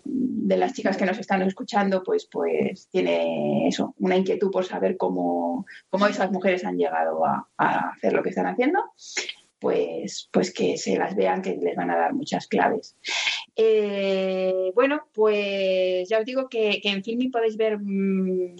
de, 0.05 0.57
las 0.57 0.73
chicas 0.73 0.97
que 0.97 1.07
nos 1.07 1.19
están 1.19 1.43
escuchando 1.43 2.03
pues, 2.03 2.27
pues 2.31 2.89
tiene 2.91 3.69
eso, 3.69 3.95
una 3.99 4.17
inquietud 4.17 4.51
por 4.51 4.65
saber 4.65 4.97
cómo, 4.97 5.67
cómo 5.91 6.07
esas 6.07 6.31
mujeres 6.31 6.65
han 6.65 6.77
llegado 6.77 7.25
a, 7.25 7.47
hacer 7.57 8.13
lo 8.13 8.23
que 8.23 8.31
están 8.31 8.47
haciendo, 8.47 8.81
pues, 9.59 10.29
pues 10.33 10.53
que 10.53 10.77
se 10.77 10.97
las 10.97 11.15
vean 11.15 11.43
que 11.43 11.57
les 11.57 11.77
van 11.77 11.91
a 11.91 11.97
dar 11.97 12.15
muchas 12.15 12.47
claves. 12.47 12.97
Eh, 13.57 14.73
bueno, 14.75 15.07
pues 15.13 16.09
ya 16.09 16.19
os 16.19 16.25
digo 16.25 16.49
que, 16.49 16.81
en 16.85 17.03
Filming 17.03 17.31
podéis 17.31 17.57
ver... 17.57 17.79
Mmm, 17.79 18.57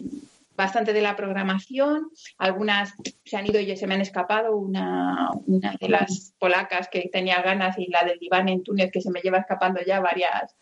bastante 0.57 0.93
de 0.93 1.03
la 1.03 1.17
programación, 1.17 2.11
algunas 2.39 2.95
se 3.25 3.37
han 3.37 3.47
ido 3.47 3.61
y 3.61 3.77
se 3.77 3.87
me 3.87 3.95
han 3.95 4.01
escapado, 4.01 4.57
una, 4.57 5.31
una, 5.47 5.75
de 5.81 5.89
las 5.89 6.35
polacas 6.39 6.89
que 6.89 7.09
tenía 7.13 7.43
ganas 7.43 7.79
y 7.79 7.89
la 7.89 8.05
del 8.05 8.19
diván 8.19 8.49
en 8.49 8.63
Túnez 8.63 8.91
que 8.93 9.01
se 9.01 9.11
me 9.11 9.21
lleva 9.21 9.39
escapando 9.39 9.81
ya 9.87 10.01
varias, 10.01 10.57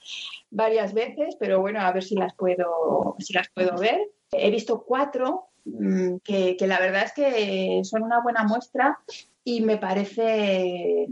varias 0.51 0.95
veces, 0.95 1.37
pero 1.39 1.61
bueno, 1.61 1.81
a 1.81 1.93
ver 1.93 2.03
si 2.03 2.15
las 2.15 2.35
puedo, 2.35 3.17
si 3.19 3.33
las 3.33 3.49
puedo 3.51 3.77
ver. 3.79 4.01
He 4.33 4.51
visto 4.51 4.83
cuatro 4.83 5.49
mmm, 5.65 6.17
que, 6.25 6.57
que 6.57 6.67
la 6.67 6.81
verdad 6.81 7.05
es 7.05 7.13
que 7.13 7.81
son 7.85 8.03
una 8.03 8.21
buena 8.23 8.45
muestra 8.45 8.99
y 9.45 9.61
me 9.61 9.77
parece 9.77 11.07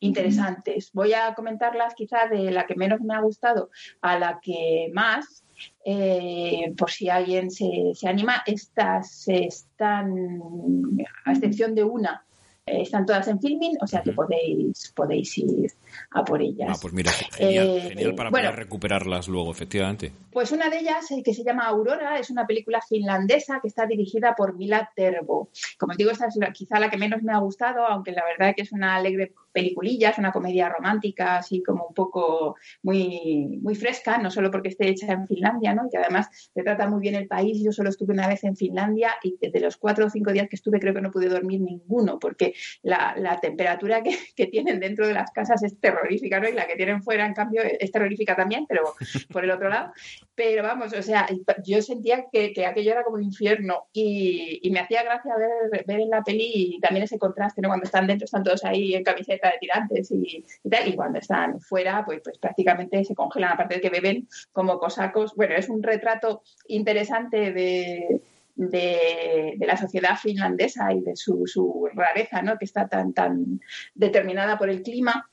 interesantes. 0.00 0.90
Voy 0.92 1.12
a 1.12 1.34
comentarlas 1.34 1.94
quizá 1.94 2.26
de 2.26 2.50
la 2.50 2.66
que 2.66 2.74
menos 2.76 3.00
me 3.00 3.14
ha 3.14 3.20
gustado 3.20 3.70
a 4.00 4.18
la 4.18 4.40
que 4.42 4.90
más, 4.92 5.44
eh, 5.84 6.72
por 6.76 6.90
si 6.90 7.08
alguien 7.08 7.50
se, 7.50 7.92
se, 7.94 8.08
anima, 8.08 8.42
estas 8.46 9.28
están, 9.28 10.40
a 11.24 11.32
excepción 11.32 11.74
de 11.74 11.84
una, 11.84 12.24
eh, 12.68 12.82
están 12.82 13.06
todas 13.06 13.26
en 13.28 13.40
filming, 13.40 13.76
o 13.80 13.86
sea 13.86 14.02
que 14.02 14.12
podéis, 14.12 14.92
podéis 14.94 15.38
ir 15.38 15.72
a 16.10 16.24
por 16.24 16.42
ellas. 16.42 16.68
Ah, 16.70 16.78
pues 16.80 16.92
mira, 16.92 17.10
genial, 17.10 17.66
eh, 17.66 17.80
genial 17.80 18.14
para 18.14 18.30
bueno, 18.30 18.48
poder 18.48 18.58
recuperarlas 18.58 19.28
luego, 19.28 19.50
efectivamente. 19.50 20.12
Pues 20.30 20.52
una 20.52 20.68
de 20.68 20.80
ellas, 20.80 21.10
eh, 21.10 21.22
que 21.24 21.32
se 21.32 21.44
llama 21.44 21.66
Aurora, 21.66 22.18
es 22.18 22.30
una 22.30 22.46
película 22.46 22.80
finlandesa 22.86 23.60
que 23.60 23.68
está 23.68 23.86
dirigida 23.86 24.34
por 24.34 24.54
Mila 24.56 24.90
Terbo. 24.94 25.50
Como 25.78 25.92
os 25.92 25.96
digo, 25.96 26.10
esta 26.10 26.26
es 26.26 26.36
la, 26.36 26.52
quizá 26.52 26.78
la 26.78 26.90
que 26.90 26.98
menos 26.98 27.22
me 27.22 27.32
ha 27.32 27.38
gustado, 27.38 27.86
aunque 27.86 28.12
la 28.12 28.24
verdad 28.24 28.54
que 28.54 28.62
es 28.62 28.72
una 28.72 28.96
alegre 28.96 29.32
peliculilla, 29.58 30.10
es 30.10 30.18
una 30.18 30.30
comedia 30.30 30.68
romántica, 30.68 31.38
así 31.38 31.62
como 31.62 31.86
un 31.88 31.94
poco 31.94 32.56
muy, 32.82 33.58
muy 33.60 33.74
fresca, 33.74 34.18
no 34.18 34.30
solo 34.30 34.52
porque 34.52 34.68
esté 34.68 34.88
hecha 34.88 35.12
en 35.12 35.26
Finlandia, 35.26 35.74
¿no? 35.74 35.86
y 35.86 35.90
que 35.90 35.98
además 35.98 36.28
retrata 36.54 36.86
muy 36.86 37.00
bien 37.00 37.16
el 37.16 37.26
país. 37.26 37.60
Yo 37.62 37.72
solo 37.72 37.90
estuve 37.90 38.12
una 38.12 38.28
vez 38.28 38.44
en 38.44 38.56
Finlandia 38.56 39.14
y 39.22 39.36
de 39.40 39.60
los 39.60 39.76
cuatro 39.76 40.06
o 40.06 40.10
cinco 40.10 40.32
días 40.32 40.48
que 40.48 40.54
estuve 40.54 40.78
creo 40.78 40.94
que 40.94 41.00
no 41.00 41.10
pude 41.10 41.28
dormir 41.28 41.60
ninguno, 41.60 42.20
porque 42.20 42.54
la, 42.82 43.14
la 43.18 43.40
temperatura 43.40 44.00
que, 44.02 44.16
que, 44.36 44.46
tienen 44.46 44.78
dentro 44.78 45.06
de 45.08 45.14
las 45.14 45.32
casas 45.32 45.62
es 45.64 45.78
terrorífica, 45.80 46.38
¿no? 46.38 46.48
Y 46.48 46.52
la 46.52 46.66
que 46.66 46.76
tienen 46.76 47.02
fuera, 47.02 47.26
en 47.26 47.34
cambio, 47.34 47.62
es 47.62 47.90
terrorífica 47.90 48.36
también, 48.36 48.64
pero 48.68 48.94
por 49.32 49.44
el 49.44 49.50
otro 49.50 49.68
lado. 49.68 49.92
Pero 50.36 50.62
vamos, 50.62 50.92
o 50.92 51.02
sea, 51.02 51.26
yo 51.64 51.82
sentía 51.82 52.26
que, 52.30 52.52
que 52.52 52.64
aquello 52.64 52.92
era 52.92 53.02
como 53.02 53.16
un 53.16 53.24
infierno 53.24 53.88
y, 53.92 54.60
y, 54.62 54.70
me 54.70 54.80
hacía 54.80 55.02
gracia 55.02 55.34
ver, 55.36 55.84
ver 55.84 56.00
en 56.00 56.10
la 56.10 56.22
peli 56.22 56.76
y 56.76 56.80
también 56.80 57.02
ese 57.04 57.18
contraste, 57.18 57.60
¿no? 57.60 57.68
Cuando 57.68 57.86
están 57.86 58.06
dentro 58.06 58.24
están 58.24 58.44
todos 58.44 58.64
ahí 58.64 58.94
en 58.94 59.02
camiseta 59.02 59.47
de 59.50 59.58
tirantes 59.58 60.10
y, 60.10 60.44
tal, 60.70 60.88
y 60.88 60.94
cuando 60.94 61.18
están 61.18 61.60
fuera, 61.60 62.04
pues, 62.04 62.20
pues 62.22 62.38
prácticamente 62.38 63.04
se 63.04 63.14
congelan, 63.14 63.52
aparte 63.52 63.76
de 63.76 63.80
que 63.80 63.90
beben 63.90 64.28
como 64.52 64.78
cosacos. 64.78 65.34
Bueno, 65.34 65.54
es 65.54 65.68
un 65.68 65.82
retrato 65.82 66.42
interesante 66.66 67.52
de 67.52 68.22
de, 68.58 69.56
la 69.60 69.76
sociedad 69.76 70.16
finlandesa 70.16 70.92
y 70.92 71.00
de 71.00 71.16
su, 71.16 71.46
su, 71.46 71.88
rareza, 71.94 72.42
¿no? 72.42 72.58
que 72.58 72.64
está 72.64 72.88
tan, 72.88 73.12
tan 73.14 73.60
determinada 73.94 74.58
por 74.58 74.68
el 74.68 74.82
clima. 74.82 75.30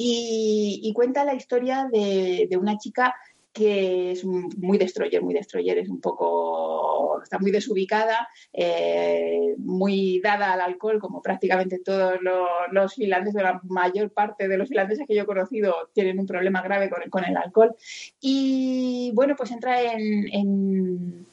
Y, 0.00 0.80
y 0.84 0.92
cuenta 0.92 1.24
la 1.24 1.34
historia 1.34 1.88
de, 1.90 2.46
de, 2.48 2.56
una 2.56 2.78
chica 2.78 3.16
que 3.52 4.12
es 4.12 4.24
muy 4.24 4.78
destroyer, 4.78 5.22
muy 5.22 5.34
destroyer, 5.34 5.78
es 5.78 5.88
un 5.88 6.00
poco, 6.00 7.20
está 7.22 7.38
muy 7.38 7.50
desubicada, 7.50 8.28
eh, 8.52 9.54
muy 9.58 10.20
dada 10.20 10.52
al 10.52 10.60
alcohol, 10.60 11.00
como 11.00 11.22
prácticamente 11.22 11.80
todos 11.80 12.20
los, 12.20 12.48
los, 12.70 12.94
finlandeses, 12.94 13.42
la 13.42 13.60
mayor 13.64 14.10
parte 14.12 14.48
de 14.48 14.58
los 14.58 14.68
finlandeses 14.68 15.06
que 15.06 15.14
yo 15.14 15.22
he 15.22 15.26
conocido 15.26 15.74
tienen 15.92 16.18
un 16.18 16.26
problema 16.26 16.62
grave 16.62 16.90
con, 17.10 17.24
el 17.24 17.36
alcohol. 17.36 17.74
Y 18.20 19.10
bueno, 19.14 19.34
pues 19.36 19.50
entra 19.50 19.82
en, 19.82 20.32
en 20.32 21.26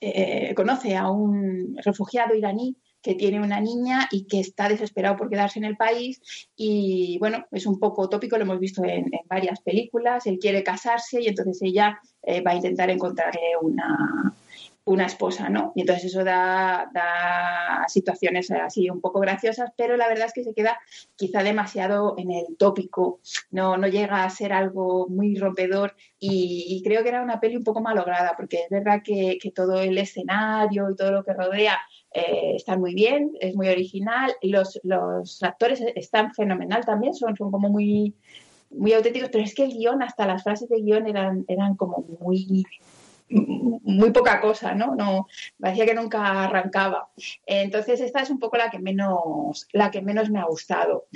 eh, 0.00 0.54
conoce 0.54 0.96
a 0.96 1.10
un 1.10 1.78
refugiado 1.82 2.34
iraní 2.34 2.76
que 3.04 3.14
tiene 3.14 3.38
una 3.38 3.60
niña 3.60 4.08
y 4.10 4.24
que 4.24 4.40
está 4.40 4.68
desesperado 4.68 5.16
por 5.16 5.28
quedarse 5.28 5.58
en 5.58 5.66
el 5.66 5.76
país. 5.76 6.22
Y 6.56 7.18
bueno, 7.20 7.44
es 7.52 7.66
un 7.66 7.78
poco 7.78 8.08
tópico, 8.08 8.38
lo 8.38 8.44
hemos 8.44 8.58
visto 8.58 8.82
en, 8.82 9.10
varias 9.26 9.60
películas, 9.60 10.26
él 10.26 10.38
quiere 10.40 10.64
casarse 10.64 11.20
y 11.20 11.28
entonces 11.28 11.60
ella 11.60 12.00
eh, 12.22 12.40
va 12.40 12.52
a 12.52 12.56
intentar 12.56 12.88
encontrarle 12.88 13.40
una, 13.60 14.34
una 14.86 15.06
esposa, 15.06 15.50
¿no? 15.50 15.72
Y 15.74 15.82
entonces 15.82 16.06
eso 16.06 16.24
da, 16.24 16.90
da, 16.94 17.84
situaciones 17.88 18.50
así 18.50 18.88
un 18.88 19.02
poco 19.02 19.20
graciosas, 19.20 19.70
pero 19.76 19.96
la 19.96 20.08
verdad 20.08 20.26
es 20.26 20.32
que 20.32 20.44
se 20.44 20.54
queda 20.54 20.78
quizá 21.16 21.42
demasiado 21.42 22.14
en 22.16 22.30
el 22.30 22.56
tópico, 22.58 23.20
no, 23.50 23.76
no 23.76 23.86
llega 23.86 24.24
a 24.24 24.30
ser 24.30 24.52
algo 24.54 25.08
muy 25.08 25.36
rompedor 25.36 25.94
y, 26.18 26.66
y 26.68 26.82
creo 26.82 27.02
que 27.02 27.10
era 27.10 27.22
una 27.22 27.40
peli 27.40 27.56
un 27.56 27.64
poco 27.64 27.80
malograda, 27.80 28.34
porque 28.36 28.62
es 28.62 28.70
verdad 28.70 29.02
que, 29.04 29.38
que 29.40 29.50
todo 29.50 29.80
el 29.80 29.98
escenario 29.98 30.90
y 30.90 30.96
todo 30.96 31.12
lo 31.12 31.24
que 31.24 31.34
rodea 31.34 31.78
eh, 32.14 32.52
está 32.54 32.78
muy 32.78 32.94
bien, 32.94 33.32
es 33.40 33.54
muy 33.56 33.68
original, 33.68 34.32
los, 34.42 34.80
los 34.84 35.42
actores 35.42 35.82
están 35.94 36.32
fenomenal 36.32 36.84
también, 36.84 37.14
son, 37.14 37.36
son 37.36 37.50
como 37.50 37.68
muy 37.68 38.14
muy 38.70 38.92
auténticos, 38.92 39.30
pero 39.30 39.44
es 39.44 39.54
que 39.54 39.64
el 39.64 39.72
guion, 39.72 40.02
hasta 40.02 40.26
las 40.26 40.42
frases 40.42 40.68
de 40.68 40.80
guion 40.80 41.06
eran, 41.06 41.44
eran 41.48 41.76
como 41.76 42.04
muy 42.20 42.64
muy 43.34 44.10
poca 44.10 44.40
cosa, 44.40 44.74
¿no? 44.74 44.94
No 44.94 45.26
parecía 45.58 45.86
que 45.86 45.94
nunca 45.94 46.44
arrancaba. 46.44 47.08
Entonces 47.46 48.00
esta 48.00 48.20
es 48.20 48.30
un 48.30 48.38
poco 48.38 48.56
la 48.56 48.70
que 48.70 48.78
menos 48.78 49.68
la 49.72 49.90
que 49.90 50.02
menos 50.02 50.30
me 50.30 50.40
ha 50.40 50.44
gustado. 50.44 51.06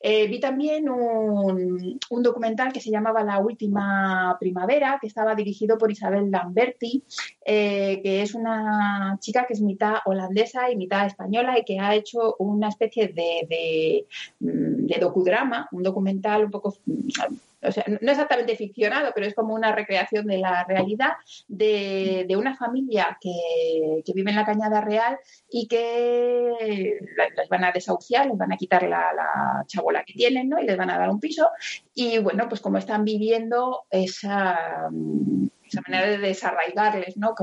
Eh, 0.00 0.26
vi 0.26 0.40
también 0.40 0.88
un, 0.88 1.98
un, 2.10 2.22
documental 2.22 2.72
que 2.72 2.80
se 2.80 2.90
llamaba 2.90 3.22
La 3.22 3.38
última 3.38 4.36
primavera, 4.38 4.98
que 5.00 5.06
estaba 5.06 5.34
dirigido 5.34 5.78
por 5.78 5.90
Isabel 5.90 6.30
Lamberti, 6.30 7.04
eh, 7.44 8.00
que 8.02 8.22
es 8.22 8.34
una 8.34 9.16
chica 9.20 9.46
que 9.46 9.54
es 9.54 9.60
mitad 9.60 9.96
holandesa 10.04 10.70
y 10.70 10.76
mitad 10.76 11.06
española 11.06 11.58
y 11.58 11.64
que 11.64 11.78
ha 11.78 11.94
hecho 11.94 12.36
una 12.38 12.68
especie 12.68 13.08
de, 13.08 13.46
de, 13.48 14.06
de 14.38 14.98
docudrama, 15.00 15.68
un 15.72 15.82
documental 15.82 16.44
un 16.44 16.50
poco 16.50 16.76
o 17.62 17.72
sea, 17.72 17.84
no 17.88 18.10
exactamente 18.10 18.56
ficcionado, 18.56 19.12
pero 19.14 19.26
es 19.26 19.34
como 19.34 19.54
una 19.54 19.72
recreación 19.72 20.26
de 20.26 20.38
la 20.38 20.64
realidad 20.64 21.12
de, 21.48 22.26
una 22.36 22.56
familia 22.56 23.18
que, 23.20 24.02
vive 24.14 24.30
en 24.30 24.36
la 24.36 24.44
Cañada 24.44 24.80
Real 24.80 25.18
y 25.50 25.66
que 25.66 26.98
les 27.36 27.48
van 27.48 27.64
a 27.64 27.72
desahuciar, 27.72 28.26
les 28.26 28.36
van 28.36 28.52
a 28.52 28.56
quitar 28.56 28.82
la, 28.82 29.12
la, 29.14 29.64
chabola 29.66 30.04
que 30.04 30.12
tienen, 30.12 30.48
¿no? 30.48 30.60
Y 30.60 30.66
les 30.66 30.76
van 30.76 30.90
a 30.90 30.98
dar 30.98 31.10
un 31.10 31.20
piso. 31.20 31.48
Y 31.94 32.18
bueno, 32.18 32.48
pues 32.48 32.60
como 32.60 32.78
están 32.78 33.04
viviendo 33.04 33.86
esa, 33.90 34.90
esa 35.64 35.80
manera 35.86 36.10
de 36.10 36.18
desarraigarles, 36.18 37.16
¿no? 37.16 37.34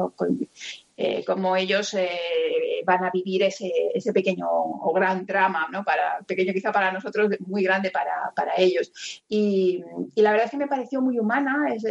Eh, 0.95 1.23
cómo 1.25 1.55
ellos 1.55 1.91
eh, 1.95 2.83
van 2.85 3.03
a 3.03 3.09
vivir 3.09 3.41
ese, 3.41 3.71
ese, 3.95 4.13
pequeño 4.13 4.47
o 4.47 4.93
gran 4.93 5.25
drama, 5.25 5.67
¿no? 5.71 5.83
Para, 5.83 6.19
pequeño 6.19 6.53
quizá 6.53 6.71
para 6.71 6.91
nosotros, 6.91 7.31
muy 7.47 7.63
grande 7.63 7.89
para, 7.89 8.31
para 8.35 8.53
ellos. 8.57 8.91
Y, 9.27 9.83
la 10.15 10.31
verdad 10.31 10.45
es 10.45 10.51
que 10.51 10.57
me 10.57 10.67
pareció 10.67 11.01
muy 11.01 11.17
humana, 11.17 11.73
es, 11.73 11.83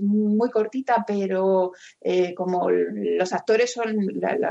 muy 0.00 0.50
cortita, 0.50 1.04
pero 1.06 1.72
eh, 2.00 2.34
como 2.34 2.70
los 2.70 3.32
actores 3.34 3.72
son 3.72 3.94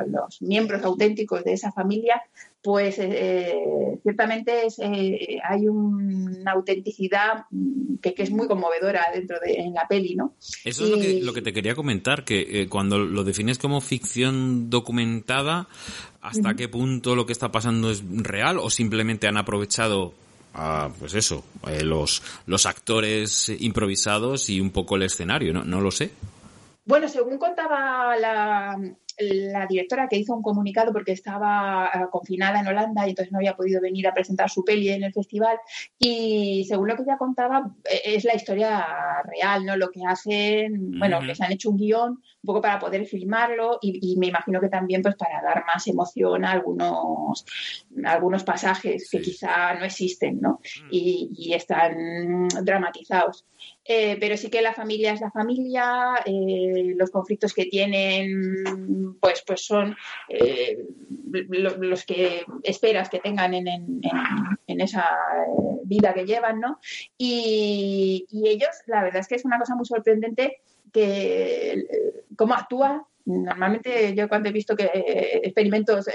los 0.07 0.41
miembros 0.41 0.83
auténticos 0.83 1.43
de 1.43 1.53
esa 1.53 1.71
familia, 1.71 2.21
pues 2.68 2.99
eh, 2.99 3.55
ciertamente 4.03 4.65
es, 4.65 4.78
eh, 4.80 5.39
hay 5.41 5.70
un, 5.70 6.36
una 6.41 6.51
autenticidad 6.51 7.45
que, 8.01 8.13
que, 8.13 8.24
es 8.24 8.30
muy 8.30 8.45
conmovedora 8.45 9.05
dentro 9.13 9.38
de 9.39 9.53
en 9.53 9.74
la 9.74 9.88
peli, 9.88 10.15
¿no? 10.15 10.34
Eso 10.65 10.84
es 10.84 10.89
lo, 10.89 10.99
que, 10.99 11.22
lo 11.22 11.32
que 11.32 11.41
te 11.41 11.53
quería 11.53 11.76
comentar, 11.76 12.26
que 12.26 12.41
eh, 12.41 12.68
cuando 12.68 12.99
lo 12.99 13.24
defines 13.24 13.57
como 13.57 13.80
ficción 13.80 14.70
documentada, 14.70 15.70
¿hasta 16.20 16.49
uh 16.49 16.51
-huh. 16.51 16.55
qué 16.57 16.68
punto 16.68 17.15
lo 17.15 17.26
que 17.26 17.32
está 17.32 17.53
pasando 17.53 17.89
es 17.89 18.03
real 18.05 18.57
o 18.59 18.70
simplemente 18.70 19.30
han 19.30 19.38
aprovechado 19.38 20.13
a, 20.53 20.89
pues 20.99 21.13
eso, 21.13 21.45
los, 21.86 22.22
los 22.47 22.65
actores 22.65 23.47
improvisados 23.47 24.49
y 24.49 24.59
un 24.59 24.72
poco 24.72 24.97
el 24.97 25.03
escenario? 25.03 25.53
No, 25.53 25.63
no 25.63 25.80
lo 25.80 25.89
sé. 25.89 26.11
Bueno, 26.84 27.07
según 27.07 27.38
contaba 27.38 28.18
la, 28.18 28.76
la 29.18 29.65
directora 29.65 30.07
que 30.07 30.18
hizo 30.18 30.36
un 30.36 30.41
comunicado 30.41 30.93
porque 30.93 31.11
estaba 31.11 31.89
eh, 31.93 31.99
confinada 32.11 32.59
en 32.59 32.68
Holanda 32.68 33.05
y 33.05 33.11
entonces 33.11 33.32
no 33.32 33.39
había 33.39 33.55
podido 33.55 33.82
venir 33.82 34.07
a 34.07 34.13
presentar 34.13 34.49
su 34.49 34.63
peli 34.63 34.89
en 34.89 35.03
el 35.03 35.13
festival 35.13 35.57
y 35.97 36.65
según 36.68 36.88
lo 36.88 36.95
que 36.95 37.03
ella 37.03 37.18
contaba 37.18 37.72
eh, 37.86 38.01
es 38.05 38.24
la 38.26 38.36
historia 38.36 38.86
real, 39.24 39.65
¿no? 39.65 39.76
Lo 39.76 39.89
que 39.89 40.01
hacen, 40.07 40.99
bueno, 40.99 41.20
que 41.22 41.36
se 41.36 41.43
han 41.43 41.51
hecho 41.51 41.70
un 41.70 41.78
guion 41.78 42.11
un 42.11 42.45
poco 42.45 42.61
para 42.61 42.80
poder 42.80 43.05
filmarlo 43.05 43.80
y, 43.82 44.13
y 44.13 44.18
me 44.18 44.28
imagino 44.28 44.61
que 44.61 44.70
también 44.70 45.01
pues 45.01 45.15
para 45.15 45.41
dar 45.41 45.65
más 45.65 45.88
emoción 45.88 46.45
a 46.45 46.51
algunos, 46.51 47.45
a 48.05 48.11
algunos 48.11 48.43
pasajes 48.43 49.09
que 49.09 49.22
quizá 49.22 49.74
no 49.76 49.86
existen, 49.86 50.39
¿no? 50.39 50.61
Y, 50.91 51.30
y 51.36 51.53
están 51.53 52.47
dramatizados. 52.63 53.45
Eh, 53.88 54.17
pero 54.19 54.35
sí 54.35 54.49
que 54.49 54.61
la 54.61 54.73
familia 54.73 55.13
es 55.13 55.21
la 55.21 55.31
familia, 55.31 56.15
eh, 56.25 56.93
los 56.95 57.09
conflictos 57.09 57.53
que 57.53 57.65
tienen, 57.65 59.15
pues, 59.21 59.43
pues 59.47 59.61
son 59.65 59.95
eh, 60.29 60.85
lo- 61.31 61.77
los 61.77 62.05
que 62.05 62.43
esperas 62.63 63.09
que 63.09 63.19
tengan 63.19 63.53
en, 63.53 63.67
en- 63.67 64.01
en- 64.67 64.81
esa 64.81 65.05
vida 65.85 66.13
que 66.13 66.25
llevan, 66.25 66.59
¿no? 66.59 66.79
Y, 67.17 68.25
ellos, 68.45 68.69
la 68.88 69.03
verdad 69.03 69.21
es 69.21 69.27
que 69.27 69.35
es 69.35 69.45
una 69.45 69.57
cosa 69.57 69.75
muy 69.75 69.85
sorprendente 69.85 70.61
que 70.91 71.85
cómo 72.35 72.53
actúa. 72.53 73.07
Normalmente 73.25 74.13
yo 74.15 74.29
cuando 74.29 74.47
he 74.49 74.53
visto 74.53 74.75
que 74.75 74.89
experimentos 75.43 76.07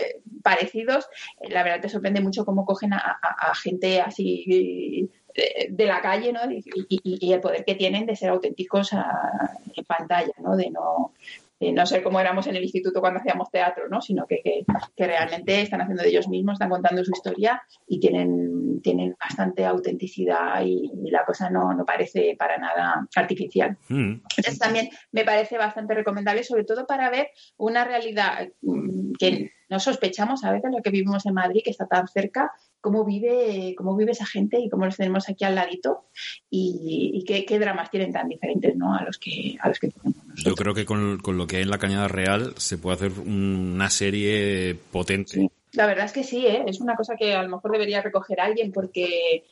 parecidos, 0.42 1.06
la 1.48 1.62
verdad 1.62 1.80
te 1.82 1.88
sorprende 1.90 2.20
mucho 2.22 2.44
cómo 2.46 2.64
cogen 2.64 2.92
a 2.94 3.54
gente 3.62 4.00
así 4.00 5.10
eh, 5.34 5.66
de 5.70 5.86
la 5.86 6.00
calle, 6.00 6.32
¿no? 6.32 6.40
Y, 6.50 6.62
y- 6.88 7.28
y 7.28 7.32
el 7.32 7.40
poder 7.40 7.64
que 7.64 7.74
tienen 7.74 8.06
de 8.06 8.16
ser 8.16 8.30
auténticos 8.30 8.92
a- 8.92 9.58
en 9.74 9.84
pantalla, 9.84 10.32
¿no? 10.42 10.56
De 10.56 10.70
no, 10.70 11.12
de 11.60 11.70
no 11.72 11.86
ser 11.86 12.02
como 12.02 12.18
éramos 12.18 12.48
en 12.48 12.56
el 12.56 12.62
instituto 12.64 13.00
cuando 13.00 13.20
hacíamos 13.20 13.48
teatro, 13.50 13.88
¿no? 13.88 14.00
Sino 14.00 14.26
que, 14.26 14.40
que- 14.42 14.64
que 14.96 15.06
realmente 15.06 15.60
están 15.60 15.80
haciendo 15.80 16.02
de 16.02 16.08
ellos 16.08 16.28
mismos, 16.28 16.54
están 16.54 16.70
contando 16.70 17.04
su 17.04 17.12
historia 17.12 17.62
y 17.86 18.00
tienen, 18.00 18.80
tienen 18.82 19.14
bastante 19.18 19.64
autenticidad 19.64 20.62
y, 20.64 20.90
y 21.04 21.10
la 21.10 21.24
cosa 21.24 21.50
no, 21.50 21.72
no 21.72 21.84
parece 21.84 22.34
para 22.38 22.58
nada 22.58 23.06
artificial. 23.14 23.76
Mm. 23.88 24.12
Entonces 24.36 24.58
también 24.58 24.88
me 25.12 25.24
parece 25.24 25.56
bastante 25.56 25.94
recomendable, 25.94 26.42
sobre 26.42 26.64
todo 26.64 26.84
para 26.86 27.10
ver 27.10 27.28
una 27.58 27.84
realidad 27.84 28.48
mm, 28.62 29.12
que 29.18 29.52
no 29.72 29.80
sospechamos 29.80 30.44
a 30.44 30.52
veces 30.52 30.70
lo 30.70 30.80
que 30.82 30.90
vivimos 30.90 31.26
en 31.26 31.34
Madrid, 31.34 31.62
que 31.64 31.70
está 31.70 31.88
tan 31.88 32.06
cerca, 32.06 32.52
cómo 32.80 33.04
vive, 33.04 33.74
cómo 33.76 33.96
vive 33.96 34.12
esa 34.12 34.26
gente 34.26 34.60
y 34.60 34.68
cómo 34.68 34.84
los 34.84 34.96
tenemos 34.96 35.28
aquí 35.28 35.44
al 35.44 35.54
ladito 35.56 36.06
y, 36.50 37.10
y 37.14 37.24
qué, 37.24 37.44
qué 37.44 37.58
dramas 37.58 37.90
tienen 37.90 38.12
tan 38.12 38.28
diferentes 38.28 38.76
¿no? 38.76 38.94
a 38.94 39.02
los 39.02 39.18
que 39.18 39.56
a 39.60 39.68
los 39.68 39.78
que 39.80 39.88
tenemos. 39.88 40.22
Yo 40.44 40.54
creo 40.54 40.74
que 40.74 40.84
con, 40.84 41.18
con 41.18 41.36
lo 41.38 41.46
que 41.46 41.56
hay 41.56 41.62
en 41.62 41.70
la 41.70 41.78
Cañada 41.78 42.08
Real 42.08 42.54
se 42.56 42.78
puede 42.78 42.96
hacer 42.96 43.12
un- 43.18 43.72
una 43.74 43.90
serie 43.90 44.76
potente. 44.92 45.50
La 45.72 45.86
verdad 45.86 46.04
es 46.04 46.12
que 46.12 46.22
sí, 46.24 46.46
¿eh? 46.46 46.64
es 46.66 46.80
una 46.80 46.94
cosa 46.96 47.14
que 47.16 47.34
a 47.34 47.42
lo 47.42 47.48
mejor 47.48 47.72
debería 47.72 48.02
recoger 48.02 48.40
alguien 48.40 48.72
porque 48.72 49.44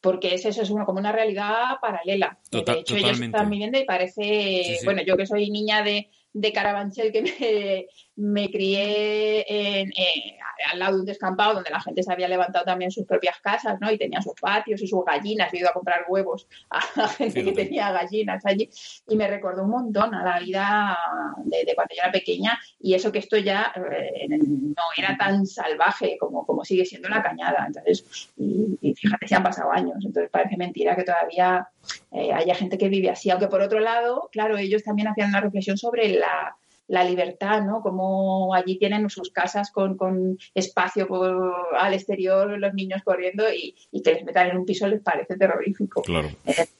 porque 0.00 0.34
es 0.34 0.44
eso, 0.44 0.62
es 0.62 0.70
una, 0.70 0.84
como 0.84 1.00
una 1.00 1.10
realidad 1.10 1.80
paralela. 1.82 2.38
Total- 2.50 2.76
de 2.76 2.80
hecho, 2.82 2.94
ellos 2.94 3.08
totalmente. 3.10 3.36
están 3.36 3.50
viviendo 3.50 3.78
y 3.80 3.84
parece, 3.84 4.22
Sí, 4.64 4.76
sí. 4.78 4.84
bueno, 4.84 5.02
yo 5.04 5.16
que 5.16 5.26
soy 5.26 5.50
niña 5.50 5.82
de, 5.82 6.08
de 6.32 6.52
Carabanchel, 6.52 7.10
que 7.10 7.22
me, 7.22 7.86
me 8.18 8.50
crié 8.50 9.44
en, 9.48 9.90
eh, 9.90 10.36
al 10.72 10.78
lado 10.80 10.94
de 10.94 11.00
un 11.00 11.06
descampado 11.06 11.54
donde 11.54 11.70
la 11.70 11.80
gente 11.80 12.02
se 12.02 12.12
había 12.12 12.26
levantado 12.26 12.64
también 12.64 12.90
sus 12.90 13.06
propias 13.06 13.38
casas, 13.40 13.78
¿no? 13.80 13.92
Y 13.92 13.98
tenía 13.98 14.20
sus 14.20 14.34
patios 14.40 14.82
y 14.82 14.88
sus 14.88 15.04
gallinas, 15.04 15.54
he 15.54 15.58
ido 15.58 15.68
a 15.68 15.72
comprar 15.72 16.04
huevos 16.08 16.48
a 16.70 16.80
la 16.96 17.08
gente 17.08 17.44
que 17.44 17.52
tenía 17.52 17.92
gallinas 17.92 18.44
allí 18.44 18.68
y 19.06 19.16
me 19.16 19.28
recordó 19.28 19.62
un 19.62 19.70
montón 19.70 20.14
a 20.14 20.24
la 20.24 20.40
vida 20.40 20.98
de, 21.44 21.64
de 21.64 21.74
cuando 21.76 21.94
yo 21.94 22.02
era 22.02 22.10
pequeña 22.10 22.58
y 22.80 22.94
eso 22.94 23.12
que 23.12 23.20
esto 23.20 23.36
ya 23.36 23.72
eh, 23.76 24.26
no 24.28 24.82
era 24.96 25.16
tan 25.16 25.46
salvaje 25.46 26.16
como, 26.18 26.44
como 26.44 26.64
sigue 26.64 26.84
siendo 26.84 27.08
la 27.08 27.22
cañada. 27.22 27.66
Entonces, 27.68 28.30
y, 28.36 28.78
y 28.80 28.94
fíjate, 28.94 29.28
se 29.28 29.36
han 29.36 29.44
pasado 29.44 29.70
años, 29.70 30.04
entonces 30.04 30.28
parece 30.28 30.56
mentira 30.56 30.96
que 30.96 31.04
todavía 31.04 31.68
eh, 32.10 32.32
haya 32.32 32.56
gente 32.56 32.78
que 32.78 32.88
vive 32.88 33.10
así. 33.10 33.30
Aunque 33.30 33.46
por 33.46 33.60
otro 33.60 33.78
lado, 33.78 34.28
claro, 34.32 34.58
ellos 34.58 34.82
también 34.82 35.06
hacían 35.06 35.28
una 35.28 35.40
reflexión 35.40 35.78
sobre 35.78 36.08
la, 36.08 36.56
la 36.88 37.04
libertad, 37.04 37.62
¿no? 37.62 37.80
Como 37.82 38.54
allí 38.54 38.78
tienen 38.78 39.08
sus 39.10 39.30
casas 39.30 39.70
con, 39.70 39.96
con 39.96 40.38
espacio 40.54 41.06
por- 41.06 41.76
al 41.78 41.94
exterior, 41.94 42.58
los 42.58 42.74
niños 42.74 43.02
corriendo 43.04 43.44
y, 43.52 43.76
y 43.92 44.02
que 44.02 44.14
les 44.14 44.24
metan 44.24 44.48
en 44.48 44.56
un 44.58 44.64
piso 44.64 44.88
les 44.88 45.02
parece 45.02 45.36
terrorífico. 45.36 46.02
Claro. 46.02 46.30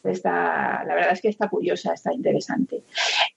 Está, 0.05 0.83
la 0.85 0.95
verdad 0.95 1.13
es 1.13 1.21
que 1.21 1.29
está 1.29 1.49
curiosa, 1.49 1.93
está 1.93 2.13
interesante. 2.13 2.83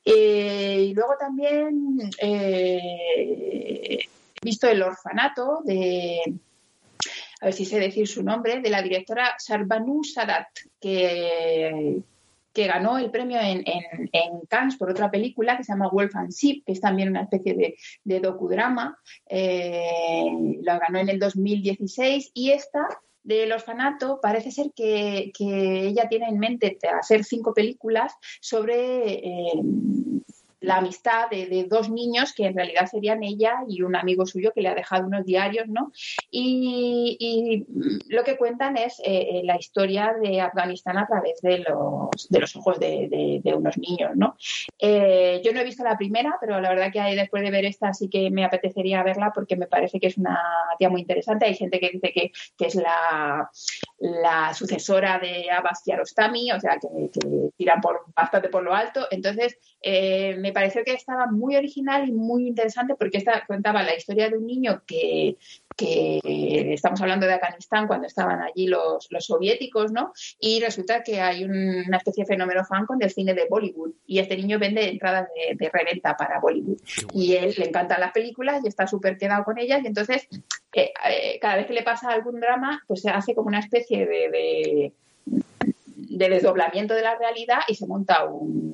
Eh, 0.06 0.88
y 0.90 0.94
luego 0.94 1.14
también 1.20 2.00
eh, 2.22 4.00
he 4.00 4.10
visto 4.42 4.68
El 4.68 4.82
orfanato 4.82 5.62
de, 5.66 6.20
a 7.42 7.46
ver 7.46 7.54
si 7.54 7.66
sé 7.66 7.80
decir 7.80 8.08
su 8.08 8.24
nombre, 8.24 8.62
de 8.62 8.70
la 8.70 8.82
directora 8.82 9.36
Sarbanu 9.38 10.04
Sadat, 10.04 10.48
que, 10.80 12.02
que 12.54 12.68
ganó 12.68 12.98
el 12.98 13.12
premio 13.12 13.40
en, 13.40 13.64
en- 13.66 14.42
Cannes 14.50 14.76
por 14.76 14.90
otra 14.90 15.10
película 15.10 15.56
que 15.58 15.64
se 15.64 15.72
llama 15.72 15.90
Wolf 15.90 16.16
and 16.16 16.32
Sheep, 16.32 16.66
que 16.66 16.74
es 16.74 16.82
también 16.82 17.10
una 17.10 17.22
especie 17.22 17.76
de, 18.04 18.20
docudrama. 18.20 18.98
Eh, 19.30 20.26
lo 20.62 20.80
ganó 20.80 21.00
en 21.00 21.10
el 21.10 21.20
2016 21.20 22.32
y 22.34 22.52
esta 22.52 22.88
del 23.24 23.52
orfanato 23.52 24.20
parece 24.22 24.52
ser 24.52 24.72
que, 24.76 25.32
que 25.38 25.88
ella 25.88 26.08
tiene 26.10 26.28
en 26.28 26.40
mente 26.40 26.78
hacer 27.00 27.24
cinco 27.24 27.54
películas 27.54 28.14
sobre 28.42 29.14
eh, 29.14 29.62
la 30.62 30.78
amistad 30.78 31.30
de, 31.30 31.66
dos 31.68 31.90
niños 31.90 32.34
que 32.34 32.46
en 32.46 32.56
realidad 32.56 32.86
serían 32.86 33.24
ella 33.24 33.64
y 33.68 33.82
un 33.82 33.96
amigo 33.96 34.26
suyo 34.26 34.52
que 34.54 34.62
le 34.62 34.70
ha 34.70 34.76
dejado 34.76 35.08
unos 35.08 35.26
diarios, 35.26 35.68
¿no? 35.68 35.92
Y, 36.30 37.66
lo 38.08 38.24
que 38.24 38.38
cuentan 38.38 38.78
es 38.78 39.00
eh, 39.00 39.04
eh, 39.06 39.42
la 39.44 39.58
historia 39.58 40.14
de 40.22 40.42
Afganistán 40.42 40.98
a 40.98 41.08
través 41.08 41.42
de 41.42 41.60
los, 41.60 42.56
ojos 42.56 42.80
de, 42.80 43.42
unos 43.56 43.78
niños, 43.78 44.12
¿no? 44.16 44.36
Eh, 44.78 45.42
yo 45.44 45.52
no 45.52 45.62
he 45.62 45.64
visto 45.64 45.84
la 45.84 45.98
primera, 45.98 46.38
pero 46.40 46.62
la 46.62 46.70
verdad 46.70 46.92
que 46.92 47.02
después 47.16 47.44
de 47.44 47.52
ver 47.52 47.66
esta 47.66 47.94
sí 47.94 48.10
que 48.10 48.30
me 48.30 48.46
apetecería 48.46 49.04
verla 49.04 49.32
porque 49.34 49.56
me 49.56 49.68
parece 49.68 50.00
que 50.00 50.08
es 50.08 50.18
una 50.18 50.40
tía 50.78 50.90
muy 50.90 51.02
interesante. 51.02 51.46
Hay 51.46 51.56
gente 51.56 51.80
que 51.80 51.90
dice 51.90 52.12
que, 52.14 52.32
que 52.58 52.66
es 52.68 52.76
la, 52.76 53.50
sucesora 54.54 55.20
de 55.20 55.50
Abbas 55.50 55.82
Kiarostami, 55.84 56.52
o 56.52 56.60
sea, 56.60 56.78
que, 56.80 57.10
que 57.12 57.50
tiran 57.58 57.82
por, 57.82 58.06
bastante 58.16 58.50
por 58.50 58.64
lo 58.64 58.76
alto. 58.76 59.08
Entonces, 59.10 59.58
me 59.84 60.51
pareció 60.52 60.84
que 60.84 60.94
estaba 60.94 61.28
muy 61.28 61.56
original 61.56 62.08
y 62.08 62.12
muy 62.12 62.48
interesante 62.48 62.96
porque 62.98 63.18
esta 63.18 63.46
contaba 63.46 63.84
la 63.84 63.96
historia 63.96 64.30
de 64.30 64.38
un 64.38 64.46
niño 64.48 64.82
que, 64.86 65.38
que 65.76 66.74
estamos 66.74 67.02
hablando 67.02 67.26
de 67.26 67.34
Afganistán 67.34 67.88
cuando 67.88 68.08
estaban 68.08 68.42
allí 68.42 68.68
los, 68.68 69.08
los 69.12 69.26
soviéticos, 69.26 69.92
¿no? 69.92 70.14
Y 70.40 70.60
resulta 70.60 71.04
que 71.04 71.22
hay 71.22 71.44
un- 71.44 71.84
una 71.88 71.98
especie 71.98 72.24
de 72.24 72.28
fenómeno 72.28 72.64
fan 72.66 72.86
con 72.86 73.02
el 73.02 73.10
cine 73.10 73.34
de 73.34 73.48
Bollywood 73.50 73.92
y 74.06 74.20
este 74.20 74.38
niño 74.38 74.60
vende 74.60 74.88
entradas 74.90 75.28
de, 75.36 75.56
de 75.56 75.70
reventa 75.70 76.16
para 76.18 76.40
Bollywood 76.40 76.78
y 77.14 77.34
él 77.36 77.54
le 77.58 77.68
encantan 77.68 78.00
las 78.00 78.12
películas 78.12 78.62
y 78.64 78.68
está 78.68 78.88
súper 78.88 79.18
quedado 79.18 79.44
con 79.44 79.58
ellas 79.58 79.82
y 79.84 79.88
entonces 79.88 80.28
eh, 80.74 80.92
eh, 81.10 81.40
cada 81.42 81.56
vez 81.58 81.68
que 81.68 81.74
le 81.74 81.84
pasa 81.84 82.10
algún 82.12 82.40
drama 82.40 82.84
pues 82.88 83.02
se 83.02 83.10
hace 83.10 83.34
como 83.36 83.48
una 83.48 83.60
especie 83.60 84.06
de, 84.06 84.30
de, 84.30 84.94
de 85.96 86.30
desdoblamiento 86.30 86.94
de 86.94 87.02
la 87.02 87.16
realidad 87.18 87.60
y 87.68 87.76
se 87.76 87.88
monta 87.88 88.26
un- 88.26 88.71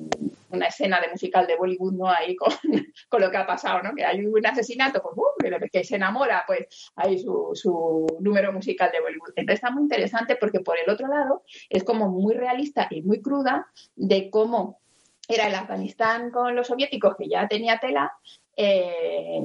una 0.50 0.66
escena 0.66 1.00
de 1.00 1.08
musical 1.08 1.46
de 1.46 1.56
Bollywood 1.56 1.92
no 1.94 2.08
ahí 2.08 2.34
con, 2.36 2.50
con 3.08 3.20
lo 3.20 3.30
que 3.30 3.36
ha 3.36 3.46
pasado, 3.46 3.82
¿no? 3.82 3.94
Que 3.94 4.04
hay 4.04 4.24
un 4.24 4.46
asesinato, 4.46 5.02
pues 5.02 5.60
que- 5.60 5.68
que 5.70 5.84
se 5.84 5.96
enamora, 5.96 6.44
pues 6.46 6.90
hay 6.96 7.18
su, 7.18 7.50
su 7.54 8.06
número 8.20 8.52
musical 8.52 8.90
de 8.92 9.00
Bollywood. 9.00 9.30
Entonces 9.36 9.54
está 9.62 9.70
muy 9.70 9.82
interesante 9.82 10.36
porque 10.36 10.60
por 10.60 10.76
el 10.78 10.88
otro 10.90 11.08
lado 11.08 11.42
es 11.68 11.84
como 11.84 12.08
muy 12.08 12.34
realista 12.34 12.86
y 12.90 13.02
muy 13.02 13.20
cruda 13.20 13.66
de 13.96 14.30
cómo 14.30 14.80
era 15.28 15.46
el 15.48 15.54
Afganistán 15.54 16.30
con 16.30 16.56
los 16.56 16.68
soviéticos, 16.68 17.14
que 17.16 17.28
ya 17.28 17.46
tenía 17.48 17.78
tela, 17.78 18.12
eh, 18.60 19.40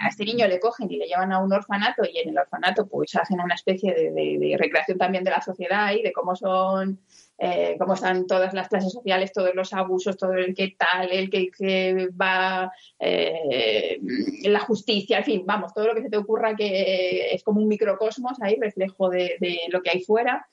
a 0.00 0.08
este 0.08 0.24
niño 0.24 0.46
le 0.46 0.60
cogen 0.60 0.88
y 0.88 0.96
le 0.96 1.06
llevan 1.06 1.32
a 1.32 1.40
un 1.40 1.52
orfanato 1.52 2.04
y 2.04 2.18
en 2.18 2.28
el 2.28 2.38
orfanato 2.38 2.86
pues 2.86 3.16
hacen 3.16 3.40
una 3.40 3.56
especie 3.56 3.92
de, 3.92 4.12
de- 4.12 4.56
recreación 4.56 4.96
también 4.96 5.24
de 5.24 5.32
la 5.32 5.42
sociedad 5.42 5.92
y 5.92 6.02
de 6.02 6.12
cómo 6.12 6.36
son, 6.36 7.00
eh, 7.36 7.74
cómo 7.76 7.94
están 7.94 8.28
todas 8.28 8.54
las 8.54 8.68
clases 8.68 8.92
sociales, 8.92 9.32
todos 9.32 9.56
los 9.56 9.72
abusos, 9.72 10.16
todo 10.16 10.34
el 10.34 10.54
que 10.54 10.76
tal, 10.78 11.10
el 11.10 11.28
que, 11.28 12.08
va, 12.10 12.72
eh, 13.00 13.98
la 14.44 14.60
justicia, 14.60 15.18
en 15.18 15.24
fin, 15.24 15.42
vamos, 15.44 15.74
todo 15.74 15.88
lo 15.88 15.94
que 15.96 16.02
se 16.02 16.10
te 16.10 16.16
ocurra 16.16 16.54
que 16.54 17.34
es 17.34 17.42
como 17.42 17.60
un 17.60 17.66
microcosmos 17.66 18.40
ahí, 18.40 18.56
reflejo 18.60 19.08
de, 19.10 19.36
lo 19.68 19.82
que 19.82 19.90
hay 19.90 20.04
fuera. 20.04 20.46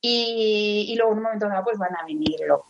Y, 0.00 0.86
y 0.90 0.96
luego 0.96 1.10
en 1.10 1.18
un 1.18 1.24
momento 1.24 1.48
dado 1.48 1.64
pues 1.64 1.76
van 1.76 1.96
a 1.96 2.06
venir 2.06 2.36
los, 2.46 2.60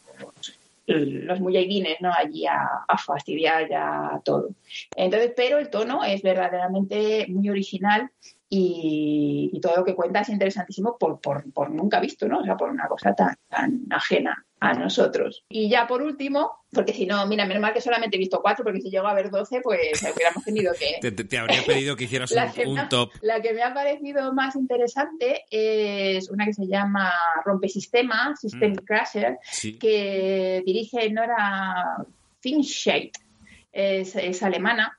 los 0.88 1.40
muyahidines, 1.40 2.00
¿no? 2.00 2.10
Allí 2.12 2.46
a, 2.46 2.66
a 2.86 2.98
fastidiar 2.98 3.68
ya 3.68 4.20
todo. 4.24 4.50
Entonces, 4.96 5.32
pero 5.36 5.58
el 5.58 5.70
tono 5.70 6.04
es 6.04 6.22
verdaderamente 6.22 7.26
muy 7.28 7.48
original 7.50 8.10
y, 8.50 9.50
y 9.52 9.60
todo 9.60 9.76
lo 9.76 9.84
que 9.84 9.94
cuenta 9.94 10.20
es 10.20 10.28
interesantísimo 10.30 10.96
por, 10.98 11.20
por, 11.20 11.50
por 11.52 11.70
nunca 11.70 12.00
visto, 12.00 12.26
¿no? 12.28 12.38
O 12.40 12.44
sea, 12.44 12.56
por 12.56 12.70
una 12.70 12.86
cosa 12.88 13.14
tan, 13.14 13.36
tan 13.48 13.82
ajena 13.90 14.44
a 14.60 14.72
nosotros. 14.74 15.44
Y 15.48 15.68
ya 15.68 15.86
por 15.86 16.02
último, 16.02 16.50
porque 16.72 16.92
si 16.92 17.06
no, 17.06 17.24
mira, 17.26 17.46
menos 17.46 17.60
mal 17.62 17.72
que 17.72 17.80
solamente 17.80 18.16
he 18.16 18.18
visto 18.18 18.40
cuatro, 18.42 18.64
porque 18.64 18.80
si 18.80 18.90
llego 18.90 19.06
a 19.06 19.14
ver 19.14 19.30
doce, 19.30 19.60
pues 19.62 20.02
hubiéramos 20.02 20.42
tenido 20.44 20.72
que... 20.72 20.96
Te, 21.00 21.12
te- 21.12 21.24
te 21.24 21.38
habría 21.38 21.62
pedido 21.64 21.94
que 21.94 22.04
hicieras 22.04 22.32
un, 22.66 22.76
que, 22.76 22.82
top. 22.90 23.10
la 23.20 23.40
que 23.40 23.52
me 23.52 23.62
ha 23.62 23.72
parecido 23.72 24.32
más 24.32 24.56
interesante 24.56 25.44
es 25.50 26.28
una 26.30 26.44
que 26.46 26.54
se 26.54 26.66
llama 26.66 27.12
Rompesistema, 27.44 28.34
System 28.36 28.72
Mm. 28.72 28.84
Crasher, 28.84 29.38
Sí. 29.42 29.78
que 29.78 30.62
dirige 30.66 31.08
Nora 31.10 32.04
Finchait, 32.40 33.16
es, 33.72 34.16
es 34.16 34.42
alemana. 34.42 34.97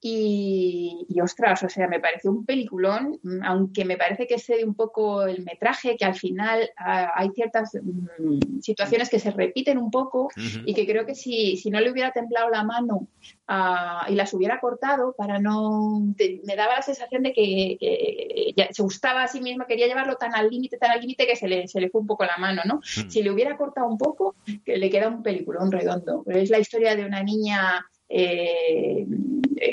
Y, 0.00 1.06
y, 1.08 1.20
ostras, 1.20 1.62
o 1.62 1.68
sea, 1.70 1.88
me 1.88 1.98
pareció 2.00 2.30
un 2.30 2.44
peliculón, 2.44 3.18
mm, 3.22 3.42
aunque 3.44 3.84
me 3.84 3.96
parece 3.96 4.26
que 4.26 4.34
excede 4.34 4.62
un 4.64 4.74
poco 4.74 5.22
el 5.26 5.42
metraje, 5.42 5.96
que 5.96 6.04
al 6.04 6.14
final 6.14 6.70
ah, 6.76 7.10
hay 7.14 7.30
ciertas 7.30 7.72
mm, 7.82 8.60
situaciones 8.60 9.08
que 9.08 9.18
se 9.18 9.30
repiten 9.30 9.78
un 9.78 9.90
poco 9.90 10.28
y 10.66 10.74
que 10.74 10.86
creo 10.86 11.06
que 11.06 11.14
si, 11.14 11.56
si 11.56 11.70
no 11.70 11.80
le 11.80 11.90
hubiera 11.90 12.12
temblado 12.12 12.50
la 12.50 12.62
mano 12.62 13.08
ah, 13.48 14.06
y 14.08 14.14
las 14.14 14.32
hubiera 14.34 14.60
cortado 14.60 15.14
para 15.16 15.38
no... 15.38 16.02
te- 16.16 16.40
me 16.44 16.56
daba 16.56 16.76
la 16.76 16.82
sensación 16.82 17.22
de 17.22 17.32
que, 17.32 17.76
que 17.80 18.52
ya 18.54 18.68
se 18.72 18.82
gustaba 18.82 19.22
a 19.22 19.28
sí 19.28 19.40
misma, 19.40 19.66
quería 19.66 19.86
llevarlo 19.86 20.16
tan 20.16 20.34
al 20.34 20.50
límite, 20.50 20.76
tan 20.76 20.90
al 20.90 21.00
límite 21.00 21.26
que 21.26 21.36
se 21.36 21.48
le, 21.48 21.68
se 21.68 21.80
le 21.80 21.88
fue 21.88 22.02
un 22.02 22.06
poco 22.06 22.24
la 22.26 22.36
mano, 22.36 22.62
¿no? 22.66 22.80
Si 22.82 23.22
le 23.22 23.30
hubiera 23.30 23.56
cortado 23.56 23.88
un 23.88 23.96
poco, 23.98 24.36
que 24.64 24.76
le 24.76 24.90
queda 24.90 25.08
un 25.08 25.22
peliculón 25.22 25.72
redondo. 25.72 26.22
Pero 26.26 26.38
es 26.38 26.50
la 26.50 26.58
historia 26.58 26.94
de 26.94 27.04
una 27.06 27.22
niña 27.22 27.86
eh, 28.08 29.06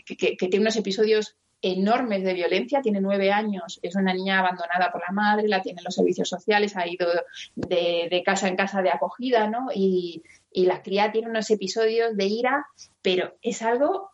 que, 0.06 0.36
tiene 0.36 0.60
unos 0.60 0.76
episodios 0.76 1.36
enormes 1.62 2.24
de 2.24 2.34
violencia, 2.34 2.82
tiene 2.82 3.00
nueve 3.00 3.32
años, 3.32 3.80
es 3.82 3.96
una 3.96 4.14
niña 4.14 4.40
abandonada 4.40 4.92
por 4.92 5.02
la 5.02 5.14
madre, 5.14 5.48
la 5.48 5.62
tienen 5.62 5.84
los 5.84 5.96
servicios 5.96 6.28
sociales, 6.28 6.76
ha 6.76 6.88
ido 6.88 7.08
de, 7.56 8.22
casa 8.26 8.50
en 8.50 8.58
casa 8.58 8.82
de 8.82 8.90
acogida, 8.90 9.50
¿no? 9.50 9.68
Y, 9.74 10.24
y 10.52 10.66
la 10.66 10.82
cría 10.82 11.12
tiene 11.12 11.30
unos 11.30 11.50
episodios 11.50 12.18
de 12.18 12.26
ira, 12.26 12.66
pero 13.02 13.36
es 13.42 13.62
algo 13.62 14.14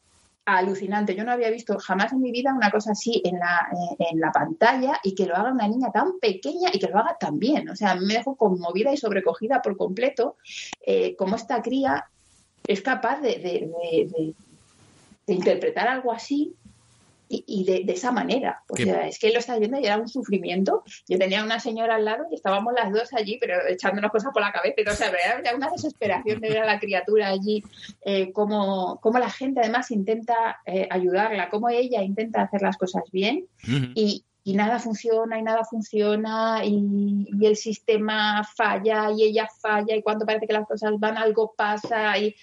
alucinante. 0.58 1.16
Yo 1.16 1.24
no 1.24 1.32
había 1.32 1.50
visto 1.50 1.78
jamás 1.80 2.12
en 2.14 2.22
mi 2.22 2.32
vida 2.32 2.54
una 2.54 2.72
cosa 2.72 2.92
así 2.92 3.22
en 3.24 3.40
la, 3.40 3.70
en 4.00 4.20
la 4.20 4.32
pantalla 4.32 5.00
y 5.04 5.14
que 5.16 5.26
lo 5.26 5.36
haga 5.36 5.52
una 5.52 5.68
niña 5.68 5.92
tan 5.92 6.20
pequeña 6.20 6.70
y 6.74 6.80
que 6.80 6.88
lo 6.88 6.98
haga 6.98 7.18
tan 7.20 7.40
bien. 7.40 7.70
O 7.70 7.76
sea, 7.76 7.96
me 7.96 8.16
dejó 8.16 8.36
conmovida 8.36 8.92
y 8.92 8.98
sobrecogida 8.98 9.62
por 9.62 9.78
completo 9.78 10.38
eh, 10.86 11.16
cómo 11.16 11.36
esta 11.36 11.62
cría 11.62 12.10
es 12.68 12.82
capaz 12.82 13.22
de, 13.22 13.30
de- 13.40 13.70
de- 13.82 14.08
de- 14.10 14.34
de 15.28 15.34
interpretar 15.34 15.88
algo 15.88 16.12
así 16.12 16.56
y, 17.32 17.44
y 17.46 17.64
de, 17.64 17.94
esa 17.94 18.12
manera. 18.12 18.64
O 18.68 18.74
Qué- 18.74 18.86
sea, 18.86 19.08
es 19.08 19.20
que 19.20 19.28
él 19.28 19.34
lo 19.34 19.40
está 19.40 19.60
viendo 19.60 19.80
y 19.80 19.86
era 19.86 19.98
un 20.00 20.08
sufrimiento. 20.08 20.84
Yo 21.08 21.20
tenía 21.20 21.44
una 21.44 21.60
señora 21.60 21.96
al 21.96 22.06
lado 22.06 22.26
y 22.32 22.36
estábamos 22.36 22.74
las 22.74 22.92
dos 22.92 23.14
allí, 23.14 23.38
pero 23.40 23.54
echándonos 23.68 24.10
cosas 24.12 24.32
por 24.34 24.42
la 24.42 24.52
cabeza. 24.52 24.74
Todo, 24.84 24.94
o 24.96 24.98
sea, 24.98 25.12
era 25.40 25.56
una 25.56 25.70
desesperación 25.70 26.40
de 26.42 26.50
ver 26.50 26.58
a 26.60 26.66
la 26.66 26.80
criatura 26.80 27.28
allí, 27.28 27.64
eh, 28.04 28.32
cómo, 28.32 29.00
cómo 29.04 29.20
la 29.20 29.30
gente 29.30 29.60
además 29.60 29.92
intenta 29.92 30.58
eh, 30.66 30.88
ayudarla, 30.90 31.50
cómo 31.50 31.70
ella 31.70 32.02
intenta 32.02 32.42
hacer 32.42 32.64
las 32.64 32.78
cosas 32.78 33.04
bien 33.12 33.46
y, 33.94 34.24
y 34.44 34.54
nada 34.54 34.80
funciona 34.80 35.38
y 35.38 35.44
nada 35.44 35.64
funciona 35.66 36.62
y, 36.64 37.28
el 37.42 37.56
sistema 37.56 38.44
falla 38.44 39.12
y 39.12 39.24
ella 39.24 39.48
falla 39.62 39.96
y 39.96 40.02
cuando 40.02 40.26
parece 40.26 40.48
que 40.48 40.54
las 40.54 40.68
cosas 40.68 40.94
van 41.00 41.18
algo 41.18 41.54
pasa 41.56 42.18
y 42.18 42.36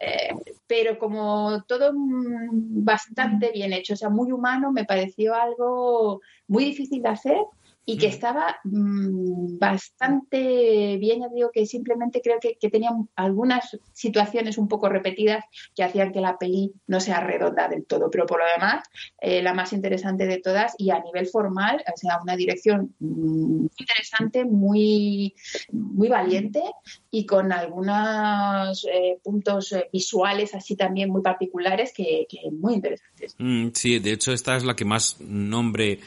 eh, 0.00 0.34
pero 0.66 0.98
como 0.98 1.62
todo 1.68 1.92
mm, 1.92 2.84
bastante 2.84 3.52
bien 3.52 3.72
hecho, 3.72 3.94
o 3.94 3.96
sea, 3.96 4.08
muy 4.08 4.32
humano, 4.32 4.72
me 4.72 4.84
pareció 4.84 5.34
algo 5.34 6.20
muy 6.48 6.64
difícil 6.64 7.02
de 7.02 7.08
hacer 7.08 7.38
y 7.84 7.98
que 7.98 8.06
estaba 8.06 8.56
mm, 8.64 9.58
bastante 9.58 10.96
bien, 10.98 11.20
ya 11.20 11.28
digo 11.34 11.50
que 11.52 11.66
simplemente 11.66 12.20
creo 12.22 12.38
que, 12.40 12.56
que 12.60 12.70
tenía 12.70 12.90
algunas 13.16 13.76
situaciones 13.92 14.56
un 14.56 14.68
poco 14.68 14.88
repetidas 14.88 15.44
que 15.74 15.82
hacían 15.82 16.12
que 16.12 16.20
la 16.20 16.38
peli 16.38 16.72
no 16.86 17.00
sea 17.00 17.20
redonda 17.20 17.68
del 17.68 17.84
todo, 17.84 18.08
pero 18.10 18.26
por 18.26 18.38
lo 18.38 18.44
demás, 18.54 18.84
eh, 19.20 19.42
la 19.42 19.52
más 19.52 19.72
interesante 19.72 20.26
de 20.26 20.38
todas 20.38 20.74
y 20.78 20.90
a 20.90 21.00
nivel 21.00 21.26
formal, 21.26 21.82
o 21.92 21.96
sea, 21.96 22.20
una 22.22 22.36
dirección 22.36 22.94
mm, 23.00 23.66
interesante, 23.76 24.44
muy, 24.44 25.34
muy 25.72 26.08
valiente 26.08 26.62
y 27.10 27.26
con 27.26 27.52
algunos 27.52 28.84
eh, 28.84 29.18
puntos 29.22 29.72
eh, 29.72 29.88
visuales 29.92 30.54
así 30.54 30.76
también 30.76 31.10
muy 31.10 31.22
particulares 31.22 31.92
que, 31.92 32.26
que 32.28 32.50
muy 32.50 32.74
interesantes. 32.74 33.34
Mm, 33.38 33.68
sí, 33.74 33.98
de 33.98 34.12
hecho 34.12 34.32
esta 34.32 34.56
es 34.56 34.64
la 34.64 34.76
que 34.76 34.84
más 34.84 35.20
nombre 35.20 35.98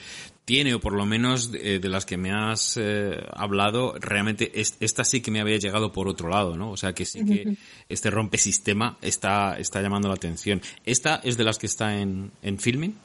tiene, 0.45 0.75
o 0.75 0.79
por 0.79 0.93
lo 0.93 1.05
menos 1.05 1.49
eh, 1.55 1.79
de 1.81 1.89
las 1.89 2.05
que 2.05 2.17
me 2.17 2.31
has 2.31 2.77
eh, 2.79 3.17
hablado, 3.33 3.95
realmente 3.99 4.51
es- 4.61 4.77
esta 4.79 5.03
sí 5.03 5.21
que 5.21 5.31
me 5.31 5.41
había 5.41 5.57
llegado 5.57 5.91
por 5.91 6.07
otro 6.07 6.29
lado, 6.29 6.55
¿no? 6.55 6.69
O 6.71 6.77
sea 6.77 6.93
que 6.93 7.03
sí 7.05 7.25
que 7.25 7.57
este 7.89 8.09
rompesistema 8.11 8.97
está, 9.01 9.57
está 9.57 9.81
llamando 9.81 10.07
la 10.07 10.13
atención. 10.13 10.61
¿Esta 10.85 11.19
es 11.23 11.35
de 11.37 11.43
las 11.43 11.57
que 11.57 11.65
está 11.65 11.99
en, 11.99 12.31
en 12.43 12.59
filming? 12.59 12.95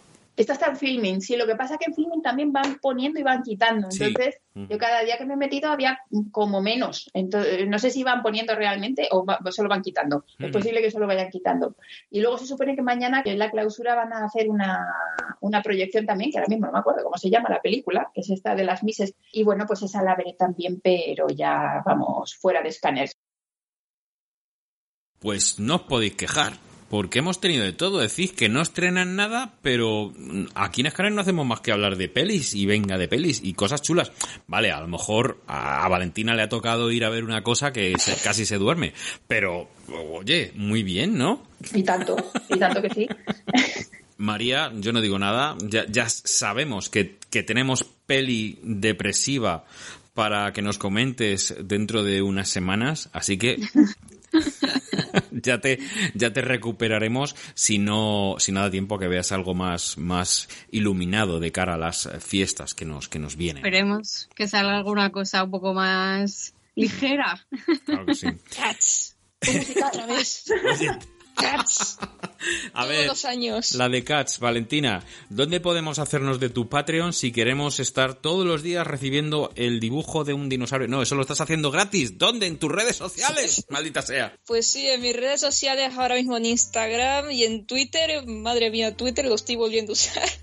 Esta 0.41 0.55
está 0.55 0.67
en 0.69 0.77
filming, 0.77 1.21
sí, 1.21 1.37
lo 1.37 1.47
que 1.47 1.55
pasa 1.55 1.75
es 1.75 1.81
que 1.81 1.85
en 1.87 1.95
filming 1.95 2.23
también 2.23 2.51
van 2.51 2.79
poniendo 2.81 3.21
y 3.21 3.23
van 3.23 3.43
quitando. 3.43 3.89
Entonces, 4.07 4.41
yo 4.55 4.79
cada 4.79 5.03
día 5.03 5.19
que 5.19 5.27
me 5.27 5.35
he 5.35 5.37
metido 5.37 5.71
había 5.71 5.99
como 6.33 6.63
menos. 6.63 7.11
Entonces, 7.13 7.69
no 7.69 7.79
sé 7.79 7.91
si 7.91 8.03
van 8.05 8.23
poniendo 8.23 8.55
realmente 8.55 9.07
o 9.11 9.25
va- 9.27 9.39
solo 9.51 9.69
van 9.69 9.83
quitando. 9.83 10.25
Es 10.39 10.51
posible 10.51 10.81
que 10.81 10.91
solo 10.91 11.07
vayan 11.07 11.29
quitando. 11.31 11.77
Y 12.11 12.21
luego 12.23 12.39
se 12.39 12.47
supone 12.47 12.75
que 12.75 12.81
mañana, 12.83 13.23
que 13.23 13.33
en 13.33 13.39
la 13.39 13.51
clausura, 13.51 13.95
van 13.95 14.13
a 14.15 14.25
hacer 14.25 14.49
una, 14.49 14.87
una 15.41 15.61
proyección 15.63 16.07
también, 16.07 16.31
que 16.31 16.39
ahora 16.39 16.49
mismo 16.49 16.67
no 16.67 16.73
me 16.73 16.79
acuerdo 16.79 17.05
cómo 17.05 17.19
se 17.19 17.29
llama 17.29 17.51
la 17.51 17.61
película, 17.61 18.11
que 18.15 18.23
es 18.23 18.31
esta 18.31 18.55
de 18.55 18.65
las 18.65 18.83
Mises. 18.83 19.15
Y 19.33 19.45
bueno, 19.45 19.67
pues 19.67 19.83
esa 19.83 20.03
la 20.03 20.15
veré 20.17 20.35
también, 20.39 20.81
pero 20.83 21.29
ya 21.29 21.83
vamos 21.85 22.35
fuera 22.35 22.63
de 22.63 22.71
escáner. 22.71 23.11
Pues 25.19 25.59
no 25.59 25.75
os 25.77 25.83
podéis 25.83 26.15
quejar, 26.17 26.55
porque 26.91 27.21
hemos 27.21 27.41
tenido 27.41 27.65
de 27.65 27.73
todo. 27.73 27.99
Decís 28.01 28.33
que 28.33 28.49
no 28.51 28.61
estrenan 28.61 29.17
nada, 29.17 29.55
pero 29.63 30.13
aquí 30.55 30.83
en 30.83 30.89
Escaner 30.89 31.13
no 31.13 31.23
hacemos 31.23 31.47
más 31.47 31.61
que 31.61 31.73
hablar 31.73 31.97
de 31.97 32.09
pelis 32.09 32.55
y 32.55 32.67
venga 32.67 32.99
de 32.99 33.09
pelis 33.09 33.41
y 33.43 33.55
cosas 33.55 33.81
chulas. 33.81 34.13
Vale, 34.49 34.73
a 34.73 34.81
lo 34.81 34.89
mejor 34.89 35.41
a 35.47 35.85
a 35.85 35.89
Valentina 35.89 36.35
le 36.35 36.43
ha 36.43 36.49
tocado 36.49 36.91
ir 36.91 37.05
a 37.05 37.09
ver 37.11 37.25
una 37.25 37.43
cosa 37.43 37.73
que 37.73 37.95
se- 37.99 38.17
casi 38.23 38.45
se 38.45 38.59
duerme, 38.59 38.93
pero 39.29 39.71
oye, 40.13 40.53
muy 40.57 40.83
bien, 40.83 41.17
¿no? 41.17 41.43
Y 41.73 41.83
tanto, 41.85 42.17
y 42.49 42.59
tanto 42.59 42.83
que 42.83 42.91
sí. 42.91 43.07
María, 44.19 44.71
yo 44.75 44.93
no 44.93 45.01
digo 45.01 45.19
nada, 45.19 45.57
ya, 45.63 45.87
ya 45.89 46.09
sabemos 46.09 46.91
que, 46.91 47.17
que 47.31 47.43
tenemos 47.43 47.85
peli 48.07 48.59
depresiva 48.63 49.65
para 50.13 50.53
que 50.53 50.61
nos 50.61 50.77
comentes 50.77 51.55
dentro 51.65 52.03
de 52.03 52.21
unas 52.21 52.49
semanas, 52.51 53.09
así 53.15 53.39
que 53.39 53.57
ya 55.31 55.61
te 55.61 55.79
ya 56.15 56.33
te 56.33 56.41
recuperaremos 56.41 57.37
si 57.55 57.79
no 57.79 58.37
si 58.39 58.53
no 58.53 58.61
da 58.61 58.71
tiempo 58.71 58.99
que 58.99 59.09
veas 59.09 59.33
algo 59.33 59.55
más 59.55 59.99
más 59.99 60.49
iluminado 60.71 61.41
de 61.41 61.53
cara 61.53 61.75
a 61.75 61.79
las 61.79 62.09
fiestas 62.21 62.75
que 62.75 62.85
nos 62.85 63.09
que 63.09 63.19
nos 63.19 63.37
vienen. 63.37 63.65
Esperemos 63.65 64.29
que 64.35 64.49
salga 64.49 64.77
alguna 64.77 65.11
cosa 65.11 65.45
un 65.45 65.51
poco 65.51 65.75
más 65.75 66.55
ligera. 66.75 67.47
Claro 67.85 68.07
que 68.07 68.15
sí. 68.15 68.29
Cats. 68.57 69.17
Otra 69.87 70.07
vez. 70.07 70.45
Cats. 71.41 71.99
A 72.73 72.85
Todos 72.85 72.89
ver, 72.89 73.07
los 73.07 73.25
años. 73.27 73.75
la 73.75 73.89
de 73.91 74.03
Cats, 74.03 74.39
Valentina, 74.39 75.05
¿dónde 75.29 75.61
podemos 75.61 75.99
hacernos 75.99 76.41
de 76.41 76.49
tu 76.49 76.71
Patreon 76.71 77.13
si 77.13 77.33
queremos 77.33 77.81
estar 77.81 78.15
todos 78.15 78.47
los 78.47 78.63
días 78.63 78.87
recibiendo 78.87 79.53
el 79.57 79.79
dibujo 79.79 80.25
de 80.25 80.33
un 80.33 80.49
dinosaurio? 80.49 80.89
No, 80.89 81.03
eso 81.03 81.15
lo 81.17 81.21
estás 81.23 81.43
haciendo 81.43 81.71
gratis. 81.71 82.17
¿Dónde? 82.17 82.47
En 82.47 82.59
tus 82.59 82.73
redes 82.73 82.97
sociales, 82.97 83.67
maldita 83.69 84.01
sea. 84.01 84.35
Pues 84.47 84.67
sí, 84.67 84.89
en 84.89 85.03
mis 85.03 85.15
redes 85.15 85.41
sociales, 85.41 85.93
ahora 85.99 86.15
mismo 86.15 86.37
en 86.39 86.47
Instagram 86.47 87.31
y 87.31 87.45
en 87.45 87.67
Twitter, 87.67 88.27
madre 88.27 88.71
mía, 88.71 88.97
Twitter 88.97 89.27
lo 89.27 89.35
estoy 89.35 89.57
volviendo 89.57 89.93
a 89.93 89.95
usar. 89.95 90.29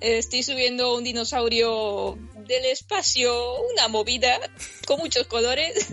Eh, 0.00 0.18
Estoy 0.18 0.44
subiendo 0.44 0.94
un 0.94 1.02
dinosaurio 1.02 2.16
del 2.46 2.64
espacio, 2.66 3.34
una 3.72 3.88
movida 3.88 4.38
con 4.86 4.98
muchos 5.00 5.26
colores 5.26 5.88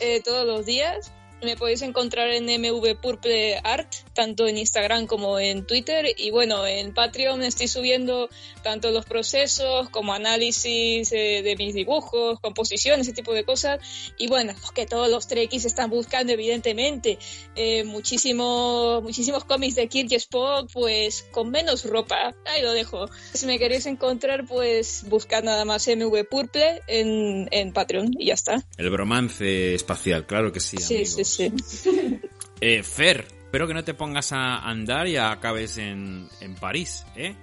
eh, 0.00 0.20
todos 0.22 0.44
los 0.46 0.66
días. 0.66 1.10
Me 1.46 1.56
podéis 1.56 1.82
encontrar 1.82 2.28
en 2.30 2.46
MV 2.46 2.96
Purple 3.00 3.60
Art, 3.62 3.94
tanto 4.14 4.48
en 4.48 4.58
Instagram 4.58 5.06
como 5.06 5.38
en 5.38 5.64
Twitter. 5.64 6.04
Y 6.16 6.32
bueno, 6.32 6.66
en 6.66 6.92
Patreon 6.92 7.44
estoy 7.44 7.68
subiendo 7.68 8.28
tanto 8.64 8.90
los 8.90 9.04
procesos 9.04 9.88
como 9.90 10.12
análisis 10.12 11.12
eh, 11.12 11.42
de 11.44 11.54
mis 11.54 11.72
dibujos, 11.72 12.40
composiciones, 12.40 13.06
ese 13.06 13.14
tipo 13.14 13.32
de 13.32 13.44
cosas. 13.44 13.78
Y 14.18 14.26
bueno, 14.26 14.54
los 14.60 14.72
que 14.72 14.86
todos 14.86 15.08
los 15.08 15.28
trekkies 15.28 15.66
están 15.66 15.88
buscando, 15.88 16.32
evidentemente. 16.32 17.16
Eh, 17.54 17.84
muchísimos, 17.84 19.04
muchísimos 19.04 19.44
cómics 19.44 19.76
de 19.76 19.86
Kirk 19.86 20.10
Spock, 20.14 20.68
pues 20.72 21.28
con 21.30 21.50
menos 21.52 21.84
ropa. 21.84 22.34
Ahí 22.46 22.60
lo 22.60 22.72
dejo. 22.72 23.08
Si 23.34 23.46
me 23.46 23.60
queréis 23.60 23.86
encontrar, 23.86 24.48
pues 24.48 25.04
buscad 25.08 25.44
nada 25.44 25.64
más 25.64 25.86
MV 25.86 26.24
Purple 26.28 26.82
en, 26.88 27.46
en 27.52 27.72
Patreon 27.72 28.10
y 28.18 28.26
ya 28.26 28.34
está. 28.34 28.66
El 28.76 28.90
bromance 28.90 29.76
espacial, 29.76 30.26
claro 30.26 30.50
que 30.50 30.58
sí, 30.58 30.78
Sí, 30.78 31.06
sí, 31.06 31.24
sí. 31.36 32.20
Eh, 32.60 32.82
Fer, 32.82 33.26
espero 33.44 33.66
que 33.66 33.74
no 33.74 33.84
te 33.84 33.94
pongas 33.94 34.32
a 34.32 34.58
andar 34.58 35.06
y 35.06 35.16
acabes 35.16 35.78
en, 35.78 36.28
en 36.40 36.54
París, 36.54 37.06
¿eh? 37.16 37.34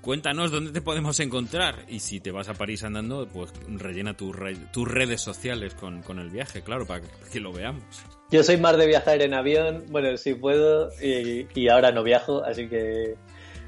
Cuéntanos 0.00 0.50
dónde 0.50 0.70
te 0.70 0.82
podemos 0.82 1.18
encontrar 1.20 1.86
y 1.88 2.00
si 2.00 2.20
te 2.20 2.30
vas 2.30 2.48
a 2.50 2.54
París 2.54 2.84
andando, 2.84 3.26
pues 3.26 3.52
rellena 3.68 4.14
tus 4.14 4.36
tus 4.70 4.86
redes 4.86 5.22
sociales 5.22 5.74
con, 5.74 6.02
con 6.02 6.18
el 6.18 6.28
viaje, 6.28 6.60
claro, 6.62 6.86
para 6.86 7.02
que 7.32 7.40
lo 7.40 7.52
veamos. 7.52 7.82
Yo 8.30 8.42
soy 8.42 8.58
más 8.58 8.76
de 8.76 8.86
viajar 8.86 9.22
en 9.22 9.32
avión, 9.32 9.84
bueno, 9.88 10.16
si 10.18 10.34
puedo, 10.34 10.90
y, 11.02 11.46
y 11.54 11.68
ahora 11.68 11.90
no 11.90 12.02
viajo, 12.02 12.44
así 12.44 12.68
que 12.68 13.14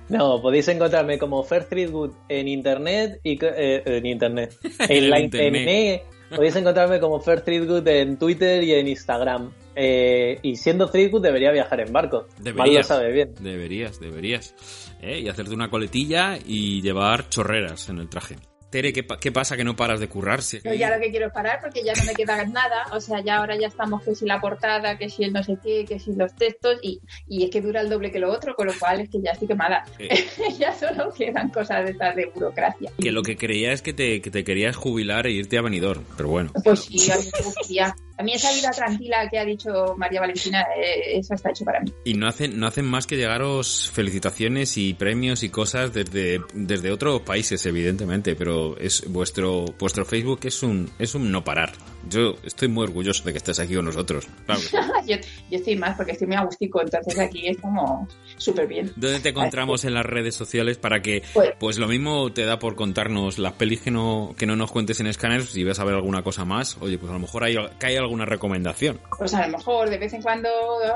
no, 0.09 0.41
podéis 0.41 0.69
encontrarme 0.69 1.19
como 1.19 1.43
Fair 1.43 1.65
Threadwood 1.65 2.13
en 2.29 2.49
internet 2.49 3.21
y 3.25 3.39
eh, 3.43 3.83
en 3.85 4.07
internet. 4.07 4.57
En, 4.89 5.11
la 5.11 5.21
internet. 5.21 6.03
Podéis 6.35 6.57
encontrarme 6.57 7.01
como 7.01 7.21
Fair 7.21 7.43
Threadwood 7.43 7.87
en 7.89 8.19
Twitter 8.19 8.63
y 8.63 8.73
en 8.73 8.89
Instagram. 8.89 9.53
Eh, 9.75 10.39
y 10.43 10.57
siendo 10.57 10.89
Threadwood 10.89 11.23
debería 11.23 11.53
viajar 11.53 11.81
en 11.81 11.93
barco. 11.93 12.27
Deberías, 12.39 12.57
Mal 12.57 12.75
lo 12.75 12.83
sabe 12.83 13.13
bien. 13.13 13.35
Deberías, 13.41 14.01
deberías. 14.01 14.55
¿eh? 15.03 15.21
Y 15.21 15.29
hacerte 15.29 15.55
una 15.55 15.71
coletilla 15.71 16.39
y 16.45 16.81
llevar 16.83 17.29
chorreras 17.29 17.89
en 17.89 17.99
el 17.99 18.09
traje. 18.09 18.37
Tere, 18.71 18.93
¿qué, 18.93 19.07
qué 19.21 19.33
pasa 19.33 19.57
que 19.57 19.65
no 19.65 19.77
paras 19.77 20.01
de 20.01 20.09
currarse? 20.09 20.61
Yo 20.65 20.75
ya 20.75 20.91
lo 20.91 21.01
que 21.01 21.11
quiero 21.11 21.27
es 21.27 21.33
parar 21.33 21.61
porque 21.61 21.83
ya 21.85 21.93
no 21.95 22.05
me 22.05 22.15
queda 22.15 22.45
nada. 22.47 22.87
O 22.93 23.01
sea, 23.01 23.21
ya 23.21 23.37
ahora 23.37 23.57
ya 23.57 23.69
estamos 23.69 24.03
que 24.03 24.15
si 24.15 24.27
la 24.27 24.41
portada, 24.41 24.99
que 24.99 25.09
si 25.09 25.25
el 25.25 25.33
no 25.33 25.43
sé 25.43 25.57
qué, 25.63 25.85
que 25.85 25.99
si 25.99 26.13
los 26.15 26.35
textos 26.35 26.79
y, 26.83 27.01
y 27.29 27.45
es 27.45 27.51
que 27.51 27.61
dura 27.61 27.81
el 27.81 27.89
doble 27.89 28.11
que 28.11 28.19
lo 28.19 28.31
otro, 28.33 28.55
con 28.55 28.67
lo 28.67 28.73
cual 28.79 29.01
es 29.01 29.09
que 29.09 29.21
ya 29.21 29.31
estoy 29.31 29.49
quemada. 29.49 29.85
Eh. 29.99 30.27
ya 30.59 30.75
solo 30.75 31.13
quedan 31.13 31.51
cosas 31.51 31.85
de 31.85 31.93
estas 31.93 32.17
de 32.17 32.27
burocracia. 32.27 32.91
Que 33.01 33.13
lo 33.13 33.23
que 33.23 33.37
creía 33.37 33.73
es 33.73 33.83
que 33.83 33.93
te, 33.93 34.21
que 34.21 34.31
te 34.31 34.45
querías 34.45 34.77
jubilar 34.77 35.27
e 35.27 35.31
irte 35.31 35.59
a 35.59 35.63
Benidorm, 35.63 36.05
pero 36.17 36.29
bueno. 36.29 36.53
Pues 36.65 36.81
sí, 36.81 37.11
a 37.11 37.17
mí 37.17 37.25
me 37.25 37.45
gustaría. 37.45 37.97
A 38.19 38.23
mí 38.23 38.33
esa 38.33 38.51
vida 38.53 38.71
tranquila 38.71 39.29
que 39.31 39.39
ha 39.39 39.45
dicho 39.45 39.95
María 39.97 40.21
Valentina, 40.21 40.67
eh, 40.77 41.19
eso 41.19 41.35
está 41.35 41.51
hecho 41.51 41.65
para 41.65 41.81
mí. 41.81 41.93
Y 42.05 42.15
no 42.15 42.27
hacen, 42.27 42.59
no 42.59 42.67
hacen 42.67 42.87
más 42.87 43.07
que 43.07 43.17
llegaros 43.17 43.91
felicitaciones 43.93 44.79
y 44.79 44.95
premios 44.95 45.43
y 45.43 45.51
cosas 45.51 45.93
desde, 45.93 46.41
desde 46.55 46.91
otros 46.91 47.21
países, 47.23 47.65
evidentemente, 47.67 48.35
pero 48.35 48.79
es 48.79 49.05
vuestro, 49.11 49.67
vuestro 49.79 50.05
Facebook 50.05 50.41
es 50.45 50.63
un, 50.63 50.91
es 50.99 51.15
un 51.15 51.31
no 51.31 51.45
parar. 51.45 51.73
Yo 52.09 52.35
estoy 52.45 52.69
muy 52.69 52.85
orgulloso 52.85 53.25
de 53.25 53.33
que 53.33 53.39
estés 53.39 53.59
aquí 53.59 53.75
con 53.75 53.85
nosotros. 53.85 54.27
Claro 54.47 54.61
yo, 55.07 55.17
yo 55.51 55.59
estoy 55.59 55.77
más 55.77 55.97
porque 55.97 56.13
estoy 56.13 56.27
muy 56.27 56.37
agustico, 56.37 56.81
entonces 56.83 57.19
aquí 57.19 57.49
estamos 57.49 58.09
súper 58.37 58.67
bien. 58.67 58.93
¿Dónde 58.97 59.21
te 59.21 59.31
encontramos 59.31 59.85
en 59.85 59.95
las 59.95 60.07
redes 60.07 60.35
sociales 60.35 60.79
para 60.79 61.03
que, 61.03 61.23
Pues- 61.35 61.53
pues 61.59 61.79
lo 61.79 61.89
mismo 61.89 62.33
te 62.33 62.45
da 62.45 62.59
por 62.59 62.77
contarnos 62.77 63.39
las 63.39 63.53
pelis 63.55 63.81
que 63.81 63.91
no, 63.91 64.35
que 64.37 64.47
no 64.47 64.57
nos 64.57 64.71
cuentes 64.71 65.01
en 65.01 65.13
Scanners, 65.13 65.51
si 65.51 65.65
vas 65.65 65.79
a 65.81 65.85
ver 65.85 65.95
alguna 65.95 66.23
cosa 66.23 66.45
más, 66.45 66.77
oye, 66.81 66.99
pues 66.99 67.11
a 67.11 67.15
lo 67.15 67.21
mejor 67.21 67.45
hay, 67.45 67.57
que 67.79 67.87
hay 67.87 67.97
alguna 67.97 68.25
recomendación. 68.25 69.01
Pues 69.19 69.35
a 69.35 69.47
lo 69.47 69.57
mejor 69.59 69.91
de 69.91 69.99
vez 69.99 70.13
en 70.13 70.23
cuando 70.23 70.49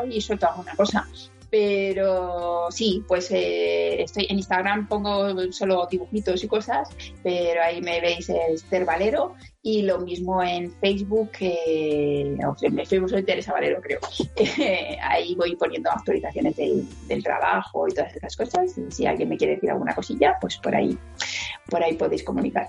y 0.08 0.20
suelto 0.20 0.46
alguna 0.48 0.74
cosa. 0.74 1.06
Pero 1.50 2.68
sí, 2.70 3.02
pues 3.08 3.30
eh, 3.32 4.02
estoy 4.02 4.26
en 4.30 4.36
Instagram, 4.36 4.86
pongo 4.86 5.34
solo 5.52 5.86
dibujitos 5.90 6.42
y 6.44 6.46
cosas, 6.48 6.88
pero 7.24 7.62
ahí 7.62 7.80
me 7.82 8.00
veis 8.00 8.28
Esther 8.28 8.84
Valero 8.84 9.34
y 9.62 9.82
lo 9.82 9.98
mismo 9.98 10.42
en 10.42 10.72
Facebook, 10.80 11.32
eh, 11.40 12.36
en 12.62 12.86
Facebook 12.86 13.10
soy 13.10 13.22
Teresa 13.22 13.52
Valero 13.52 13.80
creo. 13.82 14.00
Ahí 15.02 15.34
voy 15.34 15.54
poniendo 15.56 15.90
actualizaciones 15.90 16.56
del, 16.56 16.86
del 17.06 17.22
trabajo 17.22 17.86
y 17.88 17.92
todas 17.92 18.14
esas 18.16 18.36
cosas. 18.36 18.78
Y 18.78 18.90
si 18.90 19.06
alguien 19.06 19.28
me 19.28 19.36
quiere 19.36 19.54
decir 19.54 19.70
alguna 19.70 19.94
cosilla, 19.94 20.36
pues 20.40 20.56
por 20.56 20.74
ahí, 20.74 20.96
por 21.68 21.82
ahí 21.82 21.94
podéis 21.94 22.24
comunicar. 22.24 22.68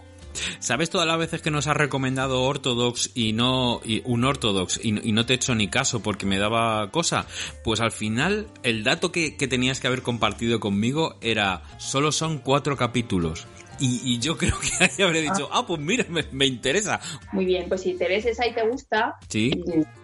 ¿Sabes 0.60 0.90
todas 0.90 1.08
las 1.08 1.18
veces 1.18 1.42
que 1.42 1.52
nos 1.52 1.68
has 1.68 1.76
recomendado 1.76 2.44
Orthodox 2.44 3.12
y 3.16 3.34
no 3.34 3.82
y 3.84 4.02
un 4.06 4.24
Orthodox 4.24 4.80
y, 4.84 5.08
y 5.08 5.12
no 5.12 5.26
te 5.26 5.34
he 5.34 5.36
hecho 5.36 5.56
ni 5.56 5.68
caso 5.68 6.02
porque 6.02 6.26
me 6.26 6.40
daba 6.40 6.90
cosa? 6.92 7.26
Pues 7.64 7.80
al 7.80 7.92
final 7.92 8.48
el 8.64 8.84
dato 8.84 9.12
que, 9.12 9.38
que 9.38 9.48
tenías 9.48 9.80
que 9.80 9.88
haber 9.88 10.02
compartido 10.02 10.60
conmigo 10.60 11.16
era 11.22 11.64
solo 11.78 12.12
son 12.12 12.40
cuatro 12.40 12.76
capítulos. 12.78 13.48
Y, 13.82 14.02
y 14.06 14.20
yo 14.20 14.38
creo 14.38 14.54
que 14.60 14.70
ahí 14.86 15.04
habré 15.04 15.22
dicho, 15.22 15.50
ah, 15.52 15.66
pues 15.68 15.80
mira, 15.82 16.06
me, 16.08 16.24
me 16.32 16.46
interesa. 16.46 17.02
Muy 17.34 17.46
bien, 17.46 17.68
pues 17.68 17.82
si 17.82 17.94
te 17.96 18.08
ves 18.08 18.26
esa 18.26 18.48
y 18.48 18.54
te 18.54 18.66
gusta, 18.68 19.16
Sí. 19.28 19.52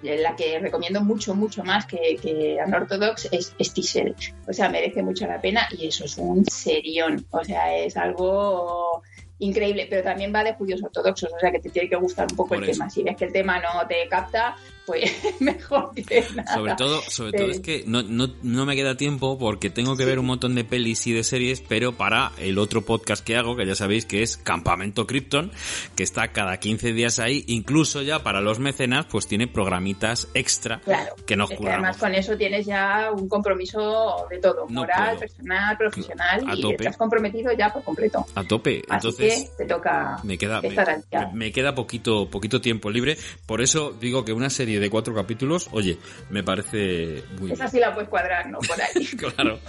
la 0.01 0.36
que 0.36 0.59
recomiendo 0.59 1.01
mucho, 1.01 1.36
mucho 1.36 1.63
más 1.63 1.86
que, 1.86 2.17
que 2.21 2.57
Unorthodox 2.65 3.30
es, 3.32 3.53
es 3.59 3.73
Tixel. 3.73 4.15
O 4.47 4.53
sea, 4.53 4.67
merece 4.69 5.03
mucho 5.03 5.28
la 5.28 5.39
pena 5.39 5.67
y 5.78 5.88
eso 5.88 6.05
es 6.05 6.17
un 6.17 6.43
serión. 6.45 7.25
O 7.30 7.43
sea, 7.43 7.78
es 7.78 7.95
algo 7.97 9.03
increíble, 9.39 9.88
pero 9.89 10.03
también 10.03 10.33
va 10.33 10.43
de 10.43 10.53
judíos 10.53 10.81
ortodoxos, 10.83 11.31
o 11.31 11.39
sea 11.39 11.51
que 11.51 11.59
te 11.59 11.69
tiene 11.69 11.89
que 11.89 11.95
gustar 11.95 12.27
un 12.29 12.35
poco 12.35 12.49
Por 12.49 12.57
el 12.63 12.69
eso. 12.69 12.73
tema. 12.79 12.89
Si 12.89 13.03
ves 13.03 13.15
que 13.15 13.25
el 13.25 13.31
tema 13.31 13.59
no 13.59 13.88
te 13.88 14.07
capta, 14.09 14.55
pues 14.85 15.11
mejor 15.39 15.91
que 15.93 16.25
nada. 16.35 16.53
Sobre 16.55 16.75
todo, 16.75 17.01
sobre 17.01 17.31
todo 17.33 17.47
es 17.51 17.59
que 17.59 17.83
no, 17.85 18.01
no, 18.03 18.29
no 18.41 18.65
me 18.65 18.75
queda 18.75 18.95
tiempo 18.95 19.38
porque 19.38 19.69
tengo 19.69 19.95
que 19.95 20.05
ver 20.05 20.17
un 20.17 20.25
montón 20.25 20.55
de 20.55 20.63
pelis 20.63 21.05
y 21.07 21.13
de 21.13 21.23
series, 21.23 21.61
pero 21.61 21.93
para 21.93 22.31
el 22.38 22.57
otro 22.57 22.81
podcast 22.83 23.23
que 23.23 23.35
hago, 23.35 23.55
que 23.55 23.65
ya 23.65 23.75
sabéis 23.75 24.05
que 24.05 24.23
es 24.23 24.38
Campamento 24.38 25.05
Krypton, 25.05 25.51
que 25.95 26.03
está 26.03 26.29
cada 26.29 26.57
15 26.57 26.93
días 26.93 27.19
ahí, 27.19 27.43
incluso 27.47 28.01
ya 28.01 28.23
para 28.23 28.41
los 28.41 28.59
mecenas, 28.59 29.05
pues 29.05 29.27
tiene 29.27 29.47
programitas 29.47 30.29
extra 30.33 30.79
Claro, 30.79 31.15
que 31.25 31.35
nos 31.35 31.51
es 31.51 31.59
que 31.59 31.69
además 31.69 31.97
con 31.97 32.15
eso 32.15 32.38
tienes 32.38 32.65
ya 32.65 33.11
un 33.11 33.27
compromiso 33.27 34.25
de 34.29 34.39
todo, 34.39 34.67
moral, 34.69 35.17
personal, 35.17 35.77
profesional 35.77 36.43
A 36.47 36.55
y 36.55 36.61
tope. 36.61 36.75
estás 36.75 36.97
comprometido 36.97 37.51
ya 37.53 37.71
por 37.71 37.83
completo. 37.83 38.25
A 38.35 38.43
tope. 38.43 38.81
Así 38.89 39.07
Entonces, 39.07 39.26
te 39.57 39.65
toca 39.65 40.17
me 40.23 40.38
queda, 40.38 40.61
me, 40.61 40.69
estar 40.69 40.89
al 40.89 41.03
día. 41.09 41.30
me 41.34 41.51
queda 41.51 41.75
poquito, 41.75 42.30
poquito 42.30 42.61
tiempo 42.61 42.89
libre. 42.89 43.17
Por 43.45 43.61
eso 43.61 43.95
digo 43.99 44.25
que 44.25 44.34
una 44.34 44.49
serie 44.49 44.80
de 44.80 44.89
cuatro 44.89 45.13
capítulos, 45.13 45.69
oye, 45.71 45.97
me 46.30 46.43
parece 46.43 47.23
muy 47.39 47.51
Esa 47.51 47.67
sí 47.67 47.80
la 47.80 47.93
puedes 47.93 48.09
cuadrar, 48.09 48.49
¿no? 48.49 48.59
Por 48.59 48.82
ahí. 48.82 49.05
claro. 49.17 49.59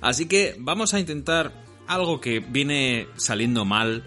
Así 0.00 0.26
que 0.26 0.56
vamos 0.58 0.94
a 0.94 1.00
intentar 1.00 1.52
algo 1.86 2.20
que 2.20 2.40
viene 2.40 3.08
saliendo 3.16 3.64
mal 3.64 4.04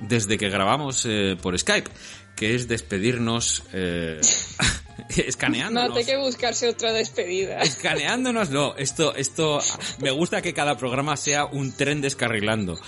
desde 0.00 0.38
que 0.38 0.48
grabamos 0.48 1.04
eh, 1.06 1.36
por 1.40 1.58
Skype, 1.58 1.90
que 2.36 2.54
es 2.54 2.68
despedirnos 2.68 3.64
eh, 3.72 4.20
No, 5.08 5.24
escaneándonos. 5.24 5.96
hay 5.96 6.04
que 6.04 6.16
buscarse 6.16 6.68
otra 6.68 6.92
despedida. 6.92 7.60
Escaneándonos, 7.60 8.50
no, 8.50 8.76
esto, 8.76 9.14
esto, 9.14 9.60
me 9.98 10.10
gusta 10.10 10.42
que 10.42 10.52
cada 10.52 10.76
programa 10.76 11.16
sea 11.16 11.46
un 11.46 11.72
tren 11.72 12.00
descarrilando. 12.00 12.78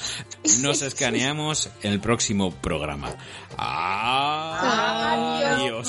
Nos 0.60 0.82
escaneamos 0.86 1.70
en 1.82 1.92
el 1.92 2.00
próximo 2.00 2.52
programa. 2.52 3.14
Adiós. 5.56 5.88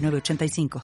906985. 0.00 0.70